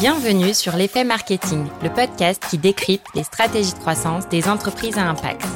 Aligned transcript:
Bienvenue 0.00 0.54
sur 0.54 0.74
l'effet 0.76 1.04
marketing, 1.04 1.66
le 1.84 1.88
podcast 1.88 2.42
qui 2.50 2.58
décrypte 2.58 3.06
les 3.14 3.22
stratégies 3.22 3.74
de 3.74 3.78
croissance 3.78 4.28
des 4.28 4.48
entreprises 4.48 4.98
à 4.98 5.08
impact. 5.08 5.46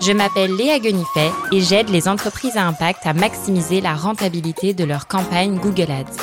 Je 0.00 0.10
m'appelle 0.10 0.56
Léa 0.56 0.80
Guenifet 0.80 1.30
et 1.52 1.60
j'aide 1.60 1.88
les 1.88 2.08
entreprises 2.08 2.56
à 2.56 2.66
impact 2.66 3.06
à 3.06 3.14
maximiser 3.14 3.80
la 3.80 3.94
rentabilité 3.94 4.74
de 4.74 4.82
leur 4.82 5.06
campagne 5.06 5.56
Google 5.56 5.92
Ads. 5.92 6.16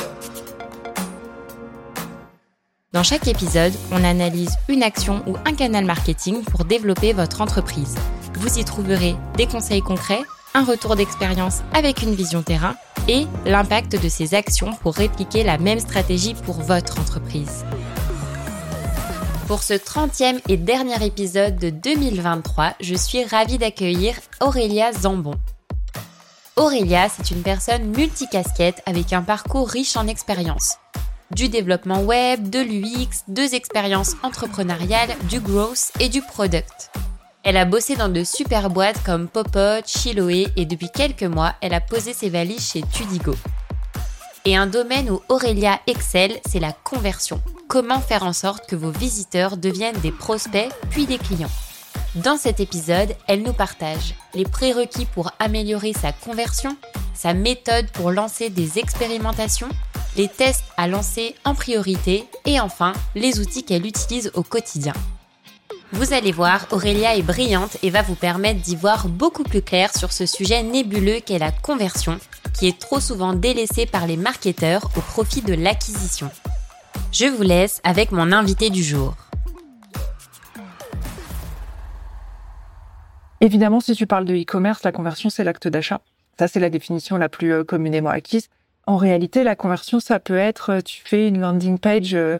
Dans 2.92 3.02
chaque 3.02 3.26
épisode, 3.26 3.72
on 3.92 4.04
analyse 4.04 4.54
une 4.68 4.82
action 4.82 5.22
ou 5.26 5.36
un 5.46 5.54
canal 5.54 5.86
marketing 5.86 6.44
pour 6.44 6.66
développer 6.66 7.14
votre 7.14 7.40
entreprise. 7.40 7.96
Vous 8.34 8.58
y 8.58 8.64
trouverez 8.64 9.16
des 9.38 9.46
conseils 9.46 9.82
concrets, 9.82 10.22
un 10.58 10.64
retour 10.64 10.96
d'expérience 10.96 11.60
avec 11.72 12.02
une 12.02 12.16
vision 12.16 12.42
terrain 12.42 12.74
et 13.06 13.28
l'impact 13.44 14.02
de 14.02 14.08
ces 14.08 14.34
actions 14.34 14.72
pour 14.82 14.96
répliquer 14.96 15.44
la 15.44 15.56
même 15.56 15.78
stratégie 15.78 16.34
pour 16.34 16.56
votre 16.56 16.98
entreprise. 16.98 17.64
Pour 19.46 19.62
ce 19.62 19.74
30e 19.74 20.40
et 20.48 20.56
dernier 20.56 21.06
épisode 21.06 21.56
de 21.56 21.70
2023, 21.70 22.74
je 22.80 22.96
suis 22.96 23.22
ravie 23.22 23.58
d'accueillir 23.58 24.16
Aurélia 24.40 24.92
Zambon. 24.92 25.36
Aurélia, 26.56 27.08
c'est 27.08 27.30
une 27.30 27.42
personne 27.42 27.96
multicasquette 27.96 28.82
avec 28.84 29.12
un 29.12 29.22
parcours 29.22 29.68
riche 29.68 29.96
en 29.96 30.08
expériences. 30.08 30.78
Du 31.30 31.48
développement 31.48 32.02
web, 32.02 32.50
de 32.50 32.58
l'UX, 32.58 33.22
deux 33.28 33.54
expériences 33.54 34.16
entrepreneuriales, 34.24 35.14
du 35.30 35.38
growth 35.38 35.92
et 36.00 36.08
du 36.08 36.20
product. 36.20 36.90
Elle 37.48 37.56
a 37.56 37.64
bossé 37.64 37.96
dans 37.96 38.10
de 38.10 38.24
super 38.24 38.68
boîtes 38.68 39.02
comme 39.04 39.26
Popot, 39.26 39.80
Chiloé 39.86 40.48
et 40.56 40.66
depuis 40.66 40.90
quelques 40.90 41.22
mois, 41.22 41.54
elle 41.62 41.72
a 41.72 41.80
posé 41.80 42.12
ses 42.12 42.28
valises 42.28 42.72
chez 42.72 42.82
Tudigo. 42.82 43.34
Et 44.44 44.54
un 44.54 44.66
domaine 44.66 45.08
où 45.08 45.22
Aurélia 45.30 45.80
excelle, 45.86 46.40
c'est 46.46 46.60
la 46.60 46.72
conversion. 46.72 47.40
Comment 47.66 48.02
faire 48.02 48.24
en 48.24 48.34
sorte 48.34 48.68
que 48.68 48.76
vos 48.76 48.90
visiteurs 48.90 49.56
deviennent 49.56 49.98
des 50.00 50.12
prospects 50.12 50.68
puis 50.90 51.06
des 51.06 51.16
clients? 51.16 51.48
Dans 52.16 52.36
cet 52.36 52.60
épisode, 52.60 53.16
elle 53.28 53.42
nous 53.42 53.54
partage 53.54 54.14
les 54.34 54.44
prérequis 54.44 55.06
pour 55.06 55.30
améliorer 55.38 55.94
sa 55.94 56.12
conversion, 56.12 56.76
sa 57.14 57.32
méthode 57.32 57.88
pour 57.92 58.10
lancer 58.10 58.50
des 58.50 58.78
expérimentations, 58.78 59.70
les 60.18 60.28
tests 60.28 60.64
à 60.76 60.86
lancer 60.86 61.34
en 61.46 61.54
priorité 61.54 62.26
et 62.44 62.60
enfin 62.60 62.92
les 63.14 63.40
outils 63.40 63.64
qu'elle 63.64 63.86
utilise 63.86 64.32
au 64.34 64.42
quotidien. 64.42 64.92
Vous 65.90 66.12
allez 66.12 66.32
voir, 66.32 66.66
Aurélia 66.70 67.16
est 67.16 67.22
brillante 67.22 67.78
et 67.82 67.88
va 67.88 68.02
vous 68.02 68.14
permettre 68.14 68.60
d'y 68.60 68.76
voir 68.76 69.08
beaucoup 69.08 69.42
plus 69.42 69.62
clair 69.62 69.96
sur 69.96 70.12
ce 70.12 70.26
sujet 70.26 70.62
nébuleux 70.62 71.20
qu'est 71.24 71.38
la 71.38 71.50
conversion, 71.50 72.18
qui 72.52 72.68
est 72.68 72.78
trop 72.78 73.00
souvent 73.00 73.32
délaissée 73.32 73.86
par 73.86 74.06
les 74.06 74.18
marketeurs 74.18 74.90
au 74.96 75.00
profit 75.00 75.40
de 75.40 75.54
l'acquisition. 75.54 76.30
Je 77.10 77.24
vous 77.24 77.42
laisse 77.42 77.80
avec 77.84 78.12
mon 78.12 78.32
invité 78.32 78.68
du 78.68 78.82
jour. 78.82 79.14
Évidemment, 83.40 83.80
si 83.80 83.94
tu 83.94 84.06
parles 84.06 84.26
de 84.26 84.34
e-commerce, 84.34 84.82
la 84.82 84.92
conversion, 84.92 85.30
c'est 85.30 85.44
l'acte 85.44 85.68
d'achat. 85.68 86.02
Ça, 86.38 86.48
c'est 86.48 86.60
la 86.60 86.70
définition 86.70 87.16
la 87.16 87.30
plus 87.30 87.52
euh, 87.52 87.64
communément 87.64 88.10
acquise. 88.10 88.48
En 88.86 88.96
réalité, 88.96 89.42
la 89.42 89.56
conversion, 89.56 90.00
ça 90.00 90.18
peut 90.18 90.36
être, 90.36 90.70
euh, 90.70 90.80
tu 90.80 91.02
fais 91.04 91.28
une 91.28 91.40
landing 91.40 91.78
page 91.78 92.14
euh, 92.14 92.38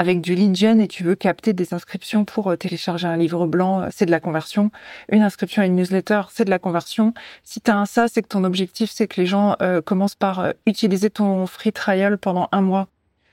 avec 0.00 0.22
du 0.22 0.34
lead 0.34 0.56
gen 0.56 0.80
et 0.80 0.88
tu 0.88 1.04
veux 1.04 1.14
capter 1.14 1.52
des 1.52 1.74
inscriptions 1.74 2.24
pour 2.24 2.50
euh, 2.50 2.56
télécharger 2.56 3.06
un 3.06 3.18
livre 3.18 3.46
blanc, 3.46 3.82
euh, 3.82 3.88
c'est 3.92 4.06
de 4.06 4.10
la 4.10 4.18
conversion. 4.18 4.70
Une 5.12 5.20
inscription 5.20 5.60
à 5.60 5.66
une 5.66 5.76
newsletter, 5.76 6.22
c'est 6.30 6.46
de 6.46 6.50
la 6.50 6.58
conversion. 6.58 7.12
Si 7.44 7.60
tu 7.60 7.70
as 7.70 7.76
un 7.76 7.84
ça, 7.84 8.08
c'est 8.08 8.22
que 8.22 8.28
ton 8.28 8.44
objectif, 8.44 8.90
c'est 8.90 9.06
que 9.06 9.20
les 9.20 9.26
gens 9.26 9.56
euh, 9.60 9.82
commencent 9.82 10.14
par 10.14 10.54
utiliser 10.64 11.10
ton 11.10 11.46
free 11.46 11.74
trial 11.74 12.16
pendant 12.16 12.48
un 12.50 12.62
mois. 12.62 12.88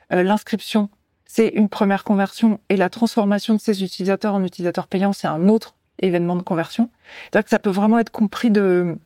L'inscription, 0.10 0.90
c'est 1.26 1.48
une 1.48 1.70
première 1.70 2.04
conversion 2.04 2.60
et 2.68 2.76
la 2.76 2.90
transformation 2.90 3.54
de 3.54 3.62
ces 3.62 3.84
utilisateurs 3.84 4.34
en 4.34 4.44
utilisateurs 4.44 4.88
payants, 4.88 5.14
c'est 5.14 5.28
un 5.28 5.48
autre 5.48 5.76
événement 6.00 6.36
de 6.36 6.42
conversion. 6.42 6.90
Donc 7.32 7.46
ça 7.48 7.60
peut 7.60 7.70
vraiment 7.70 8.00
être 8.00 8.12
compris 8.12 8.52
de 8.52 8.98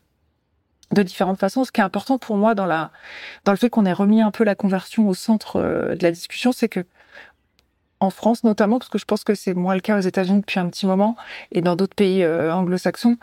de 0.93 1.03
différentes 1.03 1.39
façons. 1.39 1.63
Ce 1.63 1.71
qui 1.71 1.79
est 1.79 1.83
important 1.83 2.17
pour 2.17 2.37
moi 2.37 2.53
dans 2.53 2.65
la 2.65 2.91
dans 3.45 3.51
le 3.51 3.57
fait 3.57 3.69
qu'on 3.69 3.85
ait 3.85 3.93
remis 3.93 4.21
un 4.21 4.31
peu 4.31 4.43
la 4.43 4.55
conversion 4.55 5.07
au 5.07 5.13
centre 5.13 5.59
de 5.59 6.03
la 6.03 6.11
discussion, 6.11 6.51
c'est 6.51 6.69
que 6.69 6.85
en 8.01 8.09
France 8.09 8.43
notamment, 8.43 8.79
parce 8.79 8.89
que 8.89 8.97
je 8.97 9.05
pense 9.05 9.23
que 9.23 9.35
c'est 9.35 9.53
moins 9.53 9.75
le 9.75 9.79
cas 9.79 9.97
aux 9.97 10.01
États-Unis 10.01 10.41
depuis 10.41 10.59
un 10.59 10.67
petit 10.67 10.87
moment 10.87 11.15
et 11.51 11.61
dans 11.61 11.75
d'autres 11.75 11.95
pays 11.95 12.23
euh, 12.23 12.53
anglo-saxons, 12.53 13.17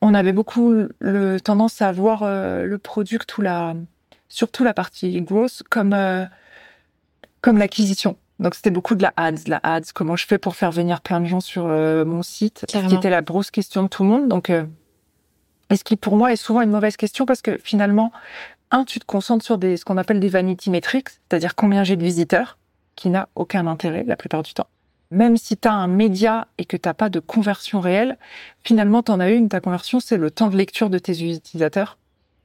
on 0.00 0.14
avait 0.14 0.32
beaucoup 0.32 0.74
le 0.98 1.38
tendance 1.38 1.82
à 1.82 1.92
voir 1.92 2.22
euh, 2.22 2.64
le 2.64 2.78
product 2.78 3.36
ou 3.36 3.42
la 3.42 3.74
surtout 4.30 4.64
la 4.64 4.72
partie 4.72 5.20
growth 5.20 5.62
comme 5.70 5.92
euh, 5.92 6.24
comme 7.42 7.58
l'acquisition. 7.58 8.16
Donc 8.38 8.54
c'était 8.54 8.70
beaucoup 8.70 8.94
de 8.94 9.02
la 9.02 9.12
ads, 9.16 9.46
la 9.46 9.60
ads, 9.62 9.92
comment 9.94 10.16
je 10.16 10.26
fais 10.26 10.38
pour 10.38 10.56
faire 10.56 10.72
venir 10.72 11.02
plein 11.02 11.20
de 11.20 11.26
gens 11.26 11.40
sur 11.40 11.66
mon 11.66 12.22
site, 12.22 12.64
ce 12.68 12.88
qui 12.88 12.94
était 12.94 13.10
la 13.10 13.22
grosse 13.22 13.50
question 13.50 13.82
de 13.84 13.88
tout 13.88 14.02
le 14.02 14.08
monde. 14.08 14.28
Donc 14.28 14.50
et 14.50 15.76
ce 15.76 15.84
qui 15.84 15.96
pour 15.96 16.16
moi 16.16 16.32
est 16.32 16.36
souvent 16.36 16.62
une 16.62 16.70
mauvaise 16.70 16.96
question 16.96 17.26
parce 17.26 17.42
que 17.42 17.58
finalement, 17.62 18.10
un, 18.70 18.84
tu 18.84 18.98
te 18.98 19.04
concentres 19.04 19.44
sur 19.44 19.58
des 19.58 19.76
ce 19.76 19.84
qu'on 19.84 19.98
appelle 19.98 20.18
des 20.18 20.30
vanity 20.30 20.70
metrics, 20.70 21.10
c'est-à-dire 21.10 21.54
combien 21.54 21.84
j'ai 21.84 21.96
de 21.96 22.02
visiteurs 22.02 22.58
qui 22.96 23.08
n'a 23.08 23.28
aucun 23.34 23.66
intérêt 23.66 24.04
la 24.04 24.16
plupart 24.16 24.42
du 24.42 24.54
temps. 24.54 24.68
Même 25.10 25.36
si 25.36 25.56
tu 25.56 25.68
as 25.68 25.72
un 25.72 25.88
média 25.88 26.48
et 26.56 26.64
que 26.64 26.76
tu 26.76 26.88
n'as 26.88 26.94
pas 26.94 27.10
de 27.10 27.20
conversion 27.20 27.80
réelle, 27.80 28.16
finalement, 28.64 29.02
tu 29.02 29.12
en 29.12 29.20
as 29.20 29.30
une. 29.30 29.48
Ta 29.48 29.60
conversion, 29.60 30.00
c'est 30.00 30.16
le 30.16 30.30
temps 30.30 30.48
de 30.48 30.56
lecture 30.56 30.88
de 30.88 30.98
tes 30.98 31.12
utilisateurs, 31.22 31.98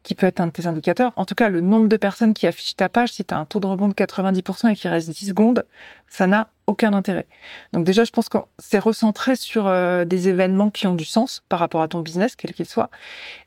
qui 0.03 0.15
peut 0.15 0.27
être 0.27 0.41
un 0.41 0.47
de 0.47 0.51
tes 0.51 0.67
indicateurs. 0.67 1.13
En 1.15 1.23
tout 1.23 1.35
cas, 1.35 1.47
le 1.47 1.61
nombre 1.61 1.87
de 1.87 1.95
personnes 1.95 2.33
qui 2.33 2.45
affichent 2.45 2.75
ta 2.75 2.89
page, 2.89 3.13
si 3.13 3.23
tu 3.23 3.33
as 3.33 3.37
un 3.37 3.45
taux 3.45 3.61
de 3.61 3.67
rebond 3.67 3.87
de 3.87 3.93
90% 3.93 4.69
et 4.69 4.75
qu'il 4.75 4.89
reste 4.89 5.09
10 5.09 5.27
secondes, 5.27 5.65
ça 6.07 6.27
n'a 6.27 6.49
aucun 6.65 6.93
intérêt. 6.93 7.25
Donc 7.71 7.85
déjà, 7.85 8.03
je 8.03 8.11
pense 8.11 8.27
que 8.27 8.37
c'est 8.59 8.79
recentré 8.79 9.37
sur 9.37 9.67
euh, 9.67 10.03
des 10.03 10.27
événements 10.27 10.69
qui 10.69 10.87
ont 10.87 10.95
du 10.95 11.05
sens 11.05 11.43
par 11.47 11.59
rapport 11.59 11.81
à 11.81 11.87
ton 11.87 12.01
business, 12.01 12.35
quel 12.35 12.53
qu'il 12.53 12.65
soit. 12.65 12.89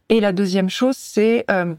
Et 0.09 0.21
la 0.21 0.33
deuxième 0.33 0.71
chose, 0.71 0.97
c'est... 0.97 1.45
Euh, 1.51 1.75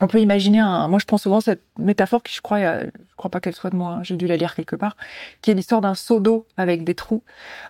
on 0.00 0.06
peut 0.06 0.20
imaginer 0.20 0.58
un, 0.58 0.88
moi 0.88 0.98
je 0.98 1.04
pense 1.04 1.22
souvent 1.22 1.40
cette 1.40 1.62
métaphore 1.78 2.22
qui 2.22 2.34
je 2.34 2.40
crois, 2.40 2.58
je 2.60 2.90
crois 3.16 3.30
pas 3.30 3.40
qu'elle 3.40 3.54
soit 3.54 3.70
de 3.70 3.76
moi, 3.76 3.92
hein, 3.92 4.02
j'ai 4.02 4.16
dû 4.16 4.26
la 4.26 4.36
lire 4.36 4.54
quelque 4.54 4.76
part, 4.76 4.96
qui 5.42 5.50
est 5.50 5.54
l'histoire 5.54 5.80
d'un 5.80 5.94
seau 5.94 6.20
d'eau 6.20 6.46
avec 6.56 6.84
des 6.84 6.94
trous. 6.94 7.22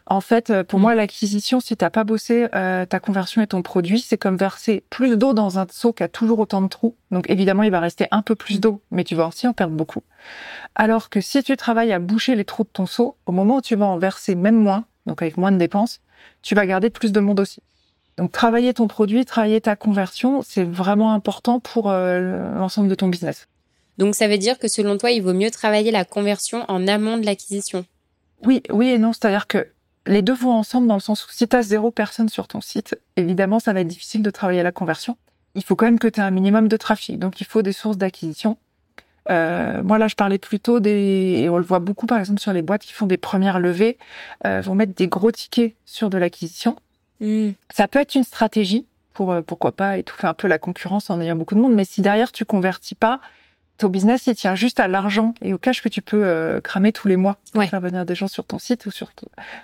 En 0.07 0.21
fait, 0.21 0.51
euh, 0.51 0.63
pour 0.63 0.79
mm. 0.79 0.83
moi, 0.83 0.95
l'acquisition, 0.95 1.61
si 1.61 1.77
t'as 1.77 1.91
pas 1.91 2.05
bossé 2.05 2.49
euh, 2.55 2.87
ta 2.87 3.01
conversion 3.01 3.43
et 3.43 3.47
ton 3.47 3.63
produit, 3.63 4.01
c'est 4.01 4.19
comme 4.19 4.37
verser 4.37 4.85
plus 4.91 5.17
d'eau 5.17 5.33
dans 5.33 5.59
un 5.59 5.67
seau 5.71 5.93
qui 5.93 6.03
a 6.03 6.09
toujours 6.09 6.39
autant 6.39 6.63
de 6.63 6.69
trous. 6.69 6.95
Donc 7.11 7.29
évidemment, 7.29 7.65
il 7.65 7.71
va 7.71 7.81
rester 7.81 8.07
un 8.11 8.23
peu 8.23 8.35
plus 8.35 8.61
d'eau, 8.61 8.81
mais 8.91 9.05
tu 9.05 9.15
vas 9.15 9.27
aussi 9.27 9.49
en 9.49 9.53
perdre 9.53 9.75
beaucoup. 9.75 10.03
Alors 10.75 11.11
que 11.11 11.21
si 11.21 11.43
tu 11.43 11.57
travailles 11.57 11.93
à 11.93 11.99
boucher 11.99 12.37
les 12.37 12.45
trous 12.45 12.65
de 12.65 12.69
ton 12.69 12.87
seau, 12.87 13.17
au 13.27 13.33
moment 13.33 13.57
où 13.57 13.61
tu 13.61 13.75
vas 13.75 13.87
en 13.87 13.99
verser 13.99 14.35
même 14.37 14.57
moins, 14.57 14.85
donc 15.07 15.23
avec 15.23 15.37
moins 15.37 15.51
de 15.51 15.57
dépenses, 15.57 16.01
tu 16.43 16.55
vas 16.55 16.67
garder 16.67 16.91
plus 16.91 17.13
de 17.13 17.21
monde 17.21 17.41
aussi. 17.41 17.63
Donc 18.21 18.33
travailler 18.33 18.75
ton 18.75 18.87
produit, 18.87 19.25
travailler 19.25 19.63
ta 19.63 19.77
conversion, 19.77 20.43
c'est 20.43 20.63
vraiment 20.63 21.15
important 21.15 21.59
pour 21.59 21.89
euh, 21.89 22.53
l'ensemble 22.55 22.89
de 22.89 22.95
ton 22.95 23.09
business. 23.09 23.49
Donc 23.97 24.15
ça 24.15 24.29
veut 24.29 24.37
dire 24.37 24.59
que 24.59 24.69
selon 24.69 24.99
toi, 24.99 25.11
il 25.11 25.23
vaut 25.23 25.33
mieux 25.33 25.51
travailler 25.51 25.91
la 25.91 26.05
conversion 26.05 26.67
en 26.69 26.87
amont 26.87 27.17
de 27.17 27.25
l'acquisition. 27.25 27.87
Oui, 28.45 28.63
oui 28.71 28.89
et 28.89 28.99
non, 28.99 29.15
c'est-à-dire 29.15 29.47
que 29.47 29.69
les 30.07 30.21
deux 30.21 30.35
vont 30.35 30.53
ensemble 30.53 30.87
dans 30.87 30.97
le 30.97 31.01
sens 31.01 31.27
où 31.27 31.31
si 31.33 31.49
tu 31.49 31.57
as 31.57 31.63
zéro 31.63 31.91
personne 31.91 32.29
sur 32.29 32.47
ton 32.47 32.61
site, 32.61 32.95
évidemment, 33.17 33.59
ça 33.59 33.73
va 33.73 33.81
être 33.81 33.89
difficile 33.89 34.21
de 34.21 34.31
travailler 34.31 34.63
la 34.63 34.73
conversion. 34.73 35.17
Il 35.55 35.65
faut 35.65 35.75
quand 35.75 35.87
même 35.87 35.99
que 35.99 36.09
tu 36.09 36.21
aies 36.21 36.23
un 36.23 36.31
minimum 36.31 36.69
de 36.69 36.77
trafic, 36.77 37.19
donc 37.19 37.41
il 37.41 37.47
faut 37.47 37.63
des 37.63 37.73
sources 37.73 37.97
d'acquisition. 37.97 38.59
Euh, 39.31 39.83
moi 39.83 39.97
là, 39.97 40.09
je 40.09 40.15
parlais 40.15 40.39
plutôt 40.39 40.79
des, 40.79 41.39
et 41.39 41.49
on 41.49 41.57
le 41.57 41.65
voit 41.65 41.79
beaucoup 41.79 42.05
par 42.05 42.19
exemple 42.19 42.41
sur 42.41 42.53
les 42.53 42.61
boîtes 42.61 42.83
qui 42.83 42.93
font 42.93 43.07
des 43.07 43.17
premières 43.17 43.61
levées, 43.61 43.97
euh, 44.45 44.61
vont 44.61 44.75
mettre 44.75 44.95
des 44.95 45.09
gros 45.09 45.31
tickets 45.31 45.75
sur 45.87 46.11
de 46.11 46.19
l'acquisition. 46.19 46.77
Hmm. 47.21 47.51
Ça 47.71 47.89
peut 47.89 47.99
être 47.99 48.15
une 48.15 48.25
stratégie 48.25 48.87
pour 49.13 49.33
euh, 49.33 49.43
pourquoi 49.43 49.73
pas 49.73 49.99
étouffer 49.99 50.27
un 50.27 50.35
peu 50.35 50.49
la 50.49 50.59
concurrence 50.59 51.11
en 51.11 51.21
ayant 51.21 51.37
beaucoup 51.37 51.55
de 51.55 51.61
monde, 51.61 51.75
mais 51.75 51.85
si 51.85 52.01
derrière 52.01 52.33
tu 52.33 52.45
convertis 52.45 52.95
pas, 52.95 53.21
ton 53.77 53.89
business 53.89 54.27
il 54.27 54.35
tient 54.35 54.55
juste 54.55 54.81
à 54.81 54.89
l'argent 54.89 55.35
et 55.43 55.53
au 55.53 55.59
cash 55.59 55.83
que 55.83 55.89
tu 55.89 56.03
peux 56.03 56.25
euh, 56.25 56.61
cramer 56.61 56.93
tous 56.93 57.09
les 57.09 57.17
mois 57.17 57.39
pour 57.53 57.65
faire 57.65 57.81
venir 57.81 58.05
des 58.05 58.15
gens 58.15 58.29
sur 58.29 58.45
ton 58.45 58.59
site 58.59 58.87
ou 58.87 58.91
sur 58.91 59.11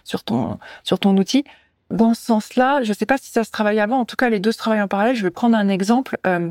sur 0.05 0.25
ton 0.25 0.59
sur 0.85 0.99
ton 0.99 1.17
outil. 1.17 1.45
Dans 1.91 2.15
ce 2.15 2.23
sens-là, 2.23 2.83
je 2.83 2.93
sais 2.93 3.07
pas 3.07 3.17
si 3.17 3.31
ça 3.31 3.45
se 3.45 3.51
travaille 3.51 3.79
avant. 3.79 4.01
En 4.01 4.05
tout 4.05 4.17
cas, 4.17 4.29
les 4.29 4.41
deux 4.41 4.51
se 4.51 4.59
travaillent 4.59 4.83
en 4.83 4.89
parallèle. 4.89 5.15
Je 5.15 5.23
vais 5.23 5.31
prendre 5.31 5.57
un 5.57 5.69
exemple. 5.69 6.19
Euh, 6.27 6.51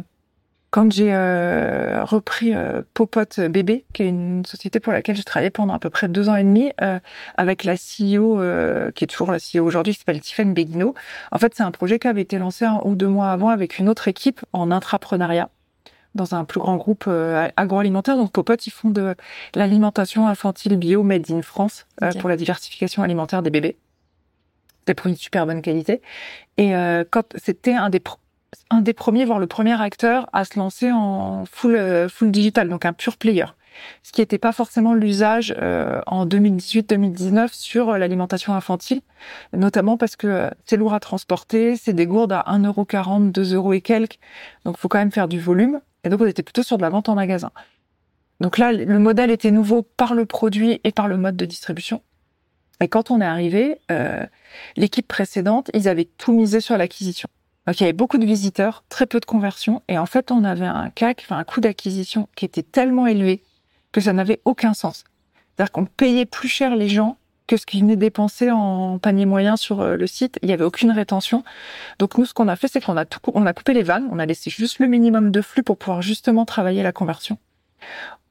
quand 0.76 0.92
j'ai 0.92 1.14
euh, 1.14 2.04
repris 2.04 2.54
euh, 2.54 2.82
Popote 2.94 3.40
Bébé, 3.40 3.86
qui 3.94 4.04
est 4.04 4.10
une 4.10 4.44
société 4.44 4.82
pour 4.82 4.92
laquelle 4.92 5.16
j'ai 5.16 5.24
travaillé 5.24 5.50
pendant 5.50 5.74
à 5.74 5.80
peu 5.80 5.90
près 5.90 6.10
deux 6.10 6.28
ans 6.28 6.36
et 6.36 6.44
demi, 6.44 6.74
euh, 6.82 7.00
avec 7.38 7.64
la 7.64 7.76
CEO, 7.76 8.42
euh, 8.42 8.92
qui 8.92 9.06
est 9.06 9.08
toujours 9.08 9.32
la 9.32 9.38
CEO 9.38 9.64
aujourd'hui, 9.64 9.94
qui 9.94 10.00
s'appelle 10.00 10.20
Tiffany 10.20 10.52
Beguino. 10.52 10.94
En 11.32 11.38
fait, 11.38 11.54
c'est 11.56 11.64
un 11.64 11.72
projet 11.72 11.98
qui 11.98 12.10
avait 12.10 12.24
été 12.24 12.38
lancé 12.38 12.66
un 12.66 12.82
ou 12.84 12.96
deux 12.96 13.08
mois 13.08 13.32
avant 13.32 13.48
avec 13.48 13.80
une 13.80 13.88
autre 13.88 14.10
équipe 14.10 14.42
en 14.52 14.70
intrapreneuriat 14.70 15.50
dans 16.14 16.36
un 16.36 16.44
plus 16.44 16.60
grand 16.60 16.76
groupe 16.76 17.10
agroalimentaire. 17.56 18.18
Donc 18.18 18.34
Popote, 18.34 18.68
ils 18.68 18.72
font 18.72 18.90
de 18.90 19.16
l'alimentation 19.54 20.28
infantile 20.28 20.76
bio 20.76 21.04
made 21.04 21.32
in 21.32 21.42
France 21.42 21.88
pour 22.20 22.28
la 22.28 22.36
diversification 22.36 23.02
alimentaire 23.02 23.42
des 23.42 23.50
bébés. 23.50 23.78
Des 24.88 24.94
produits 24.94 25.16
de 25.16 25.22
super 25.22 25.46
bonne 25.46 25.62
qualité. 25.62 26.02
Et 26.58 26.74
quand 27.12 27.34
c'était 27.36 27.74
un 27.74 27.90
des 27.90 28.02
un 28.70 28.82
des 28.82 28.94
premiers, 28.94 29.26
voire 29.26 29.40
le 29.40 29.48
premier 29.48 29.80
acteur 29.80 30.30
à 30.34 30.46
se 30.46 30.58
lancer 30.58 30.92
en 30.92 31.46
full, 31.46 31.76
euh, 31.76 32.08
digital, 32.22 32.70
donc 32.70 32.86
un 32.86 32.94
pur 32.94 33.18
player. 33.18 33.46
ce 34.04 34.12
qui 34.12 34.22
n'était 34.22 34.38
pas 34.38 34.52
forcément 34.52 34.94
l'usage 34.94 35.54
euh, 35.58 36.02
en 36.08 36.26
2018-2019 36.26 37.50
sur 37.54 37.90
euh, 37.90 37.98
l'alimentation 37.98 38.54
infantile, 38.54 39.02
notamment 39.54 39.98
parce 39.98 40.16
que 40.16 40.50
c'est 40.66 40.78
lourd 40.78 40.94
à 40.94 41.00
transporter, 41.00 41.76
c'est 41.76 41.94
des 41.94 42.06
gourdes 42.06 42.32
à 42.32 42.46
1,40€, 42.48 43.32
2 43.32 43.54
euros 43.54 43.74
et 43.74 43.82
quelques, 43.82 44.20
donc 44.64 44.76
il 44.78 44.80
faut 44.80 44.88
quand 44.88 45.00
même 45.00 45.12
faire 45.12 45.28
du 45.28 45.40
volume. 45.40 45.82
Et 46.04 46.10
donc 46.10 46.22
on 46.22 46.26
était 46.26 46.44
plutôt 46.44 46.64
sur 46.64 46.78
de 46.78 46.84
la 46.84 46.90
vente 46.90 47.10
en 47.10 47.16
magasin. 47.16 47.52
Donc 48.40 48.58
là, 48.58 48.74
le 48.74 49.00
modèle 49.00 49.32
était 49.32 49.50
nouveau 49.50 49.82
par 49.82 50.14
le 50.14 50.26
produit 50.26 50.82
et 50.84 50.92
par 50.92 51.08
le 51.08 51.18
mode 51.18 51.36
de 51.36 51.46
distribution. 51.46 52.02
Et 52.82 52.90
quand 52.90 53.10
on 53.10 53.22
est 53.22 53.26
arrivé, 53.26 53.80
l'équipe 54.76 55.08
précédente, 55.08 55.72
ils 55.74 55.88
avaient 55.88 56.10
tout 56.18 56.34
misé 56.34 56.60
sur 56.60 56.78
l'acquisition. 56.78 57.30
Donc 57.66 57.80
il 57.80 57.82
y 57.82 57.86
avait 57.86 57.94
beaucoup 57.94 58.18
de 58.18 58.26
visiteurs, 58.26 58.84
très 58.90 59.06
peu 59.06 59.20
de 59.20 59.26
conversions, 59.26 59.82
et 59.88 59.98
en 59.98 60.06
fait 60.06 60.32
on 60.32 60.44
avait 60.44 60.66
un 60.66 60.90
CAC, 60.90 61.22
enfin 61.26 61.38
un 61.38 61.44
coût 61.44 61.62
d'acquisition 61.62 62.28
qui 62.36 62.46
était 62.46 62.64
tellement 62.64 63.08
élevé 63.08 63.42
que 63.92 64.02
ça 64.02 64.14
n'avait 64.14 64.42
aucun 64.46 64.74
sens. 64.74 65.04
C'est-à-dire 65.56 65.72
qu'on 65.72 65.86
payait 65.86 66.26
plus 66.26 66.50
cher 66.50 66.76
les 66.76 66.90
gens 66.90 67.18
que 67.48 67.58
ce 67.58 67.66
qu'ils 67.66 67.82
venaient 67.82 67.96
dépenser 67.96 68.52
en 68.52 68.98
panier 69.00 69.26
moyen 69.26 69.56
sur 69.56 69.82
euh, 69.82 69.96
le 69.96 70.08
site. 70.08 70.40
Il 70.42 70.50
y 70.50 70.54
avait 70.54 70.64
aucune 70.64 70.92
rétention. 70.92 71.44
Donc 72.00 72.18
nous, 72.18 72.26
ce 72.26 72.34
qu'on 72.34 72.48
a 72.48 72.56
fait, 72.56 72.68
c'est 72.68 72.84
qu'on 72.84 72.98
a 72.98 73.54
coupé 73.54 73.74
les 73.74 73.84
vannes, 73.84 74.08
on 74.12 74.20
a 74.20 74.26
laissé 74.26 74.50
juste 74.50 74.80
le 74.80 74.88
minimum 74.88 75.32
de 75.32 75.42
flux 75.42 75.64
pour 75.64 75.78
pouvoir 75.78 76.02
justement 76.02 76.46
travailler 76.46 76.84
la 76.84 76.92
conversion. 76.92 77.38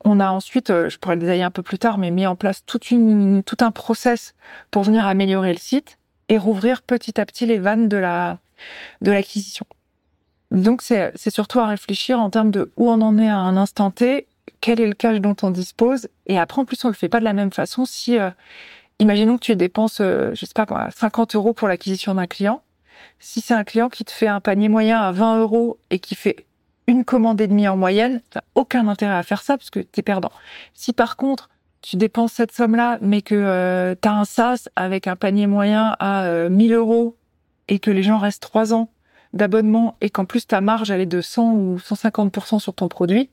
On 0.05 0.21
a 0.21 0.31
ensuite, 0.31 0.71
euh, 0.71 0.89
je 0.91 0.99
pourrais 0.99 1.15
le 1.15 1.23
détailler 1.23 1.45
un 1.45 1.51
peu 1.51 1.63
plus 1.63 1.79
tard, 1.79 1.97
mais 1.97 2.11
mis 2.11 2.27
en 2.27 2.37
place 2.37 2.63
une, 2.91 3.43
tout 3.43 3.57
un 3.61 3.71
process 3.71 4.35
pour 4.71 4.83
venir 4.83 5.07
améliorer 5.07 5.53
le 5.53 5.59
site 5.59 5.99
et 6.29 6.37
rouvrir 6.37 6.83
petit 6.83 7.21
à 7.21 7.25
petit 7.25 7.47
les 7.47 7.59
vannes 7.59 7.89
de 7.89 7.97
la 7.97 8.39
de 9.01 9.11
l'acquisition. 9.11 9.67
Donc 10.55 10.83
c'est 10.83 11.31
surtout 11.31 11.59
à 11.59 11.67
réfléchir 11.67 12.21
en 12.21 12.31
termes 12.31 12.51
de 12.51 12.73
où 12.77 12.89
on 12.89 13.01
en 13.01 13.19
est 13.19 13.29
à 13.29 13.37
un 13.39 13.57
instant 13.57 13.91
T, 13.91 14.29
quel 14.61 14.81
est 14.81 14.87
le 14.87 14.95
cash 14.95 15.21
dont 15.21 15.37
on 15.43 15.51
dispose, 15.51 16.09
et 16.27 16.39
après 16.39 16.61
en 16.61 16.65
plus 16.65 16.83
on 16.85 16.89
le 16.89 16.95
fait 16.95 17.09
pas 17.09 17.19
de 17.19 17.25
la 17.25 17.33
même 17.33 17.53
façon. 17.53 17.85
Si 17.85 18.19
euh, 18.19 18.31
imaginons 19.01 19.37
que 19.37 19.45
tu 19.45 19.57
dépenses, 19.57 20.01
euh, 20.01 20.35
sais 20.35 20.47
pas 20.55 20.91
50 20.95 21.35
euros 21.35 21.55
pour 21.55 21.67
l'acquisition 21.67 22.15
d'un 22.15 22.27
client, 22.27 22.63
si 23.19 23.41
c'est 23.41 23.55
un 23.55 23.65
client 23.65 23.89
qui 23.89 24.05
te 24.05 24.13
fait 24.13 24.29
un 24.29 24.41
panier 24.41 24.69
moyen 24.69 25.01
à 25.01 25.11
20 25.11 25.41
euros 25.41 25.79
et 25.91 25.99
qui 25.99 26.15
fait 26.15 26.47
une 26.87 27.05
commande 27.05 27.41
et 27.41 27.49
demie 27.49 27.67
en 27.67 27.77
moyenne, 27.77 28.21
t'as 28.31 28.43
aucun 28.55 28.87
intérêt 28.87 29.15
à 29.15 29.23
faire 29.23 29.43
ça 29.43 29.57
parce 29.57 29.71
que 29.71 29.81
tu 29.81 30.01
es 30.01 30.03
perdant. 30.03 30.31
Si 30.75 30.93
par 30.93 31.17
contre 31.17 31.49
tu 31.83 31.97
dépenses 31.97 32.33
cette 32.33 32.53
somme-là, 32.53 32.99
mais 33.03 33.23
que 33.23 33.35
euh, 33.35 33.95
tu 34.01 34.09
as 34.09 34.15
un 34.15 34.25
SaaS 34.25 34.69
avec 34.77 35.09
un 35.09 35.17
panier 35.17 35.47
moyen 35.47 35.97
à 35.99 36.49
1000 36.49 36.73
euros 36.75 37.17
et 37.69 37.79
que 37.79 37.91
les 37.91 38.03
gens 38.03 38.19
restent 38.19 38.43
trois 38.43 38.75
ans 38.75 38.91
d'abonnement 39.33 39.97
et 40.01 40.11
qu'en 40.11 40.25
plus 40.25 40.47
ta 40.47 40.61
marge 40.61 40.91
elle 40.91 41.01
est 41.01 41.07
de 41.07 41.21
100 41.21 41.53
ou 41.53 41.77
150% 41.79 42.61
sur 42.61 42.75
ton 42.75 42.89
produit, 42.89 43.31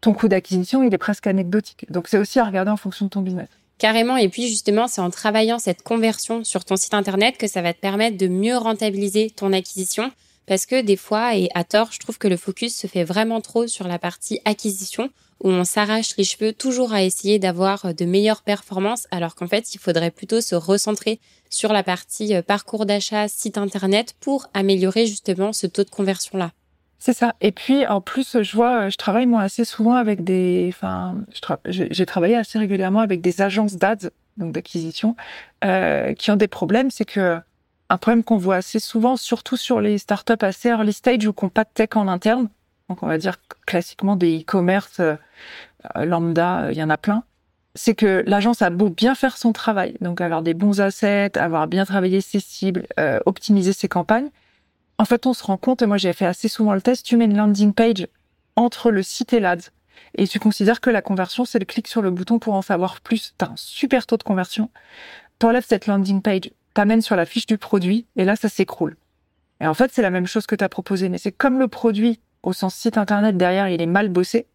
ton 0.00 0.12
coût 0.12 0.28
d'acquisition 0.28 0.82
il 0.82 0.92
est 0.92 0.98
presque 0.98 1.26
anecdotique. 1.26 1.90
Donc 1.90 2.08
c'est 2.08 2.18
aussi 2.18 2.38
à 2.38 2.44
regarder 2.44 2.70
en 2.70 2.76
fonction 2.76 3.06
de 3.06 3.10
ton 3.10 3.20
business. 3.20 3.48
Carrément. 3.78 4.16
Et 4.16 4.28
puis 4.28 4.46
justement, 4.46 4.86
c'est 4.86 5.00
en 5.00 5.10
travaillant 5.10 5.58
cette 5.58 5.82
conversion 5.82 6.44
sur 6.44 6.64
ton 6.64 6.76
site 6.76 6.94
internet 6.94 7.36
que 7.36 7.48
ça 7.48 7.62
va 7.62 7.72
te 7.74 7.80
permettre 7.80 8.16
de 8.16 8.28
mieux 8.28 8.56
rentabiliser 8.56 9.30
ton 9.30 9.52
acquisition. 9.52 10.12
Parce 10.46 10.66
que 10.66 10.80
des 10.80 10.96
fois, 10.96 11.36
et 11.36 11.48
à 11.54 11.64
tort, 11.64 11.92
je 11.92 11.98
trouve 11.98 12.18
que 12.18 12.28
le 12.28 12.36
focus 12.36 12.76
se 12.76 12.86
fait 12.86 13.04
vraiment 13.04 13.40
trop 13.40 13.66
sur 13.66 13.86
la 13.86 13.98
partie 13.98 14.40
acquisition, 14.44 15.10
où 15.42 15.50
on 15.50 15.64
s'arrache 15.64 16.16
les 16.16 16.24
cheveux 16.24 16.52
toujours 16.52 16.92
à 16.92 17.02
essayer 17.02 17.38
d'avoir 17.38 17.94
de 17.94 18.04
meilleures 18.04 18.42
performances, 18.42 19.06
alors 19.10 19.34
qu'en 19.34 19.48
fait, 19.48 19.74
il 19.74 19.78
faudrait 19.78 20.10
plutôt 20.10 20.40
se 20.40 20.54
recentrer 20.54 21.20
sur 21.50 21.72
la 21.72 21.82
partie 21.82 22.34
euh, 22.34 22.42
parcours 22.42 22.86
d'achat, 22.86 23.28
site 23.28 23.58
internet, 23.58 24.14
pour 24.20 24.48
améliorer 24.54 25.06
justement 25.06 25.52
ce 25.52 25.66
taux 25.66 25.84
de 25.84 25.90
conversion-là. 25.90 26.52
C'est 26.98 27.12
ça. 27.12 27.34
Et 27.40 27.50
puis 27.50 27.84
en 27.88 28.00
plus, 28.00 28.42
je 28.42 28.56
vois, 28.56 28.88
je 28.88 28.96
travaille 28.96 29.26
moi 29.26 29.42
assez 29.42 29.64
souvent 29.64 29.94
avec 29.94 30.22
des, 30.22 30.70
enfin, 30.72 31.16
j'ai 31.66 32.06
travaillé 32.06 32.36
assez 32.36 32.60
régulièrement 32.60 33.00
avec 33.00 33.20
des 33.20 33.42
agences 33.42 33.74
d'ads, 33.74 34.08
donc 34.36 34.52
d'acquisition, 34.52 35.16
euh, 35.64 36.14
qui 36.14 36.30
ont 36.30 36.36
des 36.36 36.46
problèmes. 36.46 36.92
C'est 36.92 37.04
que 37.04 37.40
un 37.92 37.98
problème 37.98 38.24
qu'on 38.24 38.38
voit 38.38 38.56
assez 38.56 38.78
souvent, 38.78 39.16
surtout 39.16 39.56
sur 39.56 39.80
les 39.80 39.98
startups 39.98 40.32
assez 40.40 40.68
early 40.68 40.92
stage 40.92 41.26
ou 41.26 41.32
qui 41.32 41.44
n'ont 41.44 41.50
pas 41.50 41.64
de 41.64 41.70
tech 41.72 41.90
en 41.94 42.08
interne. 42.08 42.48
Donc 42.88 43.02
on 43.02 43.06
va 43.06 43.18
dire 43.18 43.36
classiquement 43.66 44.16
des 44.16 44.40
e-commerce 44.40 45.00
euh, 45.00 45.16
lambda, 45.96 46.70
il 46.72 46.78
y 46.78 46.82
en 46.82 46.90
a 46.90 46.96
plein. 46.96 47.24
C'est 47.74 47.94
que 47.94 48.22
l'agence 48.26 48.60
a 48.62 48.70
beau 48.70 48.90
bien 48.90 49.14
faire 49.14 49.36
son 49.36 49.52
travail, 49.52 49.96
donc 50.00 50.20
avoir 50.20 50.42
des 50.42 50.54
bons 50.54 50.80
assets, 50.80 51.38
avoir 51.38 51.66
bien 51.68 51.84
travaillé 51.84 52.20
ses 52.20 52.40
cibles, 52.40 52.86
euh, 52.98 53.18
optimiser 53.24 53.72
ses 53.72 53.88
campagnes 53.88 54.30
en 55.02 55.04
fait, 55.04 55.26
on 55.26 55.34
se 55.34 55.42
rend 55.42 55.56
compte, 55.56 55.82
et 55.82 55.86
moi 55.86 55.96
j'ai 55.96 56.12
fait 56.12 56.26
assez 56.26 56.46
souvent 56.46 56.74
le 56.74 56.80
test, 56.80 57.04
tu 57.04 57.16
mets 57.16 57.24
une 57.24 57.36
landing 57.36 57.72
page 57.72 58.06
entre 58.54 58.92
le 58.92 59.02
site 59.02 59.32
et 59.32 59.40
l'ad, 59.40 59.60
et 60.16 60.28
tu 60.28 60.38
considères 60.38 60.80
que 60.80 60.90
la 60.90 61.02
conversion, 61.02 61.44
c'est 61.44 61.58
le 61.58 61.64
clic 61.64 61.88
sur 61.88 62.02
le 62.02 62.12
bouton 62.12 62.38
pour 62.38 62.54
en 62.54 62.62
savoir 62.62 63.00
plus. 63.00 63.34
Tu 63.36 63.44
as 63.44 63.48
un 63.48 63.56
super 63.56 64.06
taux 64.06 64.16
de 64.16 64.22
conversion. 64.22 64.70
Tu 65.40 65.46
enlèves 65.46 65.66
cette 65.66 65.88
landing 65.88 66.22
page, 66.22 66.52
t'amènes 66.74 67.02
sur 67.02 67.16
la 67.16 67.26
fiche 67.26 67.46
du 67.46 67.58
produit, 67.58 68.06
et 68.16 68.24
là, 68.24 68.36
ça 68.36 68.48
s'écroule. 68.48 68.96
Et 69.60 69.66
en 69.66 69.74
fait, 69.74 69.90
c'est 69.92 70.02
la 70.02 70.10
même 70.10 70.26
chose 70.26 70.46
que 70.46 70.56
tu 70.56 70.64
as 70.64 70.68
proposé, 70.68 71.08
mais 71.08 71.18
c'est 71.18 71.32
comme 71.32 71.58
le 71.58 71.68
produit, 71.68 72.20
au 72.42 72.52
sens 72.52 72.74
site 72.74 72.98
internet 72.98 73.36
derrière, 73.36 73.68
il 73.68 73.80
est 73.80 73.86
mal 73.86 74.08
bossé. 74.08 74.46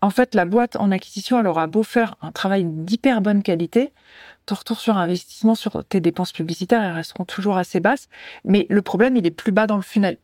En 0.00 0.10
fait, 0.10 0.34
la 0.34 0.44
boîte 0.44 0.76
en 0.76 0.90
acquisition, 0.90 1.38
elle 1.38 1.46
aura 1.46 1.66
beau 1.66 1.82
faire 1.82 2.16
un 2.20 2.32
travail 2.32 2.64
d'hyper 2.64 3.20
bonne 3.20 3.42
qualité, 3.42 3.92
ton 4.44 4.54
retour 4.54 4.78
sur 4.78 4.96
investissement 4.96 5.54
sur 5.54 5.84
tes 5.84 6.00
dépenses 6.00 6.32
publicitaires, 6.32 6.82
elles 6.82 6.92
resteront 6.92 7.24
toujours 7.24 7.56
assez 7.56 7.80
basses. 7.80 8.08
Mais 8.44 8.66
le 8.68 8.82
problème, 8.82 9.16
il 9.16 9.26
est 9.26 9.30
plus 9.30 9.52
bas 9.52 9.66
dans 9.66 9.76
le 9.76 9.82
funnel. 9.82 10.18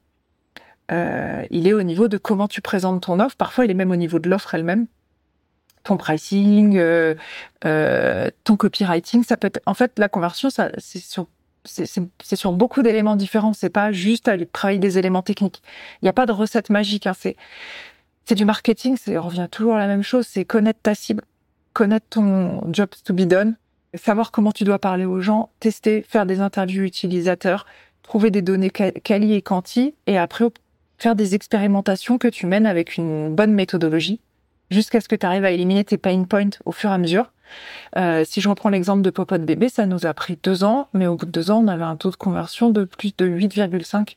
Euh, 0.91 1.45
il 1.51 1.67
est 1.67 1.73
au 1.73 1.83
niveau 1.83 2.09
de 2.09 2.19
comment 2.19 2.49
tu 2.49 2.61
présentes 2.61 3.03
ton 3.03 3.19
offre. 3.21 3.37
Parfois, 3.37 3.65
il 3.65 3.71
est 3.71 3.75
même 3.75 3.91
au 3.91 3.97
niveau 3.97 4.19
de 4.19 4.29
l'offre 4.29 4.55
elle-même. 4.55 4.87
Ton 5.85 5.97
pricing, 5.97 6.77
euh, 6.77 7.15
euh, 7.65 8.31
ton 8.45 8.57
copywriting, 8.57 9.25
ça 9.25 9.37
peut 9.37 9.49
être. 9.49 9.61
En 9.67 9.75
fait, 9.75 9.99
la 9.99 10.09
conversion, 10.09 10.51
ça, 10.51 10.71
c'est 10.79 11.01
sur 11.01 11.27
c'est 11.65 12.37
sur 12.37 12.53
beaucoup 12.53 12.83
d'éléments 12.83 13.15
différents. 13.15 13.53
C'est 13.53 13.71
pas 13.71 13.93
juste 13.93 14.27
aller 14.27 14.47
travailler 14.47 14.81
des 14.81 14.99
éléments 14.99 15.23
techniques. 15.23 15.63
Il 16.01 16.07
n'y 16.07 16.09
a 16.09 16.13
pas 16.13 16.27
de 16.27 16.33
recette 16.33 16.71
magique. 16.71 17.07
Hein. 17.07 17.15
C'est 17.17 17.37
c'est 18.25 18.35
du 18.35 18.45
marketing. 18.45 18.97
C'est 19.01 19.17
revient 19.17 19.49
toujours 19.51 19.75
à 19.75 19.79
la 19.79 19.87
même 19.87 20.03
chose. 20.03 20.27
C'est 20.29 20.45
connaître 20.45 20.81
ta 20.83 20.95
cible, 20.95 21.23
connaître 21.73 22.07
ton 22.11 22.63
job 22.73 22.89
to 23.05 23.15
be 23.15 23.23
done, 23.23 23.57
savoir 23.95 24.31
comment 24.31 24.53
tu 24.53 24.65
dois 24.65 24.79
parler 24.79 25.05
aux 25.05 25.21
gens, 25.21 25.51
tester, 25.61 26.03
faire 26.03 26.27
des 26.27 26.41
interviews 26.41 26.85
utilisateurs, 26.85 27.67
trouver 28.03 28.31
des 28.31 28.43
données 28.43 28.71
quali 28.71 29.35
et 29.35 29.43
quanti, 29.43 29.95
et 30.07 30.19
après 30.19 30.45
faire 30.99 31.17
des 31.17 31.35
expérimentations 31.35 32.19
que 32.19 32.29
tu 32.29 32.47
mènes 32.47 32.67
avec 32.67 32.97
une 32.97 33.35
bonne 33.35 33.53
méthodologie, 33.53 34.21
jusqu'à 34.71 35.01
ce 35.01 35.09
que 35.09 35.17
tu 35.17 35.27
arrives 35.27 35.45
à 35.45 35.51
éliminer 35.51 35.85
tes 35.85 35.99
pain 35.99 36.25
points 36.25 36.51
au 36.65 36.73
fur 36.73 36.91
et 36.91 36.95
à 36.95 36.99
mesure. 36.99 37.33
Euh, 37.97 38.25
si 38.27 38.41
je 38.41 38.49
reprends 38.49 38.71
l'exemple 38.71 39.03
de 39.03 39.11
Popote 39.11 39.43
Bébé, 39.43 39.69
ça 39.69 39.87
nous 39.87 40.07
a 40.07 40.15
pris 40.15 40.39
deux 40.43 40.65
ans, 40.65 40.89
mais 40.95 41.07
au 41.07 41.17
bout 41.17 41.27
de 41.27 41.31
deux 41.31 41.51
ans, 41.51 41.63
on 41.63 41.69
avait 41.69 41.85
un 41.85 41.97
taux 41.97 42.11
de 42.11 42.17
conversion 42.17 42.71
de 42.71 42.85
plus 42.85 43.15
de 43.17 43.27
8,5 43.27 44.17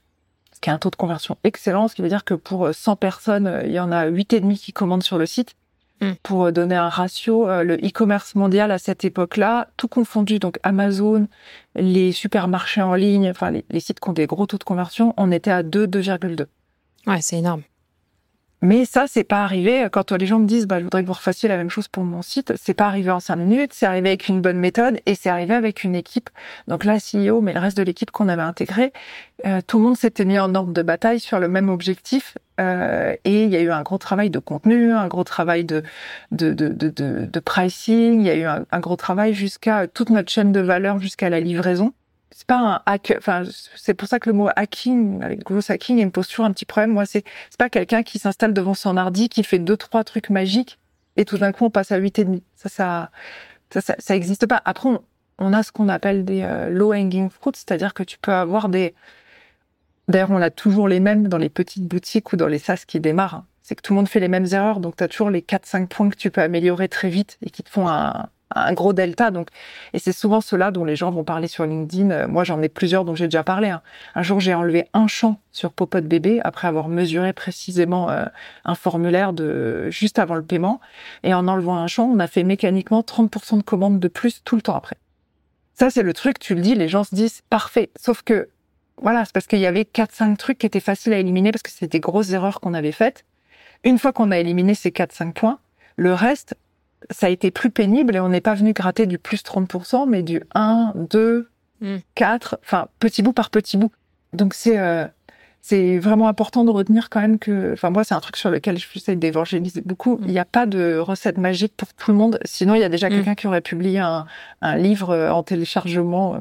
ce 0.54 0.62
qui 0.62 0.70
est 0.70 0.74
un 0.74 0.78
taux 0.78 0.90
de 0.90 0.96
conversion 0.96 1.38
excellent, 1.44 1.90
ce 1.90 1.96
qui 1.96 2.02
veut 2.02 2.08
dire 2.08 2.24
que 2.24 2.34
pour 2.34 2.74
100 2.74 2.96
personnes, 2.96 3.62
il 3.66 3.74
y 3.74 3.80
en 3.80 3.92
a 3.92 4.10
8,5 4.10 4.56
qui 4.56 4.72
commandent 4.72 5.04
sur 5.04 5.18
le 5.18 5.26
site. 5.26 5.54
Mm. 6.02 6.12
Pour 6.24 6.52
donner 6.52 6.76
un 6.76 6.90
ratio, 6.90 7.48
euh, 7.48 7.64
le 7.64 7.76
e-commerce 7.76 8.36
mondial 8.36 8.72
à 8.72 8.78
cette 8.78 9.06
époque-là, 9.06 9.70
tout 9.78 9.88
confondu, 9.88 10.40
donc 10.40 10.60
Amazon, 10.64 11.28
les 11.76 12.12
supermarchés 12.12 12.82
en 12.82 12.96
ligne, 12.96 13.30
enfin 13.30 13.52
les, 13.52 13.80
sites 13.80 14.00
qui 14.00 14.10
ont 14.10 14.14
des 14.14 14.28
gros 14.28 14.46
taux 14.46 14.58
de 14.58 14.64
conversion, 14.64 15.14
on 15.18 15.32
était 15.32 15.52
à 15.52 15.64
2, 15.64 15.88
2,2. 15.88 16.48
Ouais, 17.08 17.22
c'est 17.22 17.38
énorme. 17.38 17.62
Mais 18.62 18.86
ça, 18.86 19.06
c'est 19.08 19.24
pas 19.24 19.44
arrivé 19.44 19.88
quand 19.92 20.12
les 20.12 20.26
gens 20.26 20.40
me 20.40 20.48
disent, 20.48 20.66
bah, 20.66 20.80
je 20.80 20.84
voudrais 20.86 21.04
que 21.04 21.08
vous 21.08 21.14
refassiez 21.14 21.48
la 21.50 21.58
même 21.58 21.70
chose 21.70 21.88
pour 21.88 22.04
mon 22.04 22.22
site. 22.22 22.54
C'est 22.56 22.74
pas 22.74 22.88
arrivé 22.88 23.12
en 23.12 23.20
cinq 23.20 23.36
minutes. 23.36 23.74
C'est 23.74 23.86
arrivé 23.86 24.10
avec 24.10 24.28
une 24.28 24.42
bonne 24.42 24.58
méthode 24.58 25.00
et 25.06 25.14
c'est 25.16 25.30
arrivé 25.30 25.54
avec 25.54 25.84
une 25.84 25.94
équipe. 25.94 26.30
Donc 26.68 26.84
là, 26.86 26.98
CEO, 26.98 27.42
mais 27.42 27.54
le 27.54 27.60
reste 27.60 27.78
de 27.78 27.84
l'équipe 27.84 28.12
qu'on 28.12 28.28
avait 28.30 28.42
intégré, 28.42 28.94
euh, 29.46 29.62
tout 29.66 29.78
le 29.78 29.84
monde 29.84 29.98
s'était 29.98 30.26
mis 30.26 30.40
en 30.40 30.56
ordre 30.56 30.74
de 30.74 30.82
bataille 30.82 31.20
sur 31.20 31.40
le 31.40 31.48
même 31.48 31.70
objectif. 31.70 32.38
Euh, 32.60 33.16
et 33.26 33.44
il 33.44 33.50
y 33.50 33.58
a 33.58 33.62
eu 33.62 33.72
un 33.72 33.84
gros 33.84 33.98
travail 33.98 34.30
de 34.30 34.40
contenu, 34.40 34.94
un 34.94 35.08
gros 35.08 35.26
travail 35.26 35.66
de 35.66 35.84
de, 36.32 36.54
de, 36.54 36.70
de, 36.70 36.90
de 37.26 37.40
pricing. 37.40 38.22
Il 38.22 38.26
y 38.26 38.30
a 38.30 38.36
eu 38.36 38.46
un 38.46 38.80
gros 38.80 38.96
travail 38.96 39.34
jusqu'à 39.34 39.88
toute 39.88 40.10
notre 40.10 40.32
chaîne 40.32 40.52
de 40.52 40.62
valeur, 40.62 41.00
jusqu'à 41.00 41.30
la 41.30 41.40
livraison 41.40 41.94
c'est 42.36 42.48
pas 42.48 42.58
un 42.58 42.82
hack, 42.86 43.14
enfin, 43.18 43.44
c'est 43.78 43.94
pour 43.94 44.10
ça 44.10 44.20
que 44.20 44.30
le 44.30 44.36
mot 44.36 44.50
hacking, 44.58 45.24
avec 45.24 45.46
gros 45.46 45.62
hacking, 45.72 46.00
il 46.00 46.06
me 46.06 46.12
pose 46.12 46.28
toujours 46.28 46.44
un 46.44 46.52
petit 46.52 46.66
problème. 46.66 46.92
Moi, 46.92 47.06
c'est, 47.06 47.24
c'est 47.50 47.58
pas 47.58 47.70
quelqu'un 47.70 48.04
qui 48.04 48.20
s'installe 48.20 48.54
devant 48.54 48.74
son 48.74 48.98
ordi, 48.98 49.30
qui 49.30 49.42
fait 49.42 49.58
deux, 49.58 49.78
trois 49.78 50.04
trucs 50.04 50.30
magiques, 50.30 50.78
et 51.16 51.24
tout 51.24 51.38
d'un 51.38 51.54
coup, 51.54 51.64
on 51.64 51.70
passe 51.70 51.94
à 51.94 51.98
huit 51.98 52.20
et 52.20 52.26
demi. 52.26 52.44
Ça, 52.58 52.68
ça, 52.68 53.10
ça, 53.70 53.96
ça, 53.98 54.16
existe 54.18 54.48
pas. 54.48 54.62
Après, 54.66 54.90
on, 55.40 55.54
a 55.54 55.64
ce 55.64 55.72
qu'on 55.72 55.88
appelle 55.88 56.26
des 56.26 56.42
euh, 56.42 56.70
low 56.70 56.94
hanging 56.94 57.30
fruits, 57.30 57.54
c'est-à-dire 57.56 57.94
que 57.94 58.04
tu 58.04 58.18
peux 58.18 58.34
avoir 58.34 58.68
des, 58.68 58.96
d'ailleurs, 60.10 60.32
on 60.32 60.42
a 60.42 60.50
toujours 60.50 60.90
les 60.90 61.00
mêmes 61.00 61.30
dans 61.30 61.38
les 61.38 61.50
petites 61.50 61.88
boutiques 61.88 62.34
ou 62.34 62.36
dans 62.36 62.48
les 62.48 62.60
SaaS 62.60 62.84
qui 62.86 63.00
démarrent. 63.00 63.46
C'est 63.64 63.76
que 63.76 63.82
tout 63.82 63.94
le 63.94 63.96
monde 63.96 64.10
fait 64.10 64.20
les 64.20 64.28
mêmes 64.28 64.48
erreurs, 64.52 64.82
donc 64.82 64.98
tu 64.98 65.06
as 65.06 65.08
toujours 65.08 65.30
les 65.30 65.42
quatre, 65.42 65.66
cinq 65.66 65.88
points 65.88 66.10
que 66.10 66.18
tu 66.18 66.32
peux 66.32 66.42
améliorer 66.42 66.90
très 66.90 67.10
vite 67.10 67.38
et 67.42 67.50
qui 67.50 67.64
te 67.64 67.70
font 67.70 67.88
un, 67.88 68.28
un 68.54 68.74
gros 68.74 68.94
delta. 68.94 69.32
Donc, 69.32 69.50
et 69.94 70.00
c'est 70.00 70.12
souvent 70.12 70.42
cela 70.42 70.72
dont 70.72 70.86
les 70.86 70.96
gens 70.96 71.12
vont 71.12 71.24
parler 71.24 71.48
sur 71.48 71.66
LinkedIn. 71.66 72.12
Euh, 72.12 72.28
moi, 72.28 72.44
j'en 72.44 72.62
ai 72.62 72.70
plusieurs 72.70 73.06
dont 73.06 73.16
j'ai 73.16 73.26
déjà 73.26 73.44
parlé. 73.44 73.70
Hein. 73.70 73.82
Un 74.14 74.24
jour, 74.24 74.40
j'ai 74.40 74.54
enlevé 74.54 74.88
un 74.94 75.08
champ 75.08 75.40
sur 75.52 75.72
Popote 75.72 76.06
bébé 76.06 76.42
après 76.44 76.68
avoir 76.68 76.88
mesuré 76.88 77.34
précisément 77.34 78.10
euh, 78.10 78.26
un 78.66 78.76
formulaire 78.76 79.34
de 79.34 79.90
juste 79.90 80.20
avant 80.20 80.36
le 80.36 80.44
paiement. 80.44 80.80
Et 81.24 81.34
en 81.34 81.48
enlevant 81.48 81.78
un 81.78 81.88
champ, 81.88 82.06
on 82.06 82.20
a 82.20 82.28
fait 82.28 82.44
mécaniquement 82.44 83.02
30% 83.02 83.58
de 83.58 83.64
commandes 83.64 84.00
de 84.00 84.08
plus 84.08 84.44
tout 84.44 84.56
le 84.56 84.62
temps 84.62 84.76
après. 84.76 84.98
Ça, 85.74 85.90
c'est 85.90 86.04
le 86.04 86.14
truc, 86.14 86.40
tu 86.40 86.56
le 86.56 86.62
dis, 86.62 86.74
les 86.74 86.88
gens 86.88 87.04
se 87.04 87.14
disent 87.14 87.42
parfait. 87.50 87.90
Sauf 88.00 88.22
que, 88.22 88.48
voilà, 89.02 89.26
c'est 89.26 89.34
parce 89.34 89.46
qu'il 89.46 89.60
y 89.60 89.66
avait 89.66 89.84
4-5 89.84 90.38
trucs 90.38 90.58
qui 90.58 90.66
étaient 90.66 90.80
faciles 90.80 91.12
à 91.12 91.18
éliminer 91.18 91.52
parce 91.52 91.64
que 91.64 91.70
c'était 91.70 91.88
des 91.88 92.00
grosses 92.00 92.32
erreurs 92.32 92.62
qu'on 92.62 92.74
avait 92.74 92.94
faites. 92.94 93.26
Une 93.84 94.00
fois 94.00 94.14
qu'on 94.14 94.32
a 94.32 94.38
éliminé 94.40 94.74
ces 94.74 94.92
4-5 94.92 95.34
points, 95.34 95.60
le 95.98 96.14
reste, 96.14 96.56
ça 97.12 97.28
a 97.28 97.30
été 97.30 97.52
plus 97.52 97.70
pénible 97.70 98.16
et 98.16 98.20
on 98.20 98.30
n'est 98.30 98.42
pas 98.42 98.56
venu 98.56 98.74
gratter 98.74 99.06
du 99.06 99.18
plus 99.18 99.44
30%, 99.44 100.08
mais 100.10 100.24
du 100.24 100.42
1, 100.54 100.94
2, 101.10 101.50
4, 102.16 102.60
enfin, 102.64 102.88
petit 103.00 103.22
bout 103.22 103.34
par 103.34 103.50
petit 103.50 103.78
bout. 103.78 103.92
Donc 104.34 104.54
c'est 104.54 104.80
euh, 104.80 105.06
c'est 105.62 105.98
vraiment 105.98 106.28
important 106.28 106.64
de 106.64 106.70
retenir 106.70 107.10
quand 107.10 107.22
même 107.22 107.40
que, 107.40 107.74
enfin 107.74 107.90
moi 107.90 108.04
c'est 108.04 108.14
un 108.14 108.20
truc 108.20 108.38
sur 108.38 108.50
lequel 108.50 108.78
je 108.78 108.86
j'essaie 108.92 109.16
d'évangéliser 109.16 109.82
beaucoup. 109.82 110.18
Mm. 110.18 110.24
Il 110.26 110.32
n'y 110.32 110.40
a 110.40 110.46
pas 110.46 110.66
de 110.66 110.98
recette 110.98 111.38
magique 111.38 111.74
pour 111.76 111.94
tout 111.94 112.12
le 112.12 112.18
monde. 112.18 112.40
Sinon 112.46 112.76
il 112.76 112.82
y 112.82 112.84
a 112.84 112.90
déjà 112.90 113.08
mm. 113.08 113.12
quelqu'un 113.12 113.36
qui 113.36 113.48
aurait 113.48 113.62
publié 113.62 114.00
un, 114.00 114.26
un 114.62 114.78
livre 114.78 115.12
euh, 115.12 115.32
en 115.32 115.44
téléchargement 115.44 116.40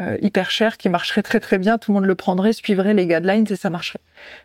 euh, 0.00 0.16
hyper 0.20 0.50
cher 0.50 0.78
qui 0.78 0.88
marcherait 0.88 1.22
très 1.22 1.40
très 1.40 1.58
bien. 1.58 1.78
Tout 1.78 1.92
le 1.92 1.96
monde 1.96 2.06
le 2.06 2.14
prendrait, 2.14 2.52
suivrait 2.52 2.94
les 2.94 3.06
guidelines 3.06 3.46
et 3.50 3.56
ça 3.56 3.70
marcherait. 3.70 4.00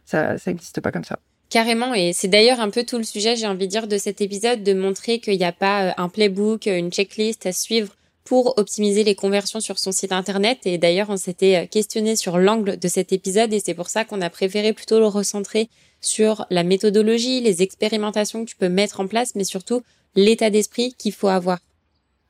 Ça 0.06 0.38
ça 0.38 0.52
n'existe 0.52 0.82
pas 0.82 0.92
comme 0.92 1.04
ça. 1.04 1.20
Carrément, 1.56 1.94
et 1.94 2.12
c'est 2.12 2.28
d'ailleurs 2.28 2.60
un 2.60 2.70
peu 2.70 2.84
tout 2.84 2.98
le 2.98 3.06
sujet, 3.06 3.38
j'ai 3.38 3.48
envie 3.48 3.68
de 3.68 3.72
dire, 3.72 3.88
de 3.88 3.98
cet 3.98 4.20
épisode, 4.20 4.62
de 4.62 4.74
montrer 4.74 5.20
qu'il 5.20 5.38
n'y 5.38 5.46
a 5.46 5.54
pas 5.54 5.86
euh, 5.86 5.92
un 5.96 6.10
playbook, 6.10 6.66
une 6.66 6.92
checklist 6.92 7.46
à 7.46 7.54
suivre 7.54 7.96
pour 8.26 8.58
optimiser 8.58 9.06
les 9.06 9.16
conversions 9.16 9.62
sur 9.62 9.80
son 9.80 9.94
site 9.94 10.12
internet. 10.12 10.60
Et 10.66 10.78
d'ailleurs, 10.78 11.10
on 11.10 11.16
s'était 11.16 11.56
euh, 11.56 11.66
questionné 11.66 12.18
sur 12.18 12.40
l'angle 12.40 12.78
de 12.78 12.88
cet 12.90 13.14
épisode 13.14 13.54
et 13.54 13.62
c'est 13.62 13.74
pour 13.74 13.88
ça 13.88 14.04
qu'on 14.04 14.20
a 14.20 14.30
préféré 14.30 14.74
plutôt 14.74 15.00
le 15.00 15.08
recentrer 15.08 15.70
sur 16.02 16.46
la 16.50 16.64
méthodologie, 16.64 17.40
les 17.40 17.62
expérimentations 17.62 18.44
que 18.44 18.50
tu 18.50 18.58
peux 18.58 18.68
mettre 18.68 19.00
en 19.00 19.08
place, 19.08 19.34
mais 19.36 19.46
surtout 19.46 19.82
l'état 20.18 20.50
d'esprit 20.50 20.94
qu'il 20.98 21.14
faut 21.14 21.30
avoir. 21.30 21.60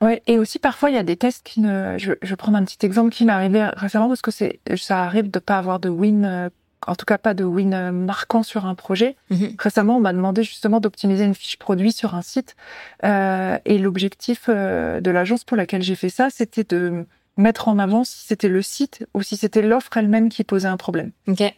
Ouais, 0.01 0.21
et 0.27 0.37
aussi 0.37 0.59
parfois 0.59 0.91
il 0.91 0.95
y 0.97 0.99
a 0.99 1.03
des 1.03 1.17
tests 1.17 1.41
qui 1.43 1.61
ne. 1.61 1.97
Je, 1.97 2.11
je 2.21 2.35
prendre 2.35 2.59
un 2.59 2.63
petit 2.63 2.85
exemple 2.85 3.09
qui 3.09 3.25
m'est 3.25 3.33
arrivé 3.33 3.67
récemment 3.75 4.07
parce 4.07 4.21
que 4.21 4.29
c'est 4.29 4.59
ça 4.75 5.01
arrive 5.01 5.31
de 5.31 5.39
pas 5.39 5.57
avoir 5.57 5.79
de 5.79 5.89
win 5.89 6.25
euh, 6.25 6.49
en 6.87 6.95
tout 6.95 7.05
cas 7.05 7.17
pas 7.17 7.33
de 7.33 7.43
win 7.43 7.91
marquant 7.91 8.43
sur 8.43 8.65
un 8.65 8.75
projet. 8.75 9.15
Mhm. 9.29 9.55
Récemment, 9.59 9.97
on 9.97 9.99
m'a 9.99 10.13
demandé 10.13 10.43
justement 10.43 10.79
d'optimiser 10.79 11.23
une 11.23 11.35
fiche 11.35 11.57
produit 11.57 11.91
sur 11.91 12.15
un 12.15 12.21
site. 12.21 12.55
Euh, 13.03 13.57
et 13.65 13.77
l'objectif 13.77 14.45
euh, 14.49 15.01
de 15.01 15.11
l'agence 15.11 15.43
pour 15.43 15.57
laquelle 15.57 15.81
j'ai 15.81 15.95
fait 15.95 16.09
ça, 16.09 16.29
c'était 16.29 16.63
de 16.63 17.05
mettre 17.37 17.67
en 17.67 17.79
avant 17.79 18.03
si 18.03 18.25
c'était 18.25 18.47
le 18.47 18.61
site 18.61 19.05
ou 19.13 19.21
si 19.21 19.35
c'était 19.35 19.61
l'offre 19.61 19.97
elle-même 19.97 20.29
qui 20.29 20.43
posait 20.43 20.67
un 20.67 20.77
problème. 20.77 21.11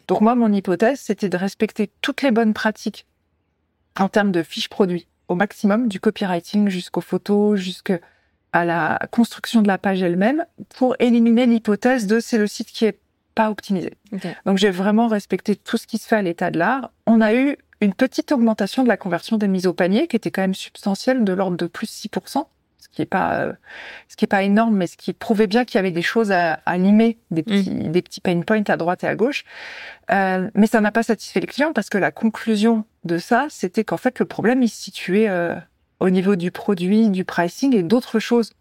Donc 0.08 0.22
moi, 0.22 0.36
mon 0.36 0.52
hypothèse, 0.52 1.00
c'était 1.00 1.30
de 1.30 1.38
respecter 1.38 1.92
toutes 2.02 2.22
les 2.22 2.32
bonnes 2.32 2.54
pratiques 2.54 3.06
en 4.00 4.10
termes 4.10 4.32
de 4.32 4.44
fiche 4.44 4.70
produit 4.70 5.08
au 5.28 5.36
maximum, 5.36 5.88
du 5.88 6.00
copywriting 6.00 6.70
jusqu'aux 6.70 7.02
photos, 7.02 7.60
jusqu'à 7.60 8.00
la 8.54 9.00
construction 9.12 9.62
de 9.62 9.68
la 9.68 9.78
page 9.78 10.02
elle-même, 10.02 10.46
pour 10.70 10.96
éliminer 11.00 11.46
l'hypothèse 11.46 12.08
de 12.08 12.20
c'est 12.20 12.38
le 12.38 12.48
site 12.48 12.70
qui 12.70 12.86
est 12.86 12.98
pas 13.38 13.52
optimisé. 13.52 13.94
Donc 14.48 14.58
j'ai 14.58 14.72
vraiment 14.72 15.08
respecté 15.08 15.56
tout 15.56 15.78
ce 15.78 15.86
qui 15.86 16.00
se 16.00 16.08
fait 16.08 16.16
à 16.16 16.22
l'état 16.24 16.50
de 16.50 16.58
l'art. 16.58 16.92
On 17.06 17.22
a 17.22 17.36
eu 17.36 17.56
une 17.82 17.94
petite 17.94 18.32
augmentation 18.32 18.82
de 18.82 18.88
la 18.88 18.98
conversion 18.98 19.38
des 19.38 19.48
mises 19.48 19.68
au 19.68 19.74
panier 19.74 20.08
qui 20.08 20.16
était 20.16 20.32
quand 20.32 20.42
même 20.42 20.56
substantielle 20.56 21.24
de 21.24 21.34
l'ordre 21.34 21.56
de 21.56 21.68
plus 21.68 21.86
6%, 21.86 22.48
ce 22.80 22.90
qui 22.90 23.04
est 23.04 23.06
pas 23.06 23.40
euh, 23.42 23.54
ce 24.08 24.16
qui 24.16 24.26
est 24.26 24.28
pas 24.28 24.42
énorme 24.42 24.76
mais 24.76 24.88
ce 24.88 24.98
qui 24.98 25.14
prouvait 25.14 25.46
bien 25.46 25.66
qu'il 25.66 25.76
y 25.76 25.78
avait 25.78 25.92
des 25.92 26.02
choses 26.02 26.32
à, 26.32 26.54
animer, 26.66 27.20
des 27.30 27.44
mm. 27.44 27.46
petits 27.46 27.90
des 27.90 28.02
petits 28.02 28.22
pain 28.22 28.42
points 28.42 28.64
à 28.68 28.76
droite 28.76 29.04
et 29.04 29.08
à 29.08 29.16
gauche. 29.16 29.46
Euh, 30.10 30.50
mais 30.56 30.66
ça 30.66 30.82
n'a 30.82 30.92
pas 30.92 31.04
satisfait 31.04 31.40
les 31.40 31.46
clients 31.46 31.74
parce 31.74 31.90
que 31.90 32.00
la 32.00 32.10
conclusion 32.10 32.86
de 33.04 33.20
ça, 33.20 33.46
c'était 33.52 33.84
qu'en 33.84 33.98
fait 33.98 34.18
le 34.18 34.26
problème 34.26 34.64
il 34.64 34.70
se 34.70 34.82
situait 34.82 35.30
euh, 35.30 35.54
au 36.00 36.10
niveau 36.10 36.36
du 36.36 36.50
produit, 36.50 37.10
du 37.12 37.24
pricing 37.24 37.76
et 37.76 37.84
d'autres 37.84 38.18
choses 38.18 38.54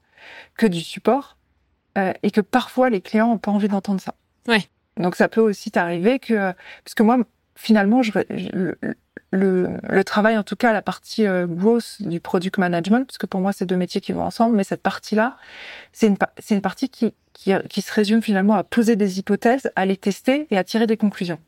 que 0.59 0.66
du 0.66 0.80
support 0.80 1.38
et 2.23 2.30
que 2.30 2.42
parfois 2.42 2.90
les 2.90 3.00
clients 3.00 3.33
ont 3.33 3.38
pas 3.38 3.50
envie 3.50 3.68
d'entendre 3.68 4.02
ça. 4.02 4.12
Donc 4.96 5.14
ça 5.14 5.28
peut 5.28 5.40
aussi 5.40 5.70
t'arriver 5.70 6.18
que, 6.18 6.52
parce 6.84 6.94
que 6.94 7.02
moi, 7.02 7.18
finalement, 7.54 8.02
je, 8.02 8.12
le, 9.32 9.68
le, 9.82 10.04
travail, 10.04 10.38
en 10.38 10.42
tout 10.42 10.56
cas, 10.56 10.72
la 10.72 10.82
partie 10.82 11.26
euh, 11.26 11.46
grosse 11.46 12.00
du 12.00 12.20
product 12.20 12.58
management, 12.58 13.04
parce 13.06 13.18
que 13.18 13.26
pour 13.26 13.40
moi, 13.40 13.52
c'est 13.52 13.66
deux 13.66 13.76
métiers 13.76 14.00
qui 14.00 14.12
vont 14.12 14.22
ensemble, 14.22 14.56
mais 14.56 14.64
cette 14.64 14.82
partie-là, 14.82 15.36
c'est 15.92 16.06
une, 16.06 16.16
c'est 16.38 16.54
une 16.54 16.62
partie 16.62 16.88
qui, 16.88 17.12
qui, 17.32 17.52
qui 17.68 17.82
se 17.82 17.92
résume 17.92 18.22
finalement 18.22 18.54
à 18.54 18.64
poser 18.64 18.96
des 18.96 19.18
hypothèses, 19.18 19.70
à 19.76 19.84
les 19.84 19.96
tester 19.96 20.46
et 20.50 20.56
à 20.56 20.64
tirer 20.64 20.86
des 20.86 20.96
conclusions. 20.96 21.38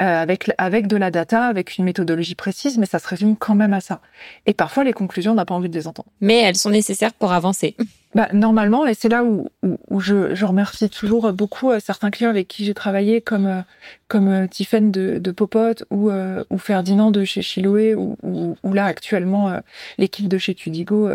Euh, 0.00 0.22
avec 0.22 0.50
avec 0.56 0.86
de 0.86 0.96
la 0.96 1.10
data, 1.10 1.44
avec 1.44 1.76
une 1.76 1.84
méthodologie 1.84 2.34
précise, 2.34 2.78
mais 2.78 2.86
ça 2.86 2.98
se 2.98 3.06
résume 3.06 3.36
quand 3.36 3.54
même 3.54 3.74
à 3.74 3.82
ça. 3.82 4.00
Et 4.46 4.54
parfois, 4.54 4.82
les 4.82 4.94
conclusions, 4.94 5.32
on 5.32 5.34
n'a 5.34 5.44
pas 5.44 5.54
envie 5.54 5.68
de 5.68 5.74
les 5.74 5.86
entendre. 5.86 6.08
Mais 6.22 6.38
elles 6.38 6.56
sont 6.56 6.70
nécessaires 6.70 7.12
pour 7.12 7.32
avancer. 7.32 7.76
Bah, 8.12 8.28
normalement, 8.32 8.88
et 8.88 8.94
c'est 8.94 9.08
là 9.08 9.22
où, 9.22 9.50
où, 9.88 10.00
je, 10.00 10.34
je, 10.34 10.44
remercie 10.44 10.90
toujours 10.90 11.32
beaucoup 11.32 11.70
euh, 11.70 11.78
certains 11.78 12.10
clients 12.10 12.30
avec 12.30 12.48
qui 12.48 12.64
j'ai 12.64 12.74
travaillé, 12.74 13.20
comme 13.20 13.46
euh, 13.46 13.60
comme 14.08 14.48
Tiffen 14.48 14.90
de, 14.90 15.18
de 15.18 15.30
Popote 15.30 15.84
ou, 15.90 16.10
ou 16.10 16.58
Ferdinand 16.58 17.12
de 17.12 17.22
chez 17.22 17.40
Chiloé, 17.40 17.94
ou, 17.94 18.16
ou, 18.24 18.72
là 18.72 18.86
actuellement 18.86 19.60
l'équipe 19.96 20.26
de 20.26 20.38
chez 20.38 20.56
Tudigo, 20.56 21.08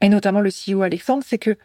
et 0.00 0.08
notamment 0.08 0.40
le 0.40 0.50
CEO 0.50 0.82
Alexandre, 0.82 1.22
c'est 1.24 1.38
que 1.38 1.56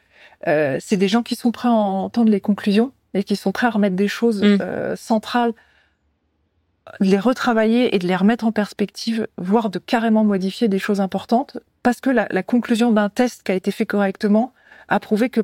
c'est 0.46 0.98
des 0.98 1.08
gens 1.08 1.24
qui 1.24 1.36
sont 1.36 1.52
prêts 1.52 1.70
à 1.70 1.72
entendre 1.72 2.30
les 2.30 2.40
conclusions 2.40 2.92
et 3.14 3.24
qui 3.24 3.36
sont 3.36 3.52
prêts 3.52 3.68
à 3.68 3.72
remettre 3.72 3.96
des 3.96 4.08
choses 4.08 4.42
mm. 4.44 4.96
centrales 4.96 5.54
de 7.00 7.06
les 7.06 7.20
retravailler 7.20 7.96
et 7.96 8.00
de 8.00 8.08
les 8.08 8.16
remettre 8.16 8.46
en 8.46 8.52
perspective, 8.52 9.28
voire 9.38 9.70
de 9.70 9.80
carrément 9.80 10.24
modifier 10.24 10.68
des 10.68 10.80
choses 10.80 11.00
importantes, 11.00 11.58
parce 11.84 12.02
que 12.02 12.10
la, 12.10 12.28
la 12.32 12.44
conclusion 12.44 12.92
d'un 12.92 13.10
test 13.10 13.44
qui 13.44 13.52
a 13.52 13.56
été 13.56 13.72
fait 13.72 13.86
correctement 13.86 14.54
a 14.88 15.00
prouvé 15.00 15.30
que 15.30 15.42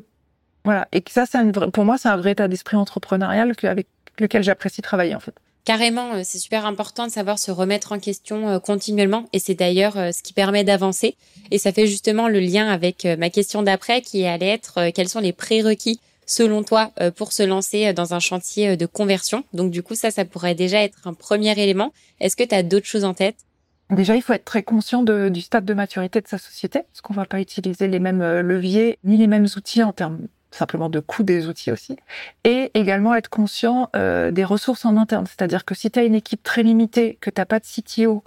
voilà 0.64 0.88
et 0.92 1.00
que 1.00 1.10
ça 1.10 1.24
c'est 1.26 1.38
pour 1.72 1.84
moi 1.84 1.96
c'est 1.98 2.08
un 2.08 2.16
vrai 2.16 2.32
état 2.32 2.48
d'esprit 2.48 2.76
entrepreneurial 2.76 3.52
avec 3.62 3.86
lequel 4.18 4.42
j'apprécie 4.42 4.82
travailler 4.82 5.14
en 5.14 5.20
fait. 5.20 5.34
Carrément, 5.64 6.14
euh, 6.14 6.20
c'est 6.24 6.38
super 6.38 6.64
important 6.64 7.06
de 7.06 7.12
savoir 7.12 7.38
se 7.38 7.50
remettre 7.50 7.92
en 7.92 7.98
question 7.98 8.48
euh, 8.48 8.58
continuellement 8.58 9.26
et 9.34 9.38
c'est 9.38 9.54
d'ailleurs 9.54 9.98
euh, 9.98 10.12
ce 10.12 10.22
qui 10.22 10.32
permet 10.32 10.64
d'avancer. 10.64 11.14
Et 11.50 11.58
ça 11.58 11.72
fait 11.72 11.86
justement 11.86 12.28
le 12.28 12.40
lien 12.40 12.68
avec 12.68 13.06
ma 13.18 13.28
question 13.30 13.62
d'après 13.62 14.00
qui 14.00 14.24
allait 14.24 14.48
être 14.48 14.90
quels 14.94 15.08
sont 15.08 15.20
les 15.20 15.32
prérequis 15.32 16.00
selon 16.28 16.62
toi 16.62 16.92
euh, 17.00 17.10
pour 17.10 17.32
se 17.32 17.42
lancer 17.42 17.88
euh, 17.88 17.92
dans 17.92 18.14
un 18.14 18.20
chantier 18.20 18.68
euh, 18.68 18.76
de 18.76 18.86
conversion 18.86 19.42
Donc 19.52 19.72
du 19.72 19.82
coup, 19.82 19.96
ça, 19.96 20.12
ça 20.12 20.24
pourrait 20.24 20.54
déjà 20.54 20.84
être 20.84 21.08
un 21.08 21.14
premier 21.14 21.58
élément. 21.60 21.92
Est-ce 22.20 22.36
que 22.36 22.44
tu 22.44 22.54
as 22.54 22.62
d'autres 22.62 22.86
choses 22.86 23.04
en 23.04 23.14
tête? 23.14 23.36
Déjà, 23.90 24.14
il 24.14 24.22
faut 24.22 24.34
être 24.34 24.44
très 24.44 24.62
conscient 24.62 25.02
du 25.02 25.40
stade 25.40 25.64
de 25.64 25.72
maturité 25.72 26.20
de 26.20 26.28
sa 26.28 26.36
société, 26.36 26.80
parce 26.82 27.00
qu'on 27.00 27.14
va 27.14 27.24
pas 27.24 27.40
utiliser 27.40 27.88
les 27.88 28.00
mêmes 28.00 28.22
leviers 28.40 28.98
ni 29.02 29.16
les 29.16 29.26
mêmes 29.26 29.46
outils 29.56 29.82
en 29.82 29.94
termes 29.94 30.26
simplement 30.50 30.90
de 30.90 31.00
coût 31.00 31.22
des 31.22 31.46
outils 31.46 31.72
aussi, 31.72 31.96
et 32.44 32.70
également 32.74 33.14
être 33.14 33.30
conscient 33.30 33.88
des 33.94 34.44
ressources 34.44 34.84
en 34.84 34.98
interne. 34.98 35.26
C'est-à-dire 35.26 35.64
que 35.64 35.74
si 35.74 35.90
tu 35.90 35.98
as 35.98 36.04
une 36.04 36.14
équipe 36.14 36.42
très 36.42 36.62
limitée, 36.62 37.16
que 37.22 37.30
tu 37.30 37.42
pas 37.46 37.60
de 37.60 37.64
CTO, 37.64 38.22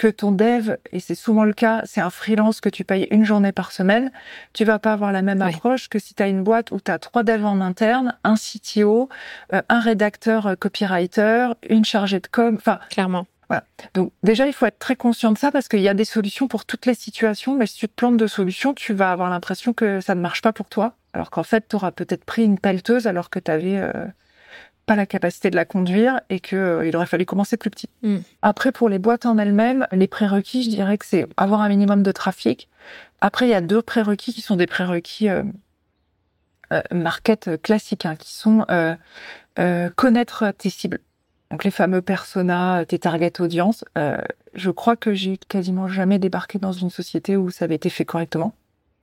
que 0.00 0.08
ton 0.08 0.32
dev, 0.32 0.76
et 0.92 0.98
c'est 0.98 1.14
souvent 1.14 1.44
le 1.44 1.52
cas, 1.52 1.82
c'est 1.84 2.00
un 2.00 2.08
freelance 2.08 2.62
que 2.62 2.70
tu 2.70 2.84
payes 2.84 3.06
une 3.10 3.26
journée 3.26 3.52
par 3.52 3.70
semaine, 3.70 4.10
tu 4.54 4.64
vas 4.64 4.78
pas 4.78 4.94
avoir 4.94 5.12
la 5.12 5.20
même 5.20 5.42
approche 5.42 5.90
que 5.90 5.98
si 5.98 6.14
tu 6.14 6.22
as 6.22 6.28
une 6.28 6.42
boîte 6.42 6.70
où 6.70 6.80
tu 6.80 6.90
as 6.90 6.98
trois 6.98 7.22
devs 7.22 7.44
en 7.44 7.60
interne, 7.60 8.16
un 8.24 8.36
CTO, 8.36 9.10
euh, 9.52 9.60
un 9.68 9.80
rédacteur 9.80 10.46
euh, 10.46 10.54
copywriter, 10.54 11.48
une 11.68 11.84
chargée 11.84 12.18
de 12.18 12.28
com, 12.28 12.54
enfin 12.56 12.80
clairement. 12.88 13.26
Voilà. 13.48 13.64
Donc 13.92 14.10
déjà, 14.22 14.46
il 14.46 14.54
faut 14.54 14.64
être 14.64 14.78
très 14.78 14.96
conscient 14.96 15.32
de 15.32 15.38
ça 15.38 15.52
parce 15.52 15.68
qu'il 15.68 15.80
y 15.80 15.88
a 15.88 15.92
des 15.92 16.06
solutions 16.06 16.48
pour 16.48 16.64
toutes 16.64 16.86
les 16.86 16.94
situations, 16.94 17.54
mais 17.54 17.66
si 17.66 17.76
tu 17.76 17.86
te 17.86 17.94
plantes 17.94 18.16
de 18.16 18.26
solutions, 18.26 18.72
tu 18.72 18.94
vas 18.94 19.12
avoir 19.12 19.28
l'impression 19.28 19.74
que 19.74 20.00
ça 20.00 20.14
ne 20.14 20.22
marche 20.22 20.40
pas 20.40 20.54
pour 20.54 20.70
toi, 20.70 20.94
alors 21.12 21.28
qu'en 21.28 21.42
fait, 21.42 21.68
tu 21.68 21.76
auras 21.76 21.90
peut-être 21.90 22.24
pris 22.24 22.42
une 22.42 22.58
pelleteuse 22.58 23.06
alors 23.06 23.28
que 23.28 23.38
tu 23.38 23.50
avais 23.50 23.76
euh, 23.76 24.06
pas 24.90 24.96
la 24.96 25.06
capacité 25.06 25.50
de 25.50 25.54
la 25.54 25.64
conduire 25.64 26.20
et 26.30 26.40
que 26.40 26.56
euh, 26.56 26.88
il 26.88 26.96
aurait 26.96 27.06
fallu 27.06 27.24
commencer 27.24 27.56
plus 27.56 27.70
petit. 27.70 27.88
Mm. 28.02 28.16
Après, 28.42 28.72
pour 28.72 28.88
les 28.88 28.98
boîtes 28.98 29.24
en 29.24 29.38
elles-mêmes, 29.38 29.86
les 29.92 30.08
prérequis, 30.08 30.64
je 30.64 30.68
dirais 30.68 30.98
que 30.98 31.06
c'est 31.06 31.28
avoir 31.36 31.60
un 31.60 31.68
minimum 31.68 32.02
de 32.02 32.10
trafic. 32.10 32.68
Après, 33.20 33.46
il 33.46 33.50
y 33.50 33.54
a 33.54 33.60
deux 33.60 33.82
prérequis 33.82 34.34
qui 34.34 34.40
sont 34.40 34.56
des 34.56 34.66
prérequis 34.66 35.28
euh, 35.28 35.44
euh 36.72 36.82
market 36.90 37.62
classiques, 37.62 38.04
hein, 38.04 38.16
qui 38.16 38.32
sont 38.32 38.66
euh, 38.68 39.90
connaître 39.94 40.50
tes 40.58 40.70
cibles. 40.70 40.98
Donc 41.52 41.62
les 41.62 41.70
fameux 41.70 42.02
personas, 42.02 42.84
tes 42.84 42.98
target 42.98 43.40
audience. 43.40 43.84
je 44.54 44.70
crois 44.70 44.96
que 44.96 45.14
j'ai 45.14 45.36
quasiment 45.36 45.86
jamais 45.86 46.18
débarqué 46.18 46.58
dans 46.58 46.72
une 46.72 46.90
société 46.90 47.36
où 47.36 47.50
ça 47.50 47.66
avait 47.66 47.76
été 47.76 47.90
fait 47.90 48.04
correctement. 48.04 48.54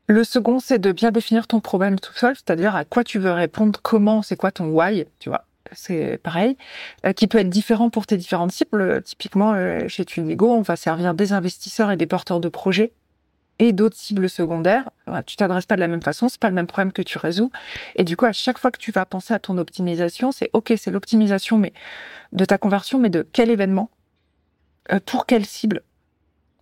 Le 0.08 0.26
second, 0.26 0.60
c'est 0.60 0.80
de 0.80 0.92
bien 0.92 1.12
définir 1.12 1.48
ton 1.48 1.62
problème 1.62 1.98
tout 1.98 2.14
seul, 2.14 2.36
c'est-à-dire 2.36 2.76
à 2.76 2.84
quoi 2.84 3.06
tu 3.06 3.20
veux 3.20 3.32
répondre, 3.32 3.80
comment, 3.82 4.22
c'est 4.22 4.36
quoi 4.36 4.52
ton 4.52 4.68
why, 4.68 5.06
tu 5.20 5.30
vois 5.30 5.47
c'est 5.74 6.20
pareil, 6.22 6.58
euh, 7.06 7.14
qui 7.14 7.28
peut 7.28 7.38
être 7.40 7.50
différent 7.50 7.90
pour 7.90 8.06
tes 8.06 8.18
différentes 8.18 8.52
cibles. 8.52 9.02
Typiquement, 9.04 9.54
euh, 9.54 9.88
chez 9.88 10.06
Tunigo, 10.06 10.52
on 10.52 10.62
va 10.62 10.76
servir 10.76 11.14
des 11.14 11.34
investisseurs 11.34 11.92
et 11.92 11.98
des 11.98 12.08
porteurs 12.08 12.40
de 12.40 12.50
projets 12.50 12.94
et 13.60 13.74
d'autres 13.74 13.98
cibles 13.98 14.30
secondaires, 14.30 14.90
tu 15.26 15.36
t'adresses 15.36 15.66
pas 15.66 15.76
de 15.76 15.82
la 15.82 15.88
même 15.88 16.02
façon, 16.02 16.30
c'est 16.30 16.40
pas 16.40 16.50
le 16.50 16.56
même 16.56 16.68
problème 16.68 16.92
que 16.92 17.02
tu 17.02 17.18
résous. 17.18 17.52
Et 17.96 18.04
du 18.04 18.16
coup, 18.16 18.26
à 18.26 18.32
chaque 18.32 18.60
fois 18.60 18.72
que 18.72 18.78
tu 18.78 18.92
vas 18.92 19.06
penser 19.06 19.34
à 19.34 19.40
ton 19.40 19.58
optimisation, 19.58 20.32
c'est 20.32 20.50
ok, 20.54 20.74
c'est 20.78 20.92
l'optimisation 20.92 21.58
mais 21.58 21.74
de 22.34 22.46
ta 22.46 22.58
conversion, 22.58 23.00
mais 23.00 23.10
de 23.10 23.28
quel 23.32 23.50
événement, 23.50 23.90
euh, 24.92 25.00
pour 25.04 25.26
quelle 25.26 25.46
cible, 25.46 25.82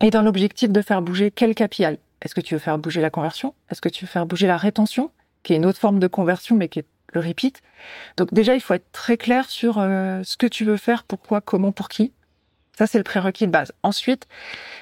et 0.01 0.09
dans 0.09 0.21
l'objectif 0.21 0.71
de 0.71 0.81
faire 0.81 1.01
bouger 1.01 1.31
quel 1.31 1.53
KPI. 1.53 1.99
Est-ce 2.21 2.33
que 2.33 2.41
tu 2.41 2.55
veux 2.55 2.59
faire 2.59 2.77
bouger 2.77 3.01
la 3.01 3.09
conversion? 3.09 3.53
Est-ce 3.69 3.81
que 3.81 3.89
tu 3.89 4.05
veux 4.05 4.09
faire 4.09 4.25
bouger 4.25 4.47
la 4.47 4.57
rétention, 4.57 5.11
qui 5.43 5.53
est 5.53 5.57
une 5.57 5.65
autre 5.65 5.79
forme 5.79 5.99
de 5.99 6.07
conversion, 6.07 6.55
mais 6.55 6.69
qui 6.69 6.79
est 6.79 6.85
le 7.15 7.27
repeat 7.27 7.61
Donc 8.17 8.33
déjà, 8.33 8.55
il 8.55 8.61
faut 8.61 8.73
être 8.73 8.91
très 8.91 9.17
clair 9.17 9.49
sur 9.49 9.79
euh, 9.79 10.21
ce 10.23 10.37
que 10.37 10.47
tu 10.47 10.65
veux 10.65 10.77
faire, 10.77 11.03
pourquoi, 11.03 11.41
comment, 11.41 11.71
pour 11.71 11.89
qui. 11.89 12.13
Ça, 12.77 12.87
c'est 12.87 12.97
le 12.97 13.03
prérequis 13.03 13.47
de 13.47 13.51
base. 13.51 13.71
Ensuite, 13.83 14.27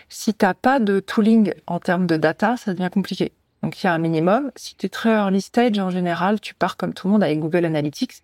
si 0.09 0.33
tu 0.33 0.45
n'as 0.45 0.55
pas 0.55 0.79
de 0.79 0.99
tooling 0.99 1.53
en 1.67 1.79
termes 1.79 2.07
de 2.07 2.17
data, 2.17 2.57
ça 2.57 2.73
devient 2.73 2.89
compliqué. 2.91 3.31
Donc, 3.61 3.81
il 3.81 3.85
y 3.85 3.89
a 3.89 3.93
un 3.93 3.99
minimum. 3.99 4.51
Si 4.55 4.75
tu 4.75 4.87
es 4.87 4.89
très 4.89 5.11
early 5.11 5.41
stage, 5.41 5.77
en 5.79 5.91
général, 5.91 6.41
tu 6.41 6.53
pars 6.53 6.75
comme 6.75 6.93
tout 6.93 7.07
le 7.07 7.13
monde 7.13 7.23
avec 7.23 7.39
Google 7.39 7.65
Analytics. 7.65 8.23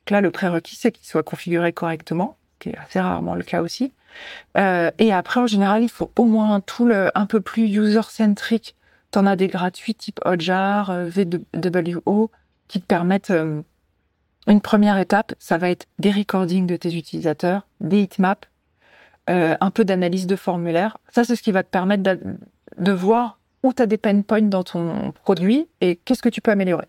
Donc 0.00 0.10
là, 0.10 0.20
le 0.20 0.30
prérequis, 0.30 0.76
c'est 0.76 0.92
qu'il 0.92 1.06
soit 1.06 1.22
configuré 1.22 1.72
correctement, 1.72 2.36
qui 2.58 2.70
est 2.70 2.78
assez 2.78 3.00
rarement 3.00 3.34
le 3.34 3.42
cas 3.42 3.60
aussi. 3.60 3.92
Euh, 4.56 4.90
et 4.98 5.12
après, 5.12 5.40
en 5.40 5.46
général, 5.46 5.82
il 5.82 5.88
faut 5.88 6.10
au 6.16 6.24
moins 6.24 6.54
un 6.54 6.60
tool 6.60 7.10
un 7.14 7.26
peu 7.26 7.40
plus 7.40 7.64
user-centric. 7.64 8.76
Tu 9.12 9.18
en 9.18 9.26
as 9.26 9.36
des 9.36 9.48
gratuits 9.48 9.94
type 9.94 10.20
Hotjar, 10.24 10.90
euh, 10.90 11.04
VWO, 11.04 12.30
qui 12.72 12.80
te 12.80 12.86
permettent... 12.86 13.30
Euh, 13.30 13.62
une 14.48 14.60
première 14.60 14.98
étape, 14.98 15.34
ça 15.38 15.56
va 15.56 15.70
être 15.70 15.86
des 15.98 16.10
recordings 16.10 16.66
de 16.66 16.76
tes 16.76 16.96
utilisateurs, 16.96 17.66
des 17.80 18.00
heatmaps, 18.00 18.48
euh, 19.30 19.56
un 19.60 19.70
peu 19.70 19.84
d'analyse 19.84 20.26
de 20.26 20.34
formulaire. 20.34 20.98
Ça, 21.12 21.22
c'est 21.22 21.36
ce 21.36 21.42
qui 21.42 21.52
va 21.52 21.62
te 21.62 21.68
permettre 21.68 22.02
de, 22.02 22.92
voir 22.92 23.38
où 23.62 23.72
tu 23.72 23.80
as 23.80 23.86
des 23.86 23.98
pain 23.98 24.20
points 24.22 24.42
dans 24.42 24.64
ton 24.64 25.12
produit 25.22 25.68
et 25.80 25.94
qu'est-ce 25.94 26.22
que 26.22 26.28
tu 26.28 26.40
peux 26.40 26.50
améliorer. 26.50 26.88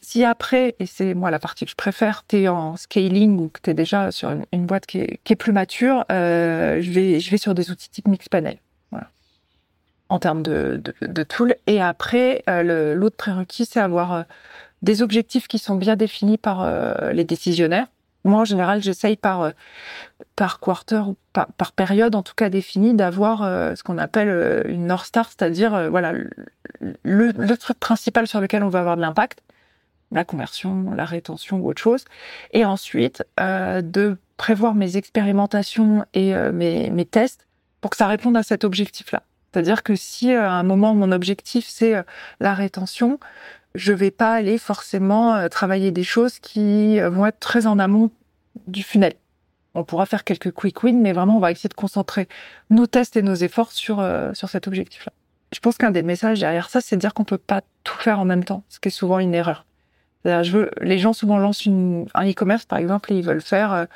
Si 0.00 0.22
après, 0.22 0.76
et 0.78 0.86
c'est 0.86 1.14
moi 1.14 1.32
la 1.32 1.40
partie 1.40 1.64
que 1.64 1.72
je 1.72 1.76
préfère, 1.76 2.24
tu 2.28 2.42
es 2.42 2.48
en 2.48 2.76
scaling 2.76 3.40
ou 3.40 3.48
que 3.48 3.58
tu 3.60 3.70
es 3.70 3.74
déjà 3.74 4.12
sur 4.12 4.30
une, 4.52 4.66
boîte 4.66 4.86
qui 4.86 5.00
est, 5.00 5.36
plus 5.36 5.52
mature, 5.52 6.04
euh, 6.12 6.80
je, 6.80 6.92
vais, 6.92 7.18
je 7.18 7.28
vais 7.32 7.38
sur 7.38 7.54
des 7.54 7.72
outils 7.72 7.90
type 7.90 8.06
Mixpanel. 8.06 8.58
Voilà. 8.92 9.08
En 10.08 10.20
termes 10.20 10.44
de, 10.44 10.80
de, 11.00 11.06
de 11.08 11.22
tools. 11.24 11.56
Et 11.66 11.80
après, 11.80 12.44
euh, 12.48 12.94
l'autre 12.94 13.16
prérequis, 13.16 13.66
c'est 13.66 13.80
avoir 13.80 14.24
des 14.84 15.02
objectifs 15.02 15.48
qui 15.48 15.58
sont 15.58 15.74
bien 15.76 15.96
définis 15.96 16.38
par 16.38 16.62
euh, 16.62 17.12
les 17.12 17.24
décisionnaires. 17.24 17.86
Moi, 18.24 18.40
en 18.40 18.44
général, 18.44 18.82
j'essaye 18.82 19.16
par 19.16 19.42
euh, 19.42 19.50
par 20.36 20.60
quarter 20.60 21.02
ou 21.08 21.16
par, 21.32 21.72
période, 21.72 22.14
en 22.14 22.22
tout 22.22 22.34
cas 22.34 22.48
définie, 22.48 22.94
d'avoir 22.94 23.42
euh, 23.42 23.74
ce 23.74 23.82
qu'on 23.82 23.98
appelle 23.98 24.64
une 24.68 24.86
North 24.86 25.06
Star, 25.06 25.26
c'est-à-dire 25.26 25.90
voilà 25.90 26.12
le, 26.12 26.30
le, 27.02 27.56
truc 27.56 27.78
principal 27.78 28.26
sur 28.26 28.40
lequel 28.40 28.62
on 28.62 28.68
va 28.68 28.80
avoir 28.80 28.96
de 28.96 29.00
l'impact, 29.00 29.42
la 30.12 30.24
conversion, 30.24 30.92
la 30.92 31.04
rétention 31.04 31.58
ou 31.58 31.68
autre 31.68 31.82
chose, 31.82 32.04
et 32.52 32.64
ensuite 32.64 33.24
de 33.38 34.16
prévoir 34.36 34.74
mes 34.74 34.96
expérimentations 34.96 36.04
et 36.14 36.34
mes, 36.52 36.90
mes 36.90 37.04
tests 37.04 37.46
pour 37.80 37.90
que 37.90 37.96
ça 37.96 38.06
réponde 38.06 38.36
à 38.36 38.42
cet 38.42 38.64
objectif-là. 38.64 39.22
C'est-à-dire 39.52 39.82
que 39.82 39.94
si 39.94 40.32
à 40.32 40.52
un 40.52 40.62
moment 40.62 40.94
mon 40.94 41.12
objectif 41.12 41.66
c'est 41.68 41.94
la 42.40 42.54
rétention, 42.54 43.18
je 43.74 43.92
vais 43.92 44.10
pas 44.10 44.32
aller 44.32 44.58
forcément 44.58 45.34
euh, 45.34 45.48
travailler 45.48 45.90
des 45.90 46.04
choses 46.04 46.38
qui 46.38 47.00
euh, 47.00 47.10
vont 47.10 47.26
être 47.26 47.40
très 47.40 47.66
en 47.66 47.78
amont 47.78 48.10
du 48.66 48.82
funnel. 48.82 49.14
On 49.74 49.82
pourra 49.82 50.06
faire 50.06 50.22
quelques 50.22 50.52
quick 50.52 50.84
wins, 50.84 51.00
mais 51.00 51.12
vraiment, 51.12 51.36
on 51.36 51.40
va 51.40 51.50
essayer 51.50 51.68
de 51.68 51.74
concentrer 51.74 52.28
nos 52.70 52.86
tests 52.86 53.16
et 53.16 53.22
nos 53.22 53.34
efforts 53.34 53.72
sur, 53.72 53.98
euh, 53.98 54.32
sur 54.32 54.48
cet 54.48 54.68
objectif-là. 54.68 55.12
Je 55.52 55.58
pense 55.58 55.76
qu'un 55.76 55.90
des 55.90 56.02
messages 56.02 56.40
derrière 56.40 56.70
ça, 56.70 56.80
c'est 56.80 56.96
de 56.96 57.00
dire 57.00 57.14
qu'on 57.14 57.24
peut 57.24 57.38
pas 57.38 57.62
tout 57.82 57.96
faire 57.98 58.20
en 58.20 58.24
même 58.24 58.44
temps, 58.44 58.62
ce 58.68 58.78
qui 58.78 58.88
est 58.88 58.92
souvent 58.92 59.18
une 59.18 59.34
erreur. 59.34 59.66
Je 60.24 60.50
veux, 60.50 60.70
les 60.80 60.98
gens 60.98 61.12
souvent 61.12 61.36
lancent 61.36 61.66
une, 61.66 62.06
un 62.14 62.28
e-commerce, 62.28 62.64
par 62.64 62.78
exemple, 62.78 63.12
et 63.12 63.18
ils 63.18 63.24
veulent 63.24 63.42
faire 63.42 63.86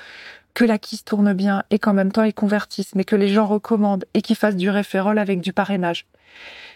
que 0.53 0.65
l'acquise 0.65 1.03
tourne 1.03 1.33
bien 1.33 1.63
et 1.71 1.79
qu'en 1.79 1.95
même 1.95 2.13
temps 2.13 2.23
ils 2.23 2.35
convertissent, 2.35 2.95
mais 2.95 3.05
que 3.05 3.17
les 3.17 3.29
gens 3.29 3.47
recommandent 3.47 4.05
et 4.13 4.21
qu'ils 4.21 4.37
fassent 4.37 4.57
du 4.57 4.69
référol 4.69 5.19
avec 5.19 5.41
du 5.41 5.55
parrainage. 5.55 6.05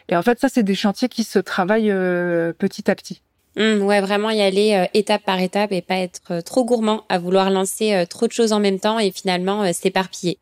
Et 0.09 0.17
en 0.17 0.23
fait, 0.23 0.39
ça, 0.41 0.49
c'est 0.49 0.63
des 0.63 0.75
chantiers 0.75 1.09
qui 1.09 1.25
se 1.25 1.39
travaillent 1.39 1.91
euh, 1.91 2.53
petit 2.53 2.91
à 2.91 2.95
petit. 2.95 3.23
Mmh, 3.57 3.83
ouais, 3.83 4.01
vraiment 4.01 4.31
y 4.31 4.41
aller 4.41 4.75
euh, 4.75 4.87
étape 4.95 5.25
par 5.25 5.39
étape 5.41 5.73
et 5.73 5.83
pas 5.83 5.97
être 5.97 6.21
euh, 6.31 6.41
trop 6.41 6.65
gourmand 6.65 7.05
à 7.09 7.19
vouloir 7.19 7.51
lancer 7.51 8.05
trop 8.09 8.27
de 8.27 8.33
choses 8.33 8.53
en 8.53 8.61
même 8.61 8.81
temps 8.81 8.99
et 8.99 9.11
finalement 9.11 9.73
s'éparpiller. 9.73 10.39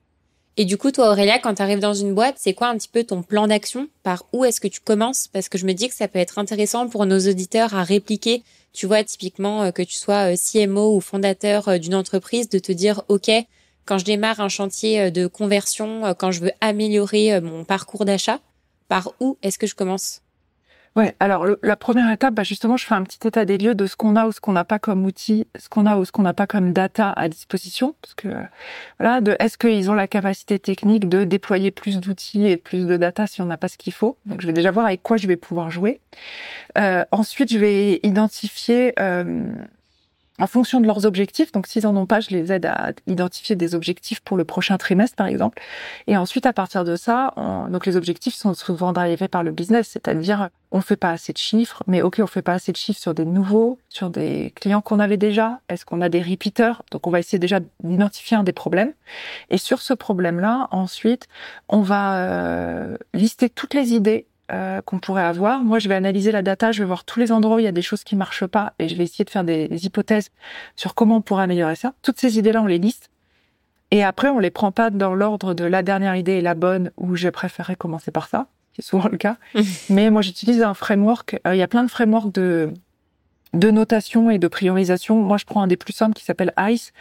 Et 0.57 0.65
du 0.65 0.77
coup, 0.77 0.91
toi, 0.91 1.11
Aurélia, 1.11 1.39
quand 1.39 1.55
tu 1.55 1.63
arrives 1.63 1.79
dans 1.79 1.95
une 1.95 2.15
boîte, 2.15 2.37
c'est 2.39 2.53
quoi 2.53 2.69
un 2.69 2.77
petit 2.77 2.89
peu 2.89 3.05
ton 3.05 3.23
plan 3.23 3.47
d'action? 3.47 3.89
Par 4.03 4.25
où 4.33 4.45
est-ce 4.45 4.61
que 4.61 4.69
tu 4.69 4.81
commences? 4.81 5.27
Parce 5.29 5.49
que 5.49 5.57
je 5.57 5.65
me 5.65 5.73
dis 5.73 5.89
que 5.89 5.95
ça 5.95 6.09
peut 6.09 6.19
être 6.19 6.39
intéressant 6.39 6.89
pour 6.89 7.07
nos 7.07 7.19
auditeurs 7.19 7.75
à 7.75 7.83
répliquer. 7.83 8.43
Tu 8.73 8.87
vois, 8.87 9.03
typiquement, 9.03 9.73
que 9.73 9.83
tu 9.83 9.95
sois 9.95 10.37
CMO 10.37 10.97
ou 10.97 11.01
fondateur 11.01 11.79
d'une 11.79 11.95
entreprise, 11.95 12.49
de 12.49 12.59
te 12.59 12.73
dire, 12.73 13.03
OK, 13.09 13.31
quand 13.87 13.99
je 13.99 14.05
démarre 14.05 14.41
un 14.41 14.49
chantier 14.49 15.11
de 15.11 15.27
conversion, 15.27 16.15
quand 16.19 16.31
je 16.31 16.41
veux 16.41 16.53
améliorer 16.61 17.41
mon 17.41 17.65
parcours 17.65 18.05
d'achat, 18.05 18.41
par 18.91 19.13
où 19.21 19.39
est-ce 19.43 19.57
que 19.57 19.69
je 19.69 19.77
commence? 19.77 20.21
Ouais, 20.97 21.15
alors 21.21 21.47
la 21.63 21.77
première 21.77 22.11
étape, 22.11 22.35
bah 22.35 22.43
justement, 22.43 22.77
je 22.77 22.85
fais 22.85 22.97
un 22.97 23.05
petit 23.05 23.25
état 23.25 23.45
des 23.45 23.57
lieux 23.57 23.77
de 23.77 23.87
ce 23.87 23.95
qu'on 23.95 24.17
a 24.17 24.27
ou 24.27 24.33
ce 24.33 24.41
qu'on 24.41 24.51
n'a 24.51 24.65
pas 24.65 24.81
comme 24.81 25.05
outil, 25.05 25.47
ce 25.57 25.69
qu'on 25.69 25.87
a 25.87 25.97
ou 25.97 26.05
ce 26.05 26.11
qu'on 26.11 26.23
n'a 26.23 26.35
pas 26.35 26.49
comme 26.49 26.73
data 26.73 27.13
à 27.13 27.29
disposition, 27.29 27.95
parce 28.03 28.15
que 28.15 28.27
voilà, 28.99 29.21
de 29.21 29.37
est-ce 29.39 29.57
qu'ils 29.57 29.89
ont 29.89 29.95
la 29.95 30.09
capacité 30.09 30.59
technique 30.59 31.09
de 31.09 31.23
déployer 31.23 31.71
plus 31.71 32.01
d'outils 32.01 32.49
et 32.49 32.57
plus 32.57 32.89
de 32.89 32.97
data 32.97 33.29
si 33.29 33.41
on 33.41 33.47
n'a 33.47 33.57
pas 33.57 33.69
ce 33.69 33.79
qu'il 33.79 33.93
faut? 33.93 34.19
Donc 34.27 34.41
je 34.41 34.49
vais 34.49 34.53
déjà 34.53 34.73
voir 34.73 34.87
avec 34.87 35.05
quoi 35.05 35.17
je 35.17 35.29
vais 35.29 35.37
pouvoir 35.37 35.71
jouer. 35.71 36.01
Euh, 36.77 37.05
ensuite, 37.13 37.53
je 37.53 37.59
vais 37.59 38.01
identifier 38.03 38.93
euh, 38.99 39.53
en 40.41 40.47
fonction 40.47 40.81
de 40.81 40.87
leurs 40.87 41.07
objectifs. 41.07 41.53
Donc, 41.53 41.67
s'ils 41.67 41.87
en 41.87 41.97
ont 41.97 42.07
pas, 42.07 42.21
je 42.21 42.31
les 42.31 42.53
aide 42.53 42.67
à 42.67 42.93
identifier 43.07 43.57
des 43.57 43.75
objectifs 43.75 44.21
pour 44.21 44.37
le 44.37 44.45
prochain 44.45 44.79
trimestre, 44.79 45.17
par 45.17 45.27
exemple. 45.27 45.63
Et 46.07 46.17
ensuite, 46.17 46.47
à 46.47 46.53
partir 46.53 46.85
de 46.85 46.97
ça, 46.97 47.35
donc 47.71 47.87
les 47.87 47.97
objectifs 47.97 48.35
sont 48.35 48.55
souvent 48.55 48.93
drivés 48.93 49.29
par 49.29 49.43
le 49.43 49.53
business, 49.53 49.89
c'est-à-dire 49.89 50.49
on 50.73 50.81
fait 50.81 50.97
pas 50.97 51.11
assez 51.11 51.33
de 51.33 51.39
chiffres, 51.39 51.83
mais 51.89 52.01
ok, 52.01 52.21
on 52.23 52.27
fait 52.29 52.43
pas 52.43 52.53
assez 52.53 52.71
de 52.71 52.77
chiffres 52.77 53.01
sur 53.01 53.13
des 53.13 53.25
nouveaux, 53.25 53.79
sur 53.89 54.09
des 54.09 54.53
clients 54.55 54.81
qu'on 54.81 55.01
avait 55.01 55.17
déjà. 55.17 55.61
Est-ce 55.69 55.85
qu'on 55.85 56.01
a 56.01 56.09
des 56.09 56.23
repeaters? 56.23 56.83
Donc, 56.93 57.07
on 57.07 57.11
va 57.11 57.19
essayer 57.19 57.39
déjà 57.39 57.61
d'identifier 57.83 58.37
un 58.37 58.45
des 58.45 58.53
problèmes. 58.53 58.93
Et 59.51 59.59
sur 59.59 59.83
ce 59.83 59.95
problème-là, 59.95 60.69
ensuite, 60.71 61.27
on 61.69 61.81
va 61.81 62.17
euh, 62.17 62.97
lister 63.15 63.51
toutes 63.51 63.75
les 63.75 63.95
idées 63.95 64.27
euh, 64.53 64.81
qu'on 64.83 64.99
pourrait 64.99 65.23
avoir. 65.23 65.63
Moi, 65.63 65.79
je 65.79 65.89
vais 65.89 65.95
analyser 65.95 66.33
la 66.33 66.43
data, 66.43 66.73
je 66.73 66.83
vais 66.83 66.87
voir 66.87 67.05
tous 67.05 67.21
les 67.21 67.33
endroits 67.33 67.57
où 67.57 67.59
il 67.59 67.65
y 67.65 67.69
a 67.69 67.73
des 67.73 67.83
choses 67.83 68.05
qui 68.05 68.17
marchent 68.17 68.47
pas 68.47 68.75
et 68.79 68.89
je 68.89 68.97
vais 68.97 69.05
essayer 69.05 69.25
de 69.25 69.31
faire 69.31 69.45
des, 69.45 69.69
hypothèses 69.87 70.31
sur 70.77 70.95
comment 70.95 71.17
on 71.17 71.21
pourrait 71.21 71.45
améliorer 71.45 71.77
ça. 71.77 71.95
Toutes 72.03 72.19
ces 72.19 72.39
idées-là, 72.39 72.63
on 72.63 72.67
les 72.67 72.79
liste. 72.79 73.11
Et 73.91 74.05
après, 74.05 74.29
on 74.29 74.39
les 74.39 74.51
prend 74.51 74.73
pas 74.73 74.91
dans 74.91 75.15
l'ordre 75.15 75.55
de 75.55 75.65
la 75.65 75.83
dernière 75.83 76.17
idée 76.17 76.33
et 76.33 76.41
la 76.41 76.55
bonne, 76.55 76.91
où 76.97 77.17
j'ai 77.17 77.31
préféré 77.31 77.77
commencer 77.77 78.11
par 78.11 78.29
ça, 78.29 78.47
qui 78.73 78.81
est 78.81 78.85
souvent 78.85 79.09
le 79.09 79.19
cas. 79.19 79.37
Mais 79.91 80.11
moi, 80.11 80.23
j'utilise 80.23 80.63
un 80.63 80.75
framework. 80.75 81.41
Euh, 81.47 81.55
il 81.55 81.59
y 81.59 81.63
a 81.63 81.69
plein 81.69 81.85
de 81.85 81.91
frameworks 81.91 82.33
de 82.33 82.73
de 83.53 83.71
notation 83.71 84.31
et 84.31 84.39
de 84.39 84.49
priorisation. 84.49 85.17
Moi, 85.17 85.37
je 85.37 85.45
prends 85.45 85.63
un 85.63 85.67
des 85.67 85.77
plus 85.77 85.93
simples 85.93 86.15
qui 86.15 86.25
s'appelle 86.25 86.53
ICE. 86.57 86.93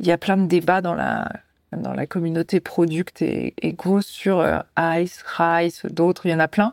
Il 0.00 0.06
y 0.06 0.12
a 0.12 0.18
plein 0.18 0.36
de 0.36 0.46
débats 0.46 0.80
dans 0.80 0.94
la 0.94 1.30
dans 1.76 1.94
la 1.94 2.06
communauté 2.06 2.60
product 2.60 3.22
et, 3.22 3.54
et 3.62 3.72
go 3.72 4.00
sur 4.00 4.40
euh, 4.40 4.58
Ice, 4.98 5.22
Rice, 5.24 5.86
d'autres, 5.86 6.26
il 6.26 6.30
y 6.30 6.34
en 6.34 6.40
a 6.40 6.48
plein. 6.48 6.72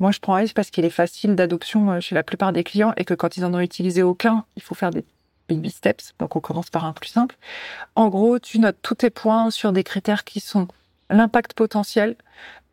Moi, 0.00 0.10
je 0.12 0.20
prends 0.20 0.38
Ice 0.38 0.52
parce 0.52 0.70
qu'il 0.70 0.84
est 0.84 0.90
facile 0.90 1.34
d'adoption 1.34 1.92
euh, 1.92 2.00
chez 2.00 2.14
la 2.14 2.22
plupart 2.22 2.52
des 2.52 2.64
clients 2.64 2.92
et 2.96 3.04
que 3.04 3.14
quand 3.14 3.36
ils 3.36 3.44
en 3.44 3.54
ont 3.54 3.60
utilisé 3.60 4.02
aucun, 4.02 4.44
il 4.56 4.62
faut 4.62 4.74
faire 4.74 4.90
des 4.90 5.04
baby 5.48 5.70
steps. 5.70 6.14
Donc, 6.18 6.36
on 6.36 6.40
commence 6.40 6.70
par 6.70 6.84
un 6.84 6.92
plus 6.92 7.08
simple. 7.08 7.36
En 7.94 8.08
gros, 8.08 8.38
tu 8.38 8.58
notes 8.58 8.78
tous 8.82 8.96
tes 8.96 9.10
points 9.10 9.50
sur 9.50 9.72
des 9.72 9.84
critères 9.84 10.24
qui 10.24 10.40
sont 10.40 10.68
l'impact 11.10 11.54
potentiel, 11.54 12.16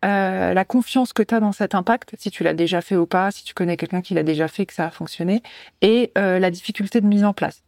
euh, 0.04 0.54
la 0.54 0.66
confiance 0.66 1.14
que 1.14 1.22
tu 1.22 1.36
as 1.36 1.40
dans 1.40 1.52
cet 1.52 1.76
impact, 1.76 2.16
si 2.18 2.32
tu 2.32 2.44
l'as 2.44 2.54
déjà 2.54 2.82
fait 2.82 2.96
ou 2.96 3.06
pas, 3.06 3.32
si 3.32 3.44
tu 3.44 3.54
connais 3.54 3.78
quelqu'un 3.78 4.02
qui 4.02 4.14
l'a 4.14 4.24
déjà 4.24 4.48
fait, 4.48 4.66
que 4.66 4.74
ça 4.74 4.86
a 4.86 4.90
fonctionné, 4.90 5.44
et 5.82 6.12
la 6.16 6.50
difficulté 6.50 7.02
de 7.02 7.06
mise 7.06 7.24
en 7.24 7.34
place. 7.34 7.62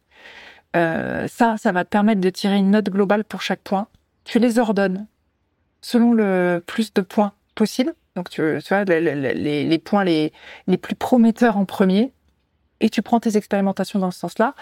Euh, 0.76 1.28
ça, 1.28 1.56
ça 1.56 1.72
va 1.72 1.84
te 1.84 1.90
permettre 1.90 2.20
de 2.20 2.30
tirer 2.30 2.56
une 2.56 2.70
note 2.70 2.90
globale 2.90 3.24
pour 3.24 3.42
chaque 3.42 3.60
point. 3.60 3.86
Tu 4.24 4.38
les 4.38 4.58
ordonnes 4.58 5.06
selon 5.80 6.12
le 6.12 6.62
plus 6.66 6.92
de 6.94 7.02
points 7.02 7.32
possible. 7.54 7.94
Donc, 8.16 8.30
tu, 8.30 8.42
vois, 8.68 8.84
les, 8.84 9.78
points 9.78 10.04
les, 10.04 10.32
les 10.66 10.76
plus 10.76 10.94
prometteurs 10.94 11.56
en 11.56 11.64
premier. 11.64 12.12
Et 12.80 12.88
tu 12.88 13.02
prends 13.02 13.20
tes 13.20 13.36
expérimentations 13.36 13.98
dans 13.98 14.10
ce 14.10 14.18
sens-là. 14.18 14.54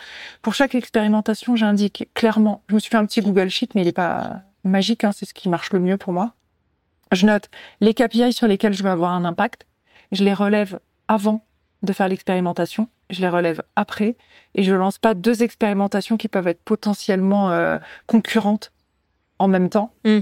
Pour 0.43 0.55
chaque 0.55 0.75
expérimentation, 0.75 1.57
j'indique 1.57 2.09
clairement, 2.15 2.63
je 2.69 2.75
me 2.75 2.81
suis 2.81 2.91
fait 2.91 2.97
un 2.97 3.07
petit 3.07 3.21
Google 3.21 3.49
Sheet, 3.49 3.71
mais 3.75 3.83
il 3.83 3.87
n'est 3.87 3.93
pas 3.93 4.43
magique, 4.65 5.05
hein, 5.05 5.13
c'est 5.13 5.27
ce 5.27 5.35
qui 5.35 5.49
marche 5.49 5.73
le 5.73 5.81
mieux 5.81 5.97
pour 5.97 6.13
moi. 6.13 6.35
Je 7.11 7.27
note 7.27 7.51
les 7.81 7.95
KPI 7.95 8.33
sur 8.33 8.47
lesquels 8.47 8.75
je 8.75 8.83
vais 8.83 8.91
avoir 8.91 9.13
un 9.13 9.25
impact. 9.25 9.67
Je 10.13 10.25
les 10.25 10.35
relève 10.35 10.79
avant 11.09 11.45
de 11.83 11.93
faire 11.93 12.09
l'expérimentation 12.09 12.89
je 13.13 13.21
les 13.21 13.29
relève 13.29 13.63
après 13.77 14.17
et 14.55 14.63
je 14.63 14.75
lance 14.75 14.99
pas 14.99 15.15
deux 15.15 15.43
expérimentations 15.43 16.17
qui 16.17 16.29
peuvent 16.29 16.49
être 16.49 16.63
potentiellement 16.63 17.51
euh, 17.51 17.79
concurrentes 18.07 18.73
en 19.39 19.49
même 19.49 19.69
temps. 19.69 19.93
Hmm. 20.05 20.21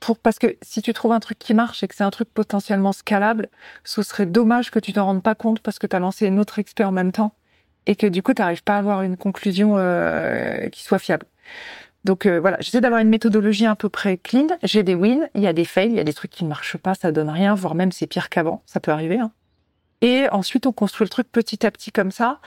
pour 0.00 0.18
parce 0.18 0.38
que 0.38 0.56
si 0.62 0.82
tu 0.82 0.92
trouves 0.92 1.12
un 1.12 1.20
truc 1.20 1.38
qui 1.38 1.54
marche 1.54 1.82
et 1.82 1.88
que 1.88 1.94
c'est 1.94 2.04
un 2.04 2.10
truc 2.10 2.28
potentiellement 2.32 2.92
scalable, 2.92 3.48
ce 3.84 4.02
serait 4.02 4.26
dommage 4.26 4.70
que 4.70 4.78
tu 4.78 4.92
t'en 4.92 5.06
rendes 5.06 5.22
pas 5.22 5.34
compte 5.34 5.60
parce 5.60 5.78
que 5.78 5.86
tu 5.86 5.96
as 5.96 5.98
lancé 5.98 6.26
une 6.26 6.38
autre 6.38 6.58
expert 6.58 6.88
en 6.88 6.92
même 6.92 7.12
temps 7.12 7.34
et 7.86 7.96
que 7.96 8.06
du 8.06 8.22
coup 8.22 8.32
tu 8.32 8.42
n'arrives 8.42 8.62
pas 8.62 8.76
à 8.76 8.78
avoir 8.78 9.02
une 9.02 9.16
conclusion 9.16 9.76
euh, 9.76 10.68
qui 10.68 10.82
soit 10.82 10.98
fiable. 10.98 11.26
Donc 12.04 12.26
euh, 12.26 12.38
voilà, 12.38 12.58
j'essaie 12.60 12.82
d'avoir 12.82 13.00
une 13.00 13.08
méthodologie 13.08 13.66
à 13.66 13.76
peu 13.76 13.88
près 13.88 14.18
clean. 14.18 14.46
J'ai 14.62 14.82
des 14.82 14.94
wins, 14.94 15.26
il 15.34 15.40
y 15.40 15.46
a 15.46 15.54
des 15.54 15.64
fails, 15.64 15.88
il 15.88 15.96
y 15.96 16.00
a 16.00 16.04
des 16.04 16.12
trucs 16.12 16.30
qui 16.30 16.44
ne 16.44 16.50
marchent 16.50 16.76
pas, 16.76 16.94
ça 16.94 17.12
donne 17.12 17.30
rien, 17.30 17.54
voire 17.54 17.74
même 17.74 17.92
c'est 17.92 18.06
pire 18.06 18.28
qu'avant, 18.28 18.62
ça 18.66 18.78
peut 18.78 18.92
arriver. 18.92 19.18
Hein. 19.18 19.32
Et 20.04 20.28
ensuite 20.30 20.66
on 20.66 20.72
construit 20.72 21.06
le 21.06 21.08
truc 21.08 21.30
petit 21.32 21.64
à 21.64 21.70
petit 21.70 21.90
comme 21.90 22.10
ça. 22.10 22.40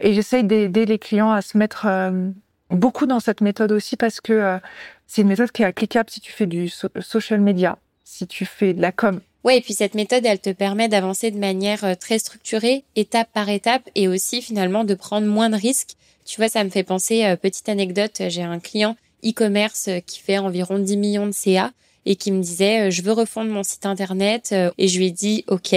Et 0.00 0.14
j'essaie 0.14 0.42
d'aider 0.42 0.86
les 0.86 0.98
clients 0.98 1.30
à 1.30 1.42
se 1.42 1.58
mettre 1.58 1.86
euh, 1.86 2.30
beaucoup 2.70 3.06
dans 3.06 3.20
cette 3.20 3.40
méthode 3.40 3.72
aussi 3.72 3.96
parce 3.96 4.20
que 4.20 4.58
c'est 5.06 5.22
une 5.22 5.28
méthode 5.28 5.52
qui 5.52 5.62
est 5.62 5.66
applicable 5.66 6.08
si 6.10 6.20
tu 6.20 6.32
fais 6.32 6.46
du 6.46 6.68
social 6.68 7.40
media, 7.40 7.78
si 8.02 8.26
tu 8.26 8.46
fais 8.46 8.72
de 8.72 8.80
la 8.80 8.92
com. 8.92 9.20
Ouais, 9.44 9.58
et 9.58 9.60
puis 9.60 9.74
cette 9.74 9.94
méthode, 9.94 10.24
elle 10.24 10.38
te 10.38 10.50
permet 10.50 10.88
d'avancer 10.88 11.32
de 11.32 11.38
manière 11.38 11.82
euh, 11.84 11.94
très 11.96 12.18
structurée, 12.20 12.84
étape 12.94 13.28
par 13.32 13.48
étape, 13.48 13.88
et 13.96 14.06
aussi 14.06 14.40
finalement 14.40 14.84
de 14.84 14.94
prendre 14.94 15.26
moins 15.26 15.50
de 15.50 15.56
risques. 15.56 15.96
Tu 16.24 16.36
vois, 16.36 16.48
ça 16.48 16.62
me 16.62 16.70
fait 16.70 16.84
penser, 16.84 17.24
euh, 17.24 17.34
petite 17.34 17.68
anecdote, 17.68 18.22
j'ai 18.28 18.42
un 18.42 18.60
client 18.60 18.96
e-commerce 19.24 19.88
euh, 19.88 19.98
qui 19.98 20.20
fait 20.20 20.38
environ 20.38 20.78
10 20.78 20.96
millions 20.96 21.26
de 21.26 21.32
CA 21.32 21.72
et 22.06 22.14
qui 22.14 22.30
me 22.30 22.40
disait, 22.40 22.90
je 22.90 23.02
veux 23.02 23.12
refondre 23.12 23.50
mon 23.50 23.62
site 23.62 23.86
internet, 23.86 24.52
et 24.76 24.88
je 24.88 24.98
lui 24.98 25.06
ai 25.06 25.10
dit, 25.12 25.44
OK, 25.46 25.72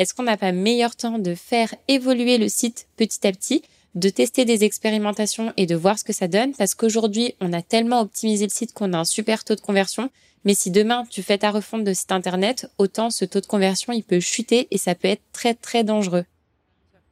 est-ce 0.00 0.14
qu'on 0.14 0.22
n'a 0.22 0.38
pas 0.38 0.52
meilleur 0.52 0.96
temps 0.96 1.18
de 1.18 1.34
faire 1.34 1.74
évoluer 1.86 2.38
le 2.38 2.48
site 2.48 2.86
petit 2.96 3.26
à 3.26 3.32
petit 3.32 3.62
de 3.94 4.08
tester 4.08 4.46
des 4.46 4.64
expérimentations 4.64 5.52
et 5.58 5.66
de 5.66 5.76
voir 5.76 5.98
ce 5.98 6.04
que 6.04 6.14
ça 6.14 6.26
donne? 6.26 6.54
Parce 6.54 6.74
qu'aujourd'hui, 6.74 7.34
on 7.42 7.52
a 7.52 7.60
tellement 7.60 8.00
optimisé 8.00 8.46
le 8.46 8.50
site 8.50 8.72
qu'on 8.72 8.94
a 8.94 8.98
un 8.98 9.04
super 9.04 9.44
taux 9.44 9.56
de 9.56 9.60
conversion. 9.60 10.08
Mais 10.46 10.54
si 10.54 10.70
demain 10.70 11.04
tu 11.10 11.22
fais 11.22 11.36
ta 11.36 11.50
refonte 11.50 11.84
de 11.84 11.92
site 11.92 12.12
internet, 12.12 12.70
autant 12.78 13.10
ce 13.10 13.26
taux 13.26 13.42
de 13.42 13.46
conversion, 13.46 13.92
il 13.92 14.02
peut 14.02 14.20
chuter 14.20 14.68
et 14.70 14.78
ça 14.78 14.94
peut 14.94 15.08
être 15.08 15.20
très 15.34 15.52
très 15.52 15.84
dangereux. 15.84 16.24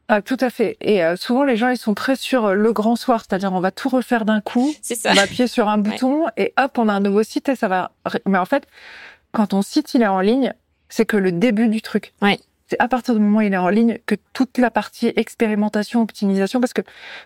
Ah, 0.09 0.23
tout 0.23 0.39
à 0.41 0.49
fait. 0.49 0.79
Et 0.81 1.05
euh, 1.05 1.17
souvent, 1.17 1.45
les 1.45 1.59
gens, 1.59 1.69
ils 1.69 1.77
sont 1.77 1.93
très 1.93 2.17
sur 2.17 2.47
euh, 2.47 2.55
le 2.55 2.73
grand 2.73 2.97
soir, 2.97 3.21
c'est-à-dire 3.21 3.53
on 3.53 3.61
va 3.61 3.71
tout 3.71 3.91
refaire 3.91 4.25
d'un 4.25 4.41
coup. 4.41 4.75
C'est 4.81 4.95
ça. 4.95 5.11
On 5.11 5.15
va 5.15 5.23
appuyer 5.23 5.47
sur 5.47 5.69
un 5.69 5.77
bouton 5.77 6.25
et 6.39 6.55
hop, 6.57 6.79
on 6.79 6.89
a 6.89 6.95
un 6.95 7.01
nouveau 7.01 7.23
site 7.23 7.51
et 7.51 7.55
ça 7.55 7.69
va. 7.69 7.93
Mais 8.25 8.39
en 8.39 8.47
fait, 8.47 8.67
quand 9.33 9.49
ton 9.49 9.61
site 9.61 9.93
il 9.93 10.01
est 10.01 10.07
en 10.07 10.21
ligne, 10.21 10.55
c'est 10.89 11.05
que 11.05 11.19
le 11.19 11.33
début 11.33 11.69
du 11.69 11.83
truc. 11.83 12.15
Ouais. 12.23 12.41
C'est 12.69 12.77
à 12.81 12.89
partir 12.89 13.15
du 13.15 13.21
moment 13.21 13.39
où 13.39 13.43
il 13.43 13.53
est 13.53 13.57
en 13.57 13.71
ligne 13.71 13.99
que 14.05 14.15
toute 14.35 14.59
la 14.59 14.71
partie 14.71 15.13
expérimentation, 15.17 16.03
optimisation, 16.03 16.61
parce 16.61 16.75
que 16.75 16.83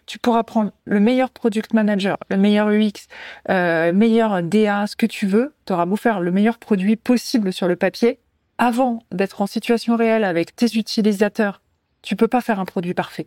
tu 0.06 0.18
pourras 0.18 0.44
prendre 0.44 0.70
le 0.84 1.00
meilleur 1.00 1.30
product 1.30 1.74
manager, 1.74 2.16
le 2.30 2.36
meilleur 2.36 2.68
UX, 2.68 3.08
euh, 3.50 3.92
meilleur 3.92 4.42
DA, 4.42 4.86
ce 4.86 4.94
que 4.94 5.06
tu 5.06 5.26
veux, 5.26 5.52
tu 5.66 5.72
auras 5.72 5.84
beau 5.84 5.96
faire 5.96 6.20
le 6.20 6.30
meilleur 6.30 6.58
produit 6.58 6.96
possible 6.96 7.52
sur 7.52 7.66
le 7.66 7.74
papier, 7.74 8.20
avant 8.58 9.02
d'être 9.10 9.42
en 9.42 9.48
situation 9.48 9.96
réelle 9.96 10.22
avec 10.22 10.54
tes 10.54 10.66
utilisateurs, 10.66 11.60
tu 12.02 12.14
peux 12.14 12.28
pas 12.28 12.40
faire 12.40 12.60
un 12.60 12.64
produit 12.64 12.94
parfait. 12.94 13.26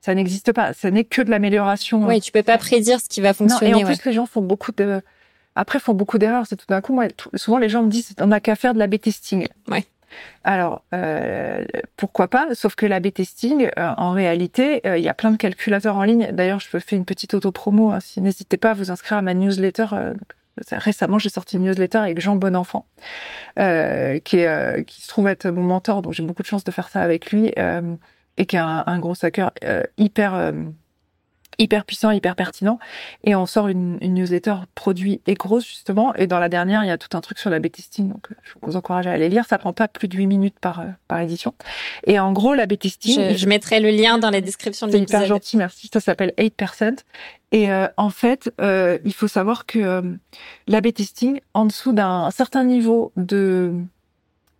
Ça 0.00 0.14
n'existe 0.14 0.52
pas. 0.52 0.72
Ça 0.72 0.90
n'est 0.90 1.04
que 1.04 1.20
de 1.20 1.30
l'amélioration. 1.30 2.06
Oui, 2.06 2.22
tu 2.22 2.32
peux 2.32 2.42
pas 2.42 2.56
prédire 2.56 3.00
ce 3.00 3.08
qui 3.08 3.20
va 3.20 3.34
fonctionner. 3.34 3.72
Non, 3.72 3.78
et 3.80 3.84
en 3.84 3.86
plus, 3.86 4.02
les 4.06 4.12
gens 4.14 4.24
font 4.24 4.40
beaucoup 4.40 4.72
de, 4.72 5.02
après, 5.54 5.78
font 5.78 5.92
beaucoup 5.92 6.18
d'erreurs. 6.18 6.46
C'est 6.48 6.56
tout 6.56 6.66
d'un 6.68 6.80
coup, 6.80 6.94
moi, 6.94 7.08
souvent, 7.34 7.58
les 7.58 7.68
gens 7.68 7.82
me 7.82 7.90
disent, 7.90 8.14
on 8.18 8.28
n'a 8.28 8.40
qu'à 8.40 8.56
faire 8.56 8.72
de 8.72 8.78
la 8.78 8.86
B-testing. 8.86 9.46
Ouais. 9.68 9.84
Alors, 10.44 10.84
euh, 10.94 11.64
pourquoi 11.96 12.28
pas 12.28 12.54
Sauf 12.54 12.74
que 12.74 12.86
la 12.86 13.00
B-testing, 13.00 13.70
euh, 13.78 13.94
en 13.96 14.12
réalité, 14.12 14.86
euh, 14.86 14.98
il 14.98 15.04
y 15.04 15.08
a 15.08 15.14
plein 15.14 15.30
de 15.30 15.36
calculateurs 15.36 15.96
en 15.96 16.02
ligne. 16.02 16.30
D'ailleurs, 16.32 16.60
je 16.60 16.68
peux 16.68 16.78
faire 16.78 16.98
une 16.98 17.04
petite 17.04 17.34
auto-promo. 17.34 17.90
Hein, 17.90 18.00
si 18.00 18.20
n'hésitez 18.20 18.56
pas 18.56 18.70
à 18.70 18.74
vous 18.74 18.90
inscrire 18.90 19.18
à 19.18 19.22
ma 19.22 19.34
newsletter. 19.34 19.86
récemment, 20.72 21.18
j'ai 21.18 21.30
sorti 21.30 21.56
une 21.56 21.64
newsletter 21.64 21.98
avec 21.98 22.20
Jean 22.20 22.36
Bonenfant, 22.36 22.86
qui, 23.56 23.60
est, 23.60 24.84
qui 24.86 25.02
se 25.02 25.08
trouve 25.08 25.28
être 25.28 25.48
mon 25.48 25.62
mentor, 25.62 26.02
donc 26.02 26.12
j'ai 26.12 26.22
beaucoup 26.22 26.42
de 26.42 26.48
chance 26.48 26.64
de 26.64 26.70
faire 26.70 26.88
ça 26.88 27.00
avec 27.00 27.30
lui, 27.30 27.52
et 28.36 28.46
qui 28.46 28.56
est 28.56 28.60
un, 28.60 28.84
un 28.86 28.98
gros 28.98 29.14
hacker 29.22 29.52
hyper 29.96 30.52
hyper 31.60 31.84
puissant, 31.84 32.10
hyper 32.10 32.34
pertinent. 32.34 32.78
Et 33.24 33.34
on 33.34 33.46
sort 33.46 33.68
une, 33.68 33.98
une, 34.00 34.14
newsletter 34.14 34.54
produit 34.74 35.20
et 35.26 35.34
grosse, 35.34 35.66
justement. 35.66 36.14
Et 36.14 36.26
dans 36.26 36.38
la 36.38 36.48
dernière, 36.48 36.82
il 36.82 36.88
y 36.88 36.90
a 36.90 36.98
tout 36.98 37.16
un 37.16 37.20
truc 37.20 37.38
sur 37.38 37.50
la 37.50 37.60
B-testing. 37.60 38.08
Donc, 38.08 38.32
euh, 38.32 38.34
je 38.42 38.54
vous 38.62 38.76
encourage 38.76 39.06
à 39.06 39.12
aller 39.12 39.28
lire. 39.28 39.44
Ça 39.46 39.58
prend 39.58 39.72
pas 39.72 39.86
plus 39.88 40.08
de 40.08 40.16
8 40.16 40.26
minutes 40.26 40.58
par, 40.60 40.80
euh, 40.80 40.86
par 41.06 41.20
édition. 41.20 41.54
Et 42.06 42.18
en 42.18 42.32
gros, 42.32 42.54
la 42.54 42.66
B-testing. 42.66 43.30
Je, 43.32 43.36
je, 43.36 43.46
mettrai 43.46 43.80
le 43.80 43.90
lien 43.90 44.18
dans 44.18 44.30
la 44.30 44.40
description 44.40 44.86
de 44.86 44.92
l'épisode. 44.92 45.08
C'est 45.08 45.16
hyper 45.16 45.28
gentil, 45.28 45.56
merci. 45.56 45.90
Ça 45.92 46.00
s'appelle 46.00 46.32
8%. 46.38 46.80
Et 47.52 47.70
euh, 47.70 47.88
en 47.96 48.10
fait, 48.10 48.52
euh, 48.60 48.98
il 49.04 49.12
faut 49.12 49.28
savoir 49.28 49.66
que 49.66 50.02
la 50.68 50.80
B-testing, 50.80 51.40
en 51.54 51.66
dessous 51.66 51.92
d'un 51.92 52.30
certain 52.30 52.64
niveau 52.64 53.12
de, 53.16 53.74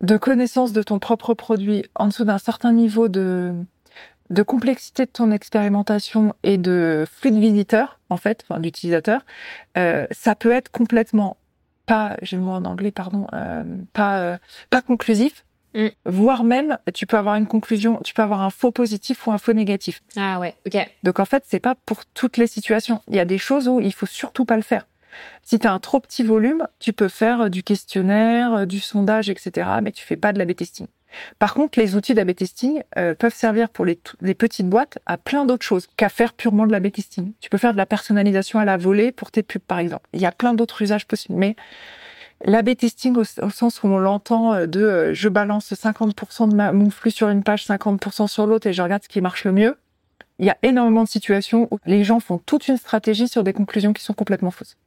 de 0.01 0.17
connaissance 0.17 0.73
de 0.73 0.83
ton 0.83 0.99
propre 0.99 1.35
produit, 1.35 1.85
en 1.95 2.09
dessous 2.09 2.25
d'un 2.25 2.39
certain 2.39 2.73
niveau 2.73 3.09
de, 3.09 3.55
de 4.31 4.43
complexité 4.43 5.07
de 5.07 5.11
ton 5.11 5.33
expérimentation 5.33 6.35
et 6.45 6.57
de 6.57 7.05
flux 7.13 7.33
de 7.33 7.39
visiteurs, 7.39 7.99
en 8.09 8.17
fait, 8.17 8.45
enfin 8.49 8.61
d'utilisateurs, 8.61 9.23
euh, 9.77 10.07
ça 10.13 10.35
peut 10.37 10.53
être 10.53 10.71
complètement 10.71 11.37
pas, 11.87 12.17
j'ai 12.23 12.37
le 12.37 12.43
mot 12.43 12.53
en 12.53 12.65
anglais, 12.65 12.93
pardon, 12.93 13.27
euh, 13.33 13.65
pas 13.93 14.21
euh, 14.21 14.39
pas 14.71 14.83
conclusif, 14.83 15.45
mm. 15.75 15.89
voire 16.07 16.45
même 16.45 16.79
tu 16.95 17.07
peux 17.07 17.17
avoir 17.17 17.35
une 17.35 17.49
conclusion, 17.49 18.01
tu 18.05 18.15
peux 18.15 18.23
avoir 18.23 18.43
un 18.43 18.51
faux 18.51 18.71
positif 18.71 19.27
ou 19.27 19.33
un 19.33 19.39
faux 19.39 19.53
négatif. 19.53 20.01
Ah 20.17 20.39
ouais, 20.39 20.55
ok. 20.65 20.79
Donc 21.03 21.19
en 21.19 21.25
fait, 21.25 21.43
c'est 21.47 21.61
pas 21.61 21.75
pour 21.75 22.07
toutes 22.07 22.37
les 22.37 22.47
situations. 22.47 23.03
Il 23.09 23.17
y 23.17 23.21
a 23.21 23.25
des 23.25 23.39
choses 23.39 23.67
où 23.67 23.81
il 23.81 23.93
faut 23.93 24.07
surtout 24.07 24.45
pas 24.45 24.57
le 24.57 24.63
faire. 24.63 24.87
Si 25.43 25.59
tu 25.59 25.67
as 25.67 25.73
un 25.73 25.81
trop 25.81 25.99
petit 25.99 26.23
volume, 26.23 26.69
tu 26.79 26.93
peux 26.93 27.09
faire 27.09 27.51
du 27.51 27.65
questionnaire, 27.65 28.65
du 28.65 28.79
sondage, 28.79 29.29
etc., 29.29 29.69
mais 29.83 29.91
tu 29.91 30.05
fais 30.05 30.17
pas 30.17 30.33
de 30.33 30.39
la 30.39 30.45
B-testing. 30.45 30.87
Par 31.39 31.55
contre, 31.55 31.79
les 31.79 31.97
outils 31.97 32.15
d'A-B 32.15 32.35
testing 32.35 32.83
euh, 32.97 33.15
peuvent 33.15 33.35
servir 33.35 33.69
pour 33.69 33.85
les, 33.85 33.97
petites 34.35 34.69
boîtes 34.69 34.99
à 35.07 35.17
plein 35.17 35.45
d'autres 35.45 35.65
choses 35.65 35.89
qu'à 35.97 36.09
faire 36.09 36.33
purement 36.33 36.67
de 36.67 36.73
l'A-B 36.73 36.93
testing. 36.93 37.33
Tu 37.41 37.51
peux 37.51 37.59
faire 37.59 37.73
de 37.73 37.79
la 37.79 37.87
personnalisation 37.87 38.59
à 38.59 38.65
la 38.65 38.77
volée 38.77 39.13
pour 39.13 39.31
tes 39.31 39.43
pubs, 39.43 39.63
par 39.63 39.79
exemple. 39.79 40.09
Il 40.13 40.21
y 40.21 40.27
a 40.27 40.33
plein 40.33 40.55
d'autres 40.55 40.83
usages 40.83 41.07
possibles, 41.07 41.39
mais 41.39 41.57
l'A-B 42.45 42.77
testing 42.77 43.17
au, 43.17 43.25
sens 43.25 43.83
où 43.83 43.89
on 43.89 43.99
l'entend 43.99 44.55
euh, 44.55 44.67
de 44.67 44.81
euh, 44.81 45.15
je 45.15 45.29
balance 45.29 45.73
50% 45.73 46.49
de 46.49 46.55
ma, 46.55 46.73
mon 46.73 46.91
flux 46.91 47.11
sur 47.11 47.29
une 47.29 47.43
page, 47.43 47.67
50% 47.67 48.29
sur 48.29 48.47
l'autre 48.47 48.67
et 48.67 48.73
je 48.73 48.83
regarde 48.83 49.03
ce 49.03 49.09
qui 49.09 49.21
marche 49.21 49.45
le 49.45 49.53
mieux. 49.53 49.77
Il 50.39 50.47
y 50.47 50.51
a 50.51 50.57
énormément 50.63 51.05
de 51.05 51.09
situations 51.09 51.69
où 51.71 51.79
les 51.85 52.03
gens 52.03 52.19
font 52.19 52.39
toute 52.39 52.69
une 52.69 52.79
stratégie 52.79 53.29
sur 53.29 53.45
des 53.45 53.53
conclusions 53.53 53.93
qui 53.93 54.03
sont 54.03 54.15
complètement 54.15 54.51
fausses. 54.51 54.79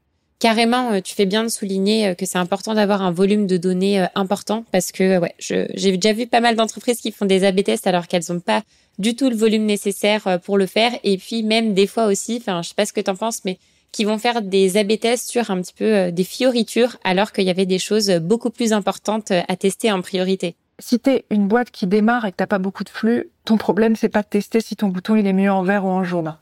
Carrément, 0.44 0.92
euh, 0.92 1.00
tu 1.00 1.16
fais 1.16 1.26
bien 1.26 1.44
de 1.44 1.48
souligner 1.48 2.08
euh, 2.08 2.16
que 2.16 2.26
c'est 2.26 2.38
important 2.38 2.74
d'avoir 2.74 3.02
un 3.02 3.12
volume 3.12 3.48
de 3.48 3.56
données 3.56 4.02
euh, 4.02 4.08
important 4.14 4.66
parce 4.74 4.92
que 4.92 5.22
j'ai 5.40 5.96
déjà 5.96 6.12
vu 6.12 6.28
pas 6.28 6.42
mal 6.42 6.58
d'entreprises 6.58 7.00
qui 7.00 7.14
font 7.14 7.24
des 7.24 7.46
A/B 7.46 7.64
tests 7.64 7.88
alors 7.88 8.08
qu'elles 8.08 8.26
n'ont 8.28 8.42
pas 8.42 8.62
du 9.00 9.16
tout 9.16 9.30
le 9.30 9.38
volume 9.38 9.66
nécessaire 9.66 10.42
pour 10.44 10.58
le 10.58 10.66
faire. 10.66 10.92
Et 11.06 11.18
puis 11.18 11.44
même 11.44 11.74
des 11.74 11.88
fois 11.88 12.08
aussi, 12.08 12.40
enfin 12.42 12.62
je 12.62 12.68
sais 12.68 12.76
pas 12.76 12.86
ce 12.86 12.92
que 12.92 13.00
tu 13.00 13.10
en 13.10 13.16
penses, 13.16 13.46
mais 13.46 13.58
qui 13.94 14.04
vont 14.04 14.18
faire 14.18 14.42
des 14.42 14.76
A/B 14.76 15.00
tests 15.00 15.30
sur 15.30 15.50
un 15.50 15.62
petit 15.62 15.74
peu 15.74 16.12
des 16.12 16.26
fioritures 16.26 16.98
alors 17.06 17.32
qu'il 17.32 17.46
y 17.46 17.50
avait 17.50 17.66
des 17.66 17.80
choses 17.80 18.12
beaucoup 18.22 18.50
plus 18.50 18.74
importantes 18.74 19.32
à 19.32 19.56
tester 19.56 19.94
en 19.94 20.02
priorité. 20.02 20.58
Si 20.78 21.00
tu 21.00 21.10
es 21.10 21.26
une 21.30 21.48
boîte 21.48 21.72
qui 21.72 21.88
démarre 21.88 22.26
et 22.26 22.32
que 22.32 22.36
t'as 22.36 22.48
pas 22.48 22.60
beaucoup 22.60 22.84
de 22.84 22.90
flux, 22.90 23.30
ton 23.46 23.56
problème 23.56 23.96
c'est 23.96 24.10
pas 24.10 24.24
de 24.24 24.28
tester 24.28 24.60
si 24.60 24.76
ton 24.76 24.90
bouton 24.90 25.16
est 25.16 25.32
mieux 25.32 25.54
en 25.54 25.64
vert 25.64 25.86
ou 25.86 25.90
en 25.90 26.04
jaune. 26.04 26.36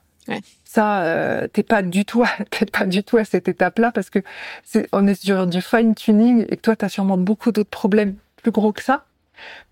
Ça, 0.63 1.04
euh, 1.04 1.48
t'es 1.48 1.63
pas 1.63 1.82
du 1.82 2.06
tout, 2.06 2.24
t'es 2.50 2.65
pas 2.65 2.86
du 2.86 3.04
tout 3.04 3.17
à 3.17 3.26
cette 3.26 3.48
étape-là 3.48 3.91
parce 3.91 4.10
que 4.10 4.20
c'est, 4.63 4.88
on 4.91 5.08
est 5.08 5.22
sur 5.22 5.48
du 5.48 5.62
fine 5.62 5.96
tuning 5.96 6.46
et 6.50 6.56
que 6.56 6.62
toi, 6.62 6.76
t'as 6.76 6.89
sûrement 6.89 7.17
beaucoup 7.17 7.52
d'autres 7.52 7.70
problèmes 7.70 8.15
plus 8.38 8.52
gros 8.52 8.72
que 8.72 8.82
ça. 8.82 9.06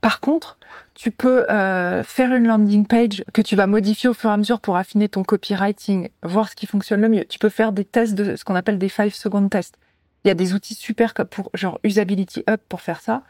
Par 0.01 0.19
contre, 0.19 0.57
tu 0.95 1.11
peux 1.11 1.49
euh, 1.49 2.03
faire 2.03 2.33
une 2.33 2.47
landing 2.47 2.85
page 2.85 3.23
que 3.33 3.41
tu 3.41 3.55
vas 3.55 3.67
modifier 3.67 4.09
au 4.09 4.13
fur 4.13 4.29
et 4.29 4.33
à 4.33 4.37
mesure 4.37 4.59
pour 4.59 4.75
affiner 4.75 5.07
ton 5.07 5.23
copywriting, 5.23 6.09
voir 6.23 6.49
ce 6.49 6.55
qui 6.55 6.65
fonctionne 6.65 7.01
le 7.01 7.09
mieux. 7.09 7.25
Tu 7.25 7.39
peux 7.39 7.49
faire 7.49 7.71
des 7.71 7.85
tests 7.85 8.15
de 8.15 8.35
ce 8.35 8.43
qu'on 8.43 8.55
appelle 8.55 8.77
des 8.77 8.89
five 8.89 9.13
second 9.13 9.47
tests. 9.47 9.77
Il 10.23 10.27
y 10.27 10.31
a 10.31 10.33
des 10.33 10.53
outils 10.53 10.75
super 10.75 11.13
pour 11.13 11.49
genre 11.53 11.79
Usability 11.83 12.43
Up 12.49 12.61
pour 12.67 12.81
faire 12.81 12.99
ça. 12.99 13.23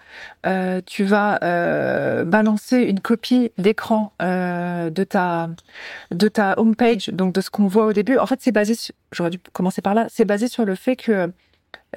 Euh, 0.46 0.82
tu 0.86 1.04
vas 1.04 1.40
euh, 1.44 2.24
balancer 2.24 2.78
une 2.78 3.00
copie 3.00 3.52
d'écran 3.58 4.14
euh, 4.22 4.90
de 4.90 5.04
ta 5.04 5.50
de 6.12 6.28
ta 6.28 6.60
homepage, 6.60 7.10
donc 7.10 7.34
de 7.34 7.42
ce 7.42 7.50
qu'on 7.50 7.68
voit 7.68 7.86
au 7.86 7.94
début. 7.94 8.18
En 8.18 8.26
fait, 8.26 8.40
c'est 8.42 8.52
basé. 8.52 8.76
J'aurais 9.12 9.30
dû 9.30 9.40
commencer 9.54 9.82
par 9.82 9.94
là. 9.94 10.08
C'est 10.10 10.26
basé 10.26 10.48
sur 10.48 10.66
le 10.66 10.76
fait 10.76 10.96
que 10.96 11.32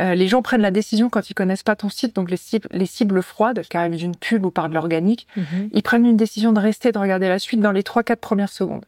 euh, 0.01 0.15
les 0.15 0.29
gens 0.29 0.43
prennent 0.43 0.63
la 0.63 0.71
décision 0.71 1.11
quand 1.11 1.29
ils 1.29 1.35
connaissent 1.35 1.63
pas 1.63 1.77
ton 1.77 1.91
site, 1.91 2.17
donc 2.17 2.31
les 2.31 2.37
cibles, 2.37 2.69
les 2.71 2.87
cibles 2.87 3.23
froides, 3.23 3.63
qui 3.69 3.77
arrivent 3.77 3.97
d'une 3.97 4.17
pub 4.17 4.47
ou 4.47 4.51
par 4.51 4.69
de 4.69 4.75
l'organique, 4.75 5.27
mhm. 5.37 5.71
ils 5.73 5.83
prennent 5.83 6.07
une 6.07 6.17
décision 6.17 6.53
de 6.53 6.61
rester, 6.61 6.93
de 6.93 6.99
regarder 6.99 7.29
la 7.29 7.39
suite 7.39 7.61
dans 7.61 7.73
les 7.73 7.83
trois 7.83 8.03
quatre 8.03 8.21
premières 8.21 8.49
secondes. 8.49 8.85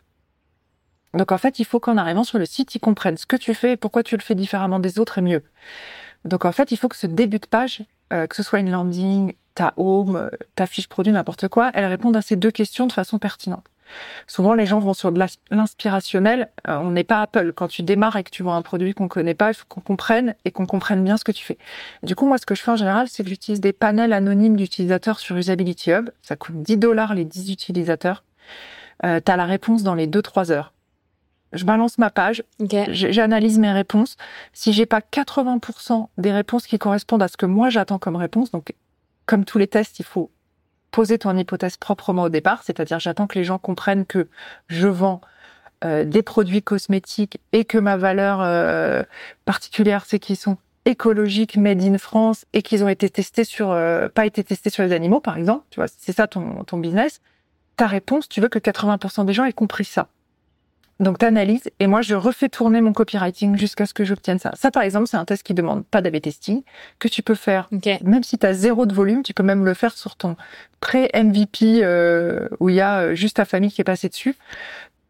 Donc 1.14 1.32
en 1.32 1.38
fait, 1.38 1.58
il 1.58 1.64
faut 1.64 1.80
qu'en 1.80 1.96
arrivant 1.96 2.24
sur 2.24 2.38
le 2.38 2.46
site, 2.46 2.74
ils 2.74 2.80
comprennent 2.80 3.16
ce 3.16 3.26
que 3.26 3.36
tu 3.36 3.54
fais 3.54 3.72
et 3.72 3.76
pourquoi 3.76 4.02
tu 4.02 4.16
le 4.16 4.22
fais 4.22 4.34
différemment 4.34 4.78
des 4.78 4.98
autres 4.98 5.18
et 5.18 5.22
mieux. 5.22 5.42
Donc 6.24 6.44
en 6.44 6.52
fait, 6.52 6.72
il 6.72 6.76
faut 6.76 6.88
que 6.88 6.96
ce 6.96 7.06
début 7.06 7.38
de 7.38 7.46
page, 7.46 7.82
euh, 8.12 8.26
que 8.26 8.36
ce 8.36 8.42
soit 8.42 8.58
une 8.58 8.70
landing, 8.70 9.34
ta 9.54 9.74
home, 9.76 10.16
euh, 10.16 10.30
ta 10.54 10.66
fiche 10.66 10.88
produit, 10.88 11.12
n'importe 11.12 11.48
quoi, 11.48 11.70
elle 11.74 11.84
réponde 11.84 12.16
à 12.16 12.22
ces 12.22 12.36
deux 12.36 12.50
questions 12.50 12.86
de 12.86 12.92
façon 12.92 13.18
pertinente. 13.18 13.64
Souvent, 14.26 14.54
les 14.54 14.66
gens 14.66 14.78
vont 14.78 14.94
sur 14.94 15.12
de 15.12 15.22
l'inspirationnel. 15.50 16.50
Euh, 16.68 16.78
on 16.78 16.90
n'est 16.90 17.04
pas 17.04 17.20
Apple. 17.20 17.52
Quand 17.54 17.68
tu 17.68 17.82
démarres 17.82 18.16
et 18.16 18.24
que 18.24 18.30
tu 18.30 18.42
vois 18.42 18.54
un 18.54 18.62
produit 18.62 18.94
qu'on 18.94 19.08
connaît 19.08 19.34
pas, 19.34 19.50
il 19.50 19.54
faut 19.54 19.66
qu'on 19.68 19.80
comprenne 19.80 20.34
et 20.44 20.50
qu'on 20.50 20.66
comprenne 20.66 21.04
bien 21.04 21.16
ce 21.16 21.24
que 21.24 21.32
tu 21.32 21.44
fais. 21.44 21.58
Du 22.02 22.14
coup, 22.14 22.26
moi, 22.26 22.38
ce 22.38 22.46
que 22.46 22.54
je 22.54 22.62
fais 22.62 22.70
en 22.70 22.76
général, 22.76 23.08
c'est 23.08 23.22
que 23.22 23.28
j'utilise 23.28 23.60
des 23.60 23.72
panels 23.72 24.12
anonymes 24.12 24.56
d'utilisateurs 24.56 25.18
sur 25.18 25.36
Usability 25.36 25.92
Hub. 25.92 26.10
Ça 26.22 26.36
coûte 26.36 26.62
10 26.62 26.78
dollars 26.78 27.14
les 27.14 27.24
10 27.24 27.50
utilisateurs. 27.50 28.24
Euh, 29.04 29.20
tu 29.24 29.30
as 29.30 29.36
la 29.36 29.44
réponse 29.44 29.82
dans 29.82 29.94
les 29.94 30.06
2-3 30.06 30.50
heures. 30.50 30.73
Je 31.54 31.64
balance 31.64 31.98
ma 31.98 32.10
page, 32.10 32.42
j'analyse 32.90 33.58
mes 33.58 33.72
réponses. 33.72 34.16
Si 34.52 34.72
j'ai 34.72 34.86
pas 34.86 35.00
80% 35.00 36.08
des 36.18 36.32
réponses 36.32 36.66
qui 36.66 36.78
correspondent 36.78 37.22
à 37.22 37.28
ce 37.28 37.36
que 37.36 37.46
moi 37.46 37.70
j'attends 37.70 37.98
comme 37.98 38.16
réponse, 38.16 38.50
donc 38.50 38.74
comme 39.26 39.44
tous 39.44 39.58
les 39.58 39.66
tests, 39.66 39.98
il 40.00 40.04
faut 40.04 40.30
poser 40.90 41.18
ton 41.18 41.36
hypothèse 41.36 41.76
proprement 41.76 42.24
au 42.24 42.28
départ, 42.28 42.62
c'est-à-dire 42.62 43.00
j'attends 43.00 43.26
que 43.26 43.38
les 43.38 43.44
gens 43.44 43.58
comprennent 43.58 44.06
que 44.06 44.28
je 44.68 44.86
vends 44.86 45.20
euh, 45.84 46.04
des 46.04 46.22
produits 46.22 46.62
cosmétiques 46.62 47.40
et 47.52 47.64
que 47.64 47.78
ma 47.78 47.96
valeur 47.96 48.40
euh, 48.40 49.02
particulière 49.44 50.04
c'est 50.06 50.20
qu'ils 50.20 50.36
sont 50.36 50.56
écologiques, 50.84 51.56
made 51.56 51.82
in 51.82 51.98
France 51.98 52.44
et 52.52 52.62
qu'ils 52.62 52.84
ont 52.84 52.88
été 52.88 53.10
testés 53.10 53.44
sur 53.44 53.70
euh, 53.72 54.08
pas 54.08 54.24
été 54.24 54.44
testés 54.44 54.70
sur 54.70 54.84
les 54.84 54.92
animaux 54.92 55.20
par 55.20 55.36
exemple, 55.36 55.64
tu 55.70 55.80
vois, 55.80 55.88
c'est 55.88 56.12
ça 56.12 56.26
ton 56.26 56.62
ton 56.64 56.78
business. 56.78 57.20
Ta 57.76 57.88
réponse, 57.88 58.28
tu 58.28 58.40
veux 58.40 58.48
que 58.48 58.60
80% 58.60 59.24
des 59.24 59.32
gens 59.32 59.44
aient 59.44 59.52
compris 59.52 59.84
ça. 59.84 60.06
Donc 61.00 61.18
tu 61.18 61.26
analyses 61.26 61.70
et 61.80 61.86
moi 61.86 62.02
je 62.02 62.14
refais 62.14 62.48
tourner 62.48 62.80
mon 62.80 62.92
copywriting 62.92 63.56
jusqu'à 63.56 63.84
ce 63.86 63.94
que 63.94 64.04
j'obtienne 64.04 64.38
ça. 64.38 64.52
Ça 64.54 64.70
par 64.70 64.84
exemple, 64.84 65.08
c'est 65.08 65.16
un 65.16 65.24
test 65.24 65.42
qui 65.42 65.52
demande 65.52 65.84
pas 65.84 66.00
d'AB 66.00 66.20
testing 66.20 66.62
que 66.98 67.08
tu 67.08 67.22
peux 67.22 67.34
faire 67.34 67.68
même 68.02 68.22
si 68.22 68.38
tu 68.38 68.46
as 68.46 68.52
zéro 68.52 68.86
de 68.86 68.94
volume, 68.94 69.22
tu 69.22 69.34
peux 69.34 69.42
même 69.42 69.64
le 69.64 69.74
faire 69.74 69.96
sur 69.96 70.16
ton 70.16 70.36
pré-MVP 70.80 71.80
euh, 71.82 72.48
où 72.60 72.68
il 72.68 72.76
y 72.76 72.80
a 72.80 73.00
euh, 73.00 73.14
juste 73.14 73.36
ta 73.36 73.44
famille 73.44 73.72
qui 73.72 73.80
est 73.80 73.84
passée 73.84 74.08
dessus. 74.08 74.36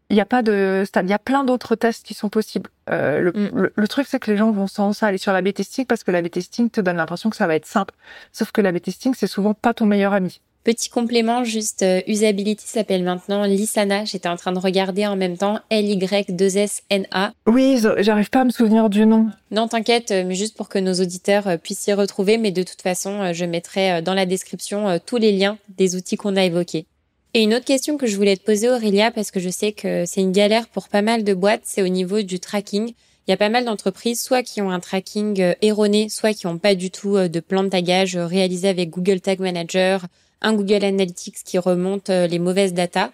Il 0.09 0.15
n'y 0.15 0.21
a 0.21 0.25
pas 0.25 0.43
de 0.43 0.83
stade, 0.85 1.07
il 1.07 1.09
y 1.09 1.13
a 1.13 1.19
plein 1.19 1.43
d'autres 1.43 1.75
tests 1.75 2.05
qui 2.05 2.13
sont 2.13 2.29
possibles. 2.29 2.69
Euh, 2.89 3.31
mm. 3.31 3.69
le, 3.75 3.87
truc 3.87 4.07
c'est 4.07 4.19
que 4.19 4.31
les 4.31 4.37
gens 4.37 4.51
vont 4.51 4.67
sans 4.67 4.93
ça 4.93 5.07
aller 5.07 5.17
sur 5.17 5.33
l'AB 5.33 5.53
testing 5.53 5.85
parce 5.85 6.03
que 6.03 6.11
l'AB 6.11 6.29
testing 6.29 6.69
te 6.69 6.81
donne 6.81 6.97
l'impression 6.97 7.29
que 7.29 7.35
ça 7.35 7.45
va 7.45 7.55
être 7.55 7.65
simple. 7.65 7.93
Sauf 8.31 8.51
que 8.51 8.61
l'AB 8.61 8.79
testing 8.81 9.13
c'est 9.15 9.27
souvent 9.27 9.53
pas 9.53 9.73
ton 9.73 9.85
meilleur 9.85 10.13
ami. 10.13 10.41
Petit 10.65 10.89
complément, 10.89 11.43
juste 11.43 11.83
euh, 11.83 12.01
Usability 12.07 12.65
s'appelle 12.65 13.03
maintenant 13.03 13.43
Lisana. 13.43 14.03
J'étais 14.03 14.27
en 14.27 14.35
train 14.35 14.51
de 14.51 14.57
regarder 14.57 15.05
en 15.05 15.15
même 15.15 15.37
temps 15.37 15.59
L-Y-2-S-N-A. 15.69 17.33
Oui, 17.45 17.77
j'arrive 17.99 18.31
pas 18.31 18.41
à 18.41 18.45
me 18.45 18.49
souvenir 18.49 18.89
du 18.89 19.05
nom. 19.05 19.27
Non, 19.51 19.67
t'inquiète, 19.67 20.09
euh, 20.09 20.23
mais 20.25 20.33
juste 20.33 20.57
pour 20.57 20.67
que 20.67 20.79
nos 20.79 20.95
auditeurs 20.95 21.47
euh, 21.47 21.57
puissent 21.57 21.81
s'y 21.81 21.93
retrouver. 21.93 22.39
Mais 22.39 22.49
de 22.49 22.63
toute 22.63 22.81
façon, 22.81 23.31
je 23.31 23.45
mettrai 23.45 24.01
dans 24.01 24.15
la 24.15 24.25
description 24.25 24.99
tous 25.05 25.17
les 25.17 25.33
liens 25.33 25.59
des 25.77 25.95
outils 25.95 26.17
qu'on 26.17 26.35
a 26.35 26.43
évoqués. 26.43 26.87
Et 27.35 27.43
une 27.43 27.53
autre 27.53 27.65
question 27.65 27.97
que 27.97 28.07
je 28.07 28.15
voulais 28.15 28.35
te 28.35 28.43
poser, 28.43 28.67
Aurélia, 28.67 29.11
parce 29.11 29.29
que 29.29 29.39
je 29.39 29.49
sais 29.49 29.71
que 29.71 30.05
c'est 30.07 30.21
une 30.21 30.31
galère 30.31 30.67
pour 30.67 30.89
pas 30.89 31.03
mal 31.03 31.23
de 31.23 31.35
boîtes, 31.35 31.61
c'est 31.65 31.83
au 31.83 31.89
niveau 31.89 32.23
du 32.23 32.39
tracking. 32.39 32.87
Il 33.27 33.31
y 33.31 33.33
a 33.33 33.37
pas 33.37 33.49
mal 33.49 33.65
d'entreprises, 33.65 34.19
soit 34.19 34.41
qui 34.41 34.63
ont 34.63 34.71
un 34.71 34.79
tracking 34.79 35.53
erroné, 35.61 36.09
soit 36.09 36.33
qui 36.33 36.47
n'ont 36.47 36.57
pas 36.57 36.73
du 36.73 36.89
tout 36.89 37.17
de 37.17 37.39
plan 37.39 37.63
de 37.63 37.69
tagage 37.69 38.17
réalisé 38.17 38.67
avec 38.67 38.89
Google 38.89 39.21
Tag 39.21 39.39
Manager, 39.39 40.07
un 40.45 40.53
Google 40.53 40.85
Analytics 40.85 41.43
qui 41.43 41.57
remonte 41.57 42.09
euh, 42.09 42.27
les 42.27 42.39
mauvaises 42.39 42.73
datas. 42.73 43.09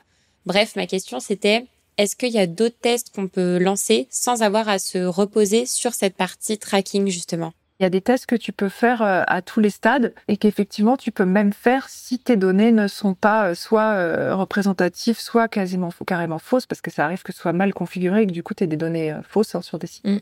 Bref, 0.45 0.75
ma 0.75 0.85
question 0.85 1.19
c'était 1.19 1.65
est-ce 1.97 2.15
qu'il 2.15 2.31
y 2.31 2.39
a 2.39 2.47
d'autres 2.47 2.79
tests 2.79 3.13
qu'on 3.13 3.27
peut 3.27 3.57
lancer 3.57 4.07
sans 4.09 4.43
avoir 4.43 4.69
à 4.69 4.79
se 4.79 4.99
reposer 4.99 5.65
sur 5.65 5.93
cette 5.93 6.15
partie 6.15 6.57
tracking 6.57 7.07
justement? 7.07 7.53
Il 7.79 7.83
y 7.83 7.85
a 7.85 7.89
des 7.89 8.01
tests 8.01 8.27
que 8.27 8.35
tu 8.35 8.51
peux 8.51 8.69
faire 8.69 9.01
euh, 9.01 9.23
à 9.27 9.41
tous 9.41 9.59
les 9.59 9.69
stades 9.69 10.13
et 10.27 10.37
qu'effectivement 10.37 10.97
tu 10.97 11.11
peux 11.11 11.25
même 11.25 11.53
faire 11.53 11.87
si 11.89 12.19
tes 12.19 12.35
données 12.35 12.71
ne 12.71 12.87
sont 12.87 13.13
pas 13.13 13.49
euh, 13.49 13.55
soit 13.55 14.35
représentatives, 14.35 15.19
soit 15.19 15.47
quasiment 15.47 15.89
carrément 16.05 16.37
fausses, 16.37 16.65
parce 16.65 16.81
que 16.81 16.91
ça 16.91 17.05
arrive 17.05 17.23
que 17.23 17.31
ce 17.31 17.39
soit 17.39 17.53
mal 17.53 17.73
configuré 17.73 18.23
et 18.23 18.27
que 18.27 18.33
du 18.33 18.43
coup 18.43 18.53
tu 18.53 18.65
aies 18.65 18.67
des 18.67 18.77
données 18.77 19.15
fausses 19.27 19.55
hein, 19.55 19.61
sur 19.61 19.79
des 19.79 19.87
sites. 19.87 20.05
Mm. 20.05 20.19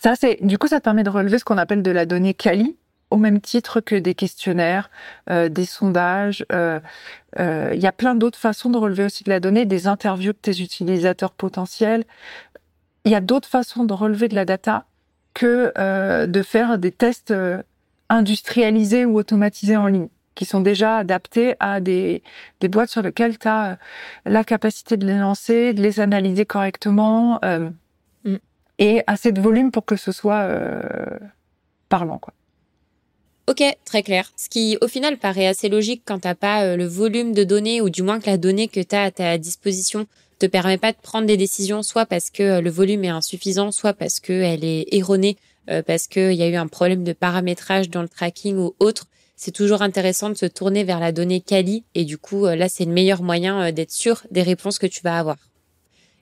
Ça, 0.00 0.14
c'est 0.14 0.38
du 0.40 0.58
coup 0.58 0.68
ça 0.68 0.78
te 0.78 0.84
permet 0.84 1.02
de 1.02 1.10
relever 1.10 1.38
ce 1.38 1.44
qu'on 1.44 1.58
appelle 1.58 1.82
de 1.82 1.90
la 1.90 2.06
donnée 2.06 2.32
quali, 2.32 2.76
au 3.10 3.16
même 3.16 3.40
titre 3.40 3.80
que 3.80 3.94
des 3.94 4.14
questionnaires, 4.14 4.90
euh, 5.30 5.48
des 5.48 5.64
sondages. 5.64 6.44
Euh, 6.52 6.80
euh, 7.38 7.70
il 7.74 7.80
y 7.80 7.86
a 7.86 7.92
plein 7.92 8.14
d'autres 8.14 8.38
façons 8.38 8.70
de 8.70 8.78
relever 8.78 9.04
aussi 9.04 9.24
de 9.24 9.30
la 9.30 9.40
donnée, 9.40 9.64
des 9.64 9.86
interviews 9.86 10.32
de 10.32 10.38
tes 10.38 10.60
utilisateurs 10.60 11.32
potentiels. 11.32 12.04
Il 13.04 13.12
y 13.12 13.14
a 13.14 13.20
d'autres 13.20 13.48
façons 13.48 13.84
de 13.84 13.94
relever 13.94 14.28
de 14.28 14.34
la 14.34 14.44
data 14.44 14.84
que 15.34 15.72
de 16.26 16.42
faire 16.42 16.78
des 16.78 16.90
tests 16.90 17.32
industrialisés 18.08 19.04
ou 19.04 19.16
automatisés 19.16 19.76
en 19.76 19.86
ligne 19.86 20.08
qui 20.34 20.44
sont 20.44 20.60
déjà 20.60 20.98
adaptés 20.98 21.54
à 21.60 21.80
des, 21.80 22.22
des 22.60 22.68
boîtes 22.68 22.90
sur 22.90 23.02
lesquelles 23.02 23.38
tu 23.38 23.48
as 23.48 23.78
la 24.24 24.44
capacité 24.44 24.96
de 24.96 25.06
les 25.06 25.18
lancer, 25.18 25.74
de 25.74 25.82
les 25.82 26.00
analyser 26.00 26.44
correctement 26.44 27.40
mm. 28.24 28.36
et 28.78 29.02
assez 29.06 29.30
de 29.32 29.40
volume 29.40 29.70
pour 29.70 29.84
que 29.84 29.96
ce 29.96 30.10
soit 30.10 30.48
parlant. 31.88 32.18
Quoi. 32.18 32.34
Ok, 33.48 33.62
très 33.86 34.02
clair. 34.02 34.30
Ce 34.36 34.50
qui, 34.50 34.76
au 34.82 34.88
final, 34.88 35.16
paraît 35.16 35.46
assez 35.46 35.70
logique 35.70 36.02
quand 36.04 36.18
t'as 36.18 36.34
pas 36.34 36.64
euh, 36.64 36.76
le 36.76 36.84
volume 36.84 37.32
de 37.32 37.44
données 37.44 37.80
ou 37.80 37.88
du 37.88 38.02
moins 38.02 38.20
que 38.20 38.26
la 38.26 38.36
donnée 38.36 38.68
que 38.68 38.80
tu 38.80 38.94
as 38.94 39.04
à 39.04 39.10
ta 39.10 39.38
disposition 39.38 40.06
te 40.38 40.44
permet 40.44 40.76
pas 40.76 40.92
de 40.92 40.98
prendre 41.00 41.26
des 41.26 41.38
décisions, 41.38 41.82
soit 41.82 42.04
parce 42.04 42.28
que 42.28 42.42
euh, 42.42 42.60
le 42.60 42.68
volume 42.68 43.04
est 43.04 43.08
insuffisant, 43.08 43.72
soit 43.72 43.94
parce 43.94 44.20
que 44.20 44.34
elle 44.34 44.64
est 44.64 44.84
erronée, 44.92 45.38
euh, 45.70 45.82
parce 45.82 46.08
qu'il 46.08 46.34
y 46.34 46.42
a 46.42 46.48
eu 46.48 46.56
un 46.56 46.66
problème 46.66 47.04
de 47.04 47.14
paramétrage 47.14 47.88
dans 47.88 48.02
le 48.02 48.08
tracking 48.10 48.58
ou 48.58 48.74
autre. 48.80 49.06
C'est 49.34 49.52
toujours 49.52 49.80
intéressant 49.80 50.28
de 50.28 50.34
se 50.34 50.44
tourner 50.44 50.84
vers 50.84 51.00
la 51.00 51.12
donnée 51.12 51.40
quali 51.40 51.84
et 51.94 52.04
du 52.04 52.18
coup, 52.18 52.44
là, 52.44 52.68
c'est 52.68 52.84
le 52.84 52.92
meilleur 52.92 53.22
moyen 53.22 53.72
d'être 53.72 53.92
sûr 53.92 54.24
des 54.30 54.42
réponses 54.42 54.78
que 54.78 54.86
tu 54.86 55.00
vas 55.02 55.18
avoir. 55.18 55.38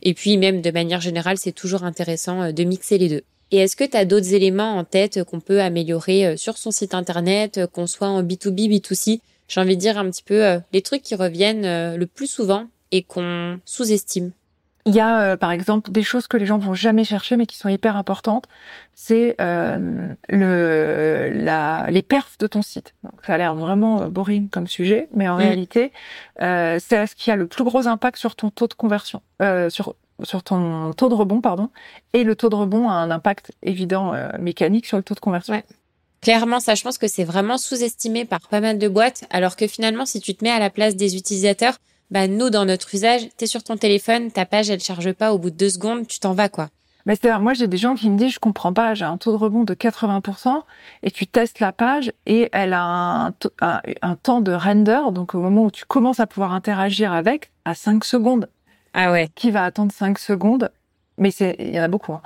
Et 0.03 0.15
puis, 0.15 0.37
même 0.37 0.61
de 0.61 0.71
manière 0.71 1.01
générale, 1.01 1.39
c'est 1.39 1.51
toujours 1.51 1.83
intéressant 1.83 2.53
de 2.53 2.62
mixer 2.62 2.99
les 2.99 3.09
deux. 3.09 3.23
Et 3.52 3.59
est-ce 3.59 3.76
que 3.76 3.85
tu 3.85 3.96
as 3.96 4.04
d'autres 4.04 4.35
éléments 4.35 4.76
en 4.76 4.85
tête 4.85 5.22
qu'on 5.24 5.40
peut 5.40 5.61
améliorer 5.61 6.26
euh, 6.26 6.37
sur 6.37 6.59
son 6.59 6.70
site 6.70 6.94
internet, 6.94 7.59
euh, 7.59 7.66
qu'on 7.66 7.87
soit 7.87 8.09
en 8.09 8.22
B2B, 8.22 8.68
B2C 8.68 9.20
J'ai 9.48 9.61
envie 9.61 9.76
de 9.76 9.80
dire 9.80 9.98
un 9.98 10.11
petit 10.11 10.24
peu 10.24 10.44
euh, 10.44 10.59
les 10.72 10.82
trucs 10.82 11.02
qui 11.02 11.14
reviennent 11.14 11.96
le 11.96 12.06
plus 12.06 12.26
souvent 12.26 12.66
et 12.90 13.02
qu'on 13.02 13.61
sous-estime. 13.64 14.32
Il 14.88 14.94
y 14.94 15.00
a 15.00 15.37
par 15.37 15.50
exemple 15.50 15.90
des 15.90 16.04
choses 16.04 16.28
que 16.28 16.37
les 16.37 16.46
gens 16.46 16.59
vont 16.59 16.74
jamais 16.74 17.02
chercher 17.02 17.37
mais 17.37 17.46
qui 17.46 17.56
sont 17.56 17.68
hyper 17.68 17.96
importantes. 17.96 18.44
C'est 18.94 19.35
le 19.40 21.30
la 21.35 21.88
les 21.90 22.02
perfs 22.02 22.38
de 22.38 22.46
ton 22.46 22.62
site. 22.62 22.94
Donc, 23.02 23.14
ça 23.26 23.35
a 23.35 23.38
l'air 23.38 23.56
vraiment 23.56 24.06
boring 24.06 24.48
comme 24.48 24.68
sujet, 24.68 25.09
mais 25.12 25.28
en 25.28 25.35
mm. 25.35 25.38
réalité, 25.38 25.92
c'est 26.38 27.06
ce 27.06 27.16
qui 27.16 27.32
a 27.32 27.37
le 27.37 27.48
plus 27.48 27.64
gros 27.64 27.88
impact 27.88 28.16
sur 28.16 28.37
ton 28.37 28.50
taux 28.50 28.68
de 28.68 28.74
conversion, 28.74 29.22
sur 29.70 29.96
sur 30.22 30.42
ton 30.42 30.92
taux 30.92 31.09
de 31.09 31.14
rebond, 31.14 31.40
pardon, 31.40 31.70
et 32.12 32.24
le 32.24 32.37
taux 32.37 32.48
de 32.48 32.55
rebond 32.55 32.88
a 32.88 32.94
un 32.94 33.11
impact 33.11 33.52
évident 33.62 34.14
euh, 34.14 34.29
mécanique 34.38 34.87
sur 34.87 34.96
le 34.96 35.02
taux 35.02 35.14
de 35.14 35.20
conversion. 35.20 35.55
Ouais. 35.55 35.64
Clairement, 36.20 36.61
ça, 36.61 36.74
je 36.74 36.83
pense 36.83 36.98
que 36.98 37.09
c'est 37.09 37.24
vraiment 37.24 37.59
sous-estimé 37.59 38.24
par 38.24 38.40
pas 38.48 38.61
mal 38.61 38.79
de 38.79 38.88
boîtes, 38.88 39.24
alors 39.31 39.57
que 39.57 39.66
finalement, 39.66 40.07
si 40.07 40.20
tu 40.20 40.35
te 40.35 40.44
mets 40.44 40.50
à 40.50 40.59
la 40.59 40.70
place 40.70 40.96
des 40.96 41.16
utilisateurs, 41.16 41.76
bah 42.11 42.26
nous, 42.29 42.50
dans 42.50 42.64
notre 42.64 42.94
usage, 42.94 43.29
t'es 43.37 43.46
sur 43.46 43.62
ton 43.62 43.76
téléphone, 43.76 44.31
ta 44.31 44.46
page, 44.46 44.70
elle 44.70 44.81
charge 44.81 45.12
pas, 45.12 45.33
au 45.33 45.38
bout 45.38 45.50
de 45.50 45.57
deux 45.57 45.70
secondes, 45.70 46.07
tu 46.07 46.18
t'en 46.18 46.33
vas, 46.33 46.48
quoi. 46.48 46.68
Mais 47.07 47.14
c'est 47.14 47.38
moi 47.38 47.55
j'ai 47.55 47.68
des 47.68 47.76
gens 47.76 47.94
qui 47.94 48.11
me 48.11 48.18
disent 48.18 48.33
je 48.33 48.40
comprends 48.40 48.72
pas, 48.72 48.94
j'ai 48.94 49.05
un 49.05 49.16
taux 49.16 49.31
de 49.31 49.37
rebond 49.37 49.62
de 49.62 49.74
80% 49.74 50.62
et 51.05 51.11
tu 51.12 51.29
testes 51.29 51.61
la 51.61 51.70
page 51.70 52.12
et 52.26 52.48
elle 52.52 52.72
a 52.72 52.83
un, 52.83 53.29
un, 53.61 53.81
un, 54.02 54.16
temps 54.16 54.40
de 54.40 54.52
render 54.52 55.00
donc 55.12 55.37
au 55.37 55.38
moment 55.38 55.66
où 55.66 55.70
tu 55.70 55.85
commences 55.85 56.18
à 56.18 56.26
pouvoir 56.26 56.52
interagir 56.52 57.12
avec 57.12 57.52
à 57.64 57.76
5 57.76 58.05
secondes. 58.05 58.48
Ah 58.96 59.12
ouais. 59.12 59.28
Qui 59.35 59.52
va 59.52 59.64
attendre 59.64 59.92
5 59.92 60.18
secondes. 60.18 60.72
Mais 61.18 61.30
c'est, 61.30 61.54
il 61.59 61.74
y 61.74 61.78
en 61.78 61.85
a 61.85 61.88
beaucoup. 61.88 62.14
Hein. 62.14 62.22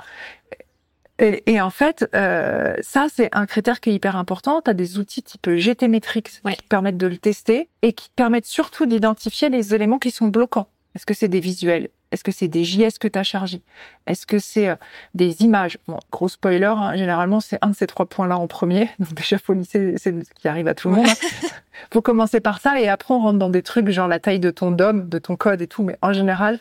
Et, 1.19 1.61
en 1.61 1.69
fait, 1.69 2.09
euh, 2.15 2.75
ça, 2.81 3.05
c'est 3.13 3.29
un 3.31 3.45
critère 3.45 3.79
qui 3.79 3.91
est 3.91 3.93
hyper 3.93 4.15
important. 4.15 4.59
Tu 4.61 4.71
as 4.71 4.73
des 4.73 4.97
outils 4.97 5.21
type 5.21 5.51
GTmetrix 5.51 6.23
qui 6.23 6.63
permettent 6.67 6.97
de 6.97 7.05
le 7.05 7.17
tester 7.17 7.69
et 7.83 7.93
qui 7.93 8.09
permettent 8.15 8.47
surtout 8.47 8.87
d'identifier 8.87 9.49
les 9.49 9.75
éléments 9.75 9.99
qui 9.99 10.09
sont 10.09 10.29
bloquants. 10.29 10.67
Est-ce 10.95 11.05
que 11.05 11.13
c'est 11.13 11.27
des 11.27 11.39
visuels 11.39 11.89
Est-ce 12.11 12.23
que 12.23 12.31
c'est 12.31 12.47
des 12.47 12.63
JS 12.63 12.97
que 12.99 13.07
tu 13.07 13.17
as 13.17 13.23
chargés? 13.23 13.61
Est-ce 14.05 14.25
que 14.25 14.39
c'est 14.39 14.69
euh, 14.69 14.75
des 15.13 15.41
images? 15.41 15.77
Bon, 15.87 15.97
gros 16.11 16.27
spoiler, 16.27 16.65
hein, 16.65 16.95
généralement, 16.95 17.39
c'est 17.39 17.57
un 17.61 17.69
de 17.69 17.75
ces 17.75 17.87
trois 17.87 18.05
points-là 18.05 18.37
en 18.37 18.47
premier. 18.47 18.89
Donc 18.99 19.13
déjà, 19.13 19.37
faut 19.37 19.53
lycée, 19.53 19.95
c'est 19.97 20.11
ce 20.11 20.33
qui 20.33 20.47
arrive 20.47 20.67
à 20.67 20.73
tout 20.73 20.89
le 20.89 20.95
monde. 20.95 21.07
Hein. 21.07 21.47
faut 21.93 22.01
commencer 22.01 22.39
par 22.39 22.59
ça 22.59 22.79
et 22.79 22.87
après, 22.87 23.13
on 23.13 23.19
rentre 23.19 23.39
dans 23.39 23.49
des 23.49 23.61
trucs 23.61 23.89
genre 23.89 24.07
la 24.07 24.19
taille 24.19 24.39
de 24.39 24.51
ton 24.51 24.71
DOM, 24.71 25.07
de 25.07 25.19
ton 25.19 25.35
code 25.35 25.61
et 25.61 25.67
tout. 25.67 25.83
Mais 25.83 25.97
en 26.01 26.13
général, 26.13 26.59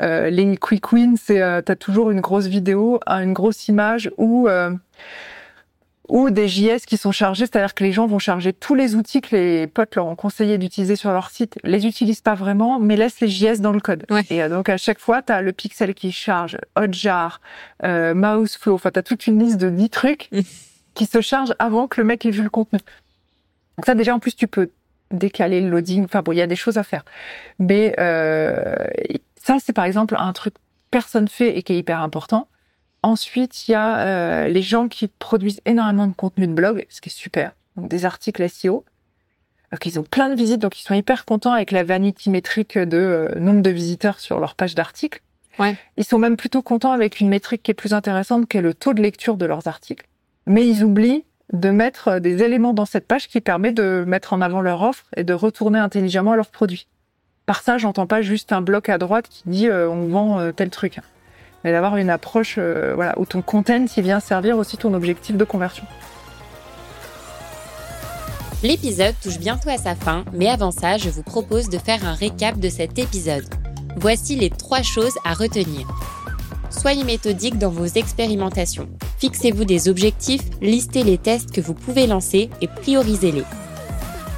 euh, 0.00 0.30
les 0.30 0.56
quick 0.56 0.92
wins, 0.92 1.16
c'est 1.16 1.42
euh, 1.42 1.60
tu 1.64 1.72
as 1.72 1.76
toujours 1.76 2.10
une 2.10 2.20
grosse 2.20 2.46
vidéo, 2.46 3.00
une 3.06 3.32
grosse 3.32 3.68
image 3.68 4.10
ou... 4.16 4.48
Ou 6.08 6.30
des 6.30 6.48
JS 6.48 6.84
qui 6.86 6.96
sont 6.96 7.12
chargés, 7.12 7.46
c'est-à-dire 7.46 7.74
que 7.74 7.82
les 7.82 7.92
gens 7.92 8.06
vont 8.06 8.18
charger 8.18 8.52
tous 8.52 8.74
les 8.74 8.94
outils 8.94 9.22
que 9.22 9.34
les 9.34 9.66
potes 9.66 9.94
leur 9.96 10.06
ont 10.06 10.16
conseillé 10.16 10.58
d'utiliser 10.58 10.96
sur 10.96 11.10
leur 11.10 11.30
site, 11.30 11.58
les 11.64 11.86
utilisent 11.86 12.20
pas 12.20 12.34
vraiment, 12.34 12.78
mais 12.78 12.96
laissent 12.96 13.20
les 13.20 13.28
JS 13.28 13.60
dans 13.60 13.72
le 13.72 13.80
code. 13.80 14.04
Et 14.28 14.42
euh, 14.42 14.48
donc 14.50 14.68
à 14.68 14.76
chaque 14.76 14.98
fois, 14.98 15.22
tu 15.22 15.32
as 15.32 15.40
le 15.40 15.52
pixel 15.52 15.94
qui 15.94 16.12
charge, 16.12 16.58
Hotjar, 16.76 17.40
euh, 17.84 18.14
Mouseflow, 18.14 18.74
enfin 18.74 18.90
tu 18.90 18.98
as 18.98 19.02
toute 19.02 19.26
une 19.26 19.38
liste 19.38 19.56
de 19.56 19.70
10 19.70 19.90
trucs 19.90 20.30
qui 20.94 21.06
se 21.06 21.20
chargent 21.20 21.54
avant 21.58 21.88
que 21.88 22.00
le 22.00 22.06
mec 22.06 22.26
ait 22.26 22.30
vu 22.30 22.42
le 22.42 22.50
contenu. 22.50 22.80
Donc 23.78 23.86
ça 23.86 23.94
déjà 23.94 24.14
en 24.14 24.18
plus 24.18 24.36
tu 24.36 24.46
peux 24.46 24.70
décaler 25.10 25.60
le 25.60 25.70
loading. 25.70 26.04
Enfin 26.04 26.22
bon, 26.22 26.32
il 26.32 26.38
y 26.38 26.42
a 26.42 26.46
des 26.46 26.56
choses 26.56 26.78
à 26.78 26.82
faire. 26.82 27.04
Mais 27.58 27.94
euh, 27.98 28.76
ça, 29.42 29.56
c'est 29.64 29.72
par 29.72 29.84
exemple 29.84 30.16
un 30.18 30.32
truc 30.32 30.54
personne 30.90 31.28
fait 31.28 31.56
et 31.56 31.62
qui 31.62 31.72
est 31.72 31.78
hyper 31.78 32.00
important. 32.00 32.48
Ensuite, 33.04 33.68
il 33.68 33.72
y 33.72 33.74
a 33.74 33.98
euh, 33.98 34.48
les 34.48 34.62
gens 34.62 34.88
qui 34.88 35.08
produisent 35.08 35.60
énormément 35.66 36.06
de 36.06 36.14
contenu 36.14 36.46
de 36.46 36.54
blog, 36.54 36.86
ce 36.88 37.02
qui 37.02 37.10
est 37.10 37.12
super. 37.12 37.52
Donc 37.76 37.90
des 37.90 38.06
articles 38.06 38.48
SEO. 38.48 38.82
Donc 39.70 39.84
ils 39.84 40.00
ont 40.00 40.04
plein 40.04 40.30
de 40.30 40.34
visites, 40.34 40.62
donc 40.62 40.80
ils 40.80 40.84
sont 40.84 40.94
hyper 40.94 41.26
contents 41.26 41.52
avec 41.52 41.70
la 41.70 41.84
vanity 41.84 42.30
métrique 42.30 42.78
de 42.78 42.96
euh, 42.96 43.38
nombre 43.38 43.60
de 43.60 43.68
visiteurs 43.68 44.20
sur 44.20 44.40
leur 44.40 44.54
page 44.54 44.74
d'articles. 44.74 45.20
Ouais. 45.58 45.76
Ils 45.98 46.04
sont 46.04 46.16
même 46.16 46.38
plutôt 46.38 46.62
contents 46.62 46.92
avec 46.92 47.20
une 47.20 47.28
métrique 47.28 47.62
qui 47.62 47.72
est 47.72 47.74
plus 47.74 47.92
intéressante, 47.92 48.48
qui 48.48 48.56
est 48.56 48.62
le 48.62 48.72
taux 48.72 48.94
de 48.94 49.02
lecture 49.02 49.36
de 49.36 49.44
leurs 49.44 49.68
articles. 49.68 50.06
Mais 50.46 50.66
ils 50.66 50.82
oublient 50.82 51.24
de 51.52 51.68
mettre 51.68 52.20
des 52.20 52.42
éléments 52.42 52.72
dans 52.72 52.86
cette 52.86 53.06
page 53.06 53.28
qui 53.28 53.42
permet 53.42 53.72
de 53.72 54.04
mettre 54.06 54.32
en 54.32 54.40
avant 54.40 54.62
leur 54.62 54.80
offre 54.80 55.04
et 55.14 55.24
de 55.24 55.34
retourner 55.34 55.78
intelligemment 55.78 56.36
leurs 56.36 56.50
produits. 56.50 56.86
Par 57.44 57.60
ça, 57.60 57.76
j'entends 57.76 58.06
pas 58.06 58.22
juste 58.22 58.50
un 58.50 58.62
bloc 58.62 58.88
à 58.88 58.96
droite 58.96 59.28
qui 59.28 59.42
dit 59.44 59.68
euh, 59.68 59.90
on 59.90 60.08
vend 60.08 60.40
euh, 60.40 60.52
tel 60.52 60.70
truc 60.70 61.00
mais 61.64 61.72
d'avoir 61.72 61.96
une 61.96 62.10
approche 62.10 62.56
euh, 62.58 62.92
voilà, 62.94 63.18
où 63.18 63.24
ton 63.24 63.42
content 63.42 63.86
vient 63.96 64.20
servir 64.20 64.58
aussi 64.58 64.76
ton 64.76 64.92
objectif 64.94 65.36
de 65.36 65.44
conversion. 65.44 65.84
L'épisode 68.62 69.14
touche 69.22 69.38
bientôt 69.38 69.70
à 69.70 69.76
sa 69.76 69.94
fin, 69.94 70.24
mais 70.32 70.48
avant 70.48 70.70
ça, 70.70 70.96
je 70.96 71.10
vous 71.10 71.22
propose 71.22 71.68
de 71.68 71.78
faire 71.78 72.06
un 72.06 72.14
récap 72.14 72.58
de 72.58 72.68
cet 72.68 72.98
épisode. 72.98 73.44
Voici 73.96 74.36
les 74.36 74.50
trois 74.50 74.82
choses 74.82 75.14
à 75.24 75.34
retenir. 75.34 75.86
Soyez 76.70 77.04
méthodique 77.04 77.58
dans 77.58 77.70
vos 77.70 77.86
expérimentations. 77.86 78.88
Fixez-vous 79.18 79.64
des 79.64 79.88
objectifs, 79.88 80.42
listez 80.60 81.04
les 81.04 81.18
tests 81.18 81.52
que 81.52 81.60
vous 81.60 81.74
pouvez 81.74 82.06
lancer 82.06 82.50
et 82.60 82.68
priorisez-les. 82.68 83.44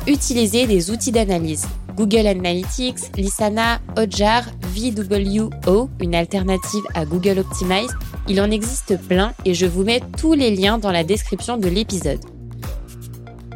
Utilisez 0.06 0.66
des 0.66 0.90
outils 0.90 1.12
d'analyse. 1.12 1.66
Google 1.96 2.26
Analytics, 2.26 3.16
Lisana, 3.16 3.80
Hotjar, 3.96 4.44
VWO, 4.76 5.88
une 6.00 6.14
alternative 6.14 6.82
à 6.94 7.06
Google 7.06 7.38
Optimize. 7.38 7.96
Il 8.28 8.40
en 8.40 8.50
existe 8.50 8.98
plein 9.08 9.32
et 9.44 9.54
je 9.54 9.64
vous 9.64 9.84
mets 9.84 10.02
tous 10.18 10.34
les 10.34 10.54
liens 10.54 10.76
dans 10.76 10.92
la 10.92 11.02
description 11.02 11.56
de 11.56 11.68
l'épisode. 11.68 12.20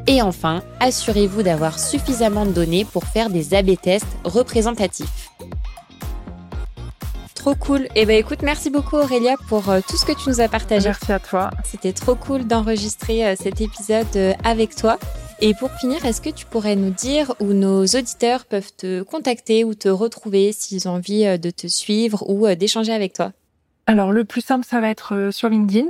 Et 0.06 0.22
enfin, 0.22 0.62
assurez-vous 0.80 1.42
d'avoir 1.42 1.78
suffisamment 1.78 2.46
de 2.46 2.52
données 2.52 2.84
pour 2.84 3.04
faire 3.04 3.28
des 3.28 3.54
AB 3.54 3.76
tests 3.80 4.06
représentatifs. 4.24 5.30
Trop 7.34 7.54
cool. 7.54 7.84
Et 7.94 8.02
eh 8.02 8.06
ben 8.06 8.18
écoute, 8.18 8.42
merci 8.42 8.68
beaucoup 8.68 8.96
Aurélia 8.96 9.36
pour 9.48 9.70
euh, 9.70 9.80
tout 9.86 9.96
ce 9.96 10.04
que 10.04 10.12
tu 10.12 10.28
nous 10.28 10.40
as 10.40 10.48
partagé. 10.48 10.88
Merci 10.88 11.12
à 11.12 11.18
toi. 11.18 11.50
C'était 11.64 11.92
trop 11.92 12.14
cool 12.14 12.46
d'enregistrer 12.46 13.26
euh, 13.26 13.34
cet 13.34 13.60
épisode 13.60 14.06
euh, 14.16 14.32
avec 14.44 14.74
toi. 14.76 14.98
Et 15.42 15.54
pour 15.54 15.70
finir, 15.72 16.04
est-ce 16.04 16.20
que 16.20 16.28
tu 16.28 16.44
pourrais 16.44 16.76
nous 16.76 16.90
dire 16.90 17.34
où 17.40 17.54
nos 17.54 17.86
auditeurs 17.86 18.44
peuvent 18.44 18.72
te 18.76 19.02
contacter 19.02 19.64
ou 19.64 19.74
te 19.74 19.88
retrouver 19.88 20.52
s'ils 20.52 20.86
ont 20.86 20.92
envie 20.92 21.24
euh, 21.24 21.38
de 21.38 21.48
te 21.48 21.66
suivre 21.66 22.28
ou 22.28 22.46
euh, 22.46 22.54
d'échanger 22.54 22.92
avec 22.92 23.14
toi? 23.14 23.32
Alors 23.86 24.12
le 24.12 24.26
plus 24.26 24.42
simple, 24.42 24.66
ça 24.66 24.80
va 24.80 24.90
être 24.90 25.14
euh, 25.14 25.30
sur 25.30 25.48
LinkedIn. 25.48 25.88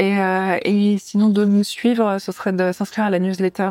Et, 0.00 0.16
et 0.64 0.96
sinon, 0.98 1.28
de 1.28 1.44
nous 1.44 1.62
suivre, 1.62 2.16
ce 2.18 2.32
serait 2.32 2.54
de 2.54 2.72
s'inscrire 2.72 3.04
à 3.04 3.10
la 3.10 3.18
newsletter 3.18 3.70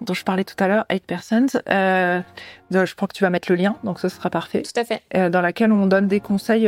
dont 0.00 0.14
je 0.14 0.24
parlais 0.24 0.44
tout 0.44 0.54
à 0.58 0.66
l'heure, 0.66 0.86
8%. 0.88 1.60
Euh, 1.68 2.22
je 2.70 2.94
crois 2.94 3.06
que 3.06 3.12
tu 3.12 3.22
vas 3.22 3.28
mettre 3.28 3.52
le 3.52 3.56
lien, 3.56 3.76
donc 3.84 4.00
ce 4.00 4.08
sera 4.08 4.30
parfait. 4.30 4.62
Tout 4.62 4.80
à 4.80 4.84
fait. 4.86 5.02
dans 5.30 5.42
laquelle 5.42 5.70
on 5.70 5.84
donne 5.84 6.08
des 6.08 6.20
conseils 6.20 6.66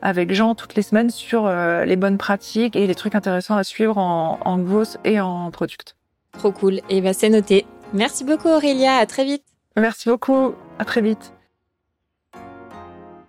avec 0.00 0.32
Jean 0.32 0.54
toutes 0.54 0.76
les 0.76 0.82
semaines 0.82 1.10
sur 1.10 1.48
les 1.48 1.96
bonnes 1.96 2.16
pratiques 2.16 2.76
et 2.76 2.86
les 2.86 2.94
trucs 2.94 3.16
intéressants 3.16 3.56
à 3.56 3.64
suivre 3.64 3.98
en, 3.98 4.38
en 4.44 4.58
growth 4.60 4.98
et 5.02 5.18
en 5.18 5.50
product. 5.50 5.96
Trop 6.38 6.52
cool. 6.52 6.80
Et 6.88 7.00
bah, 7.00 7.12
c'est 7.12 7.30
noté. 7.30 7.66
Merci 7.92 8.24
beaucoup 8.24 8.48
Aurélia. 8.48 8.96
À 8.96 9.06
très 9.06 9.24
vite. 9.24 9.44
Merci 9.76 10.08
beaucoup. 10.08 10.54
À 10.78 10.84
très 10.84 11.00
vite. 11.00 11.32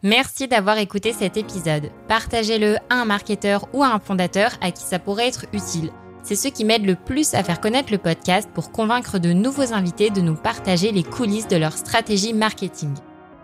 Merci 0.04 0.48
d'avoir 0.48 0.78
écouté 0.78 1.14
cet 1.14 1.36
épisode. 1.36 1.90
Partagez-le 2.08 2.78
à 2.92 2.96
un 3.02 3.06
marketeur 3.06 3.68
ou 3.74 3.84
à 3.84 3.88
un 3.88 4.00
fondateur 4.00 4.52
à 4.62 4.70
qui 4.70 4.84
ça 4.84 5.00
pourrait 5.00 5.28
être 5.28 5.46
utile. 5.52 5.92
C'est 6.22 6.36
ce 6.36 6.48
qui 6.48 6.64
m'aide 6.64 6.86
le 6.86 6.96
plus 6.96 7.34
à 7.34 7.44
faire 7.44 7.60
connaître 7.60 7.92
le 7.92 7.98
podcast 7.98 8.50
pour 8.54 8.72
convaincre 8.72 9.18
de 9.18 9.34
nouveaux 9.34 9.74
invités 9.74 10.12
de 10.12 10.22
nous 10.22 10.36
partager 10.36 10.92
les 10.92 11.04
coulisses 11.04 11.48
de 11.48 11.58
leur 11.58 11.74
stratégie 11.74 12.34
marketing. 12.34 12.94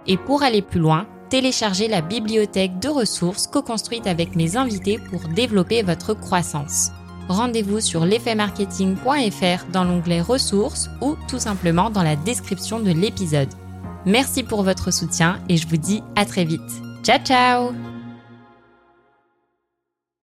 Et 0.06 0.18
pour 0.18 0.44
aller 0.44 0.62
plus 0.62 0.80
loin, 0.80 1.08
téléchargez 1.30 1.88
la 1.88 2.02
bibliothèque 2.02 2.78
de 2.80 2.90
ressources 2.90 3.48
co-construite 3.48 4.06
avec 4.06 4.36
mes 4.36 4.56
invités 4.56 5.00
pour 5.10 5.28
développer 5.30 5.82
votre 5.82 6.14
croissance 6.14 6.92
rendez-vous 7.32 7.80
sur 7.80 8.06
l'effetmarketing.fr 8.06 9.66
dans 9.72 9.84
l'onglet 9.84 10.22
ressources 10.22 10.90
ou 11.02 11.16
tout 11.28 11.40
simplement 11.40 11.90
dans 11.90 12.04
la 12.04 12.16
description 12.16 12.80
de 12.80 12.92
l'épisode. 12.92 13.50
Merci 14.06 14.44
pour 14.44 14.64
votre 14.64 14.92
soutien 14.92 15.40
et 15.50 15.58
je 15.58 15.68
vous 15.68 15.78
dis 15.78 16.02
à 16.16 16.26
très 16.26 16.46
vite. 16.46 16.62
Ciao 17.04 17.20
ciao 17.24 17.91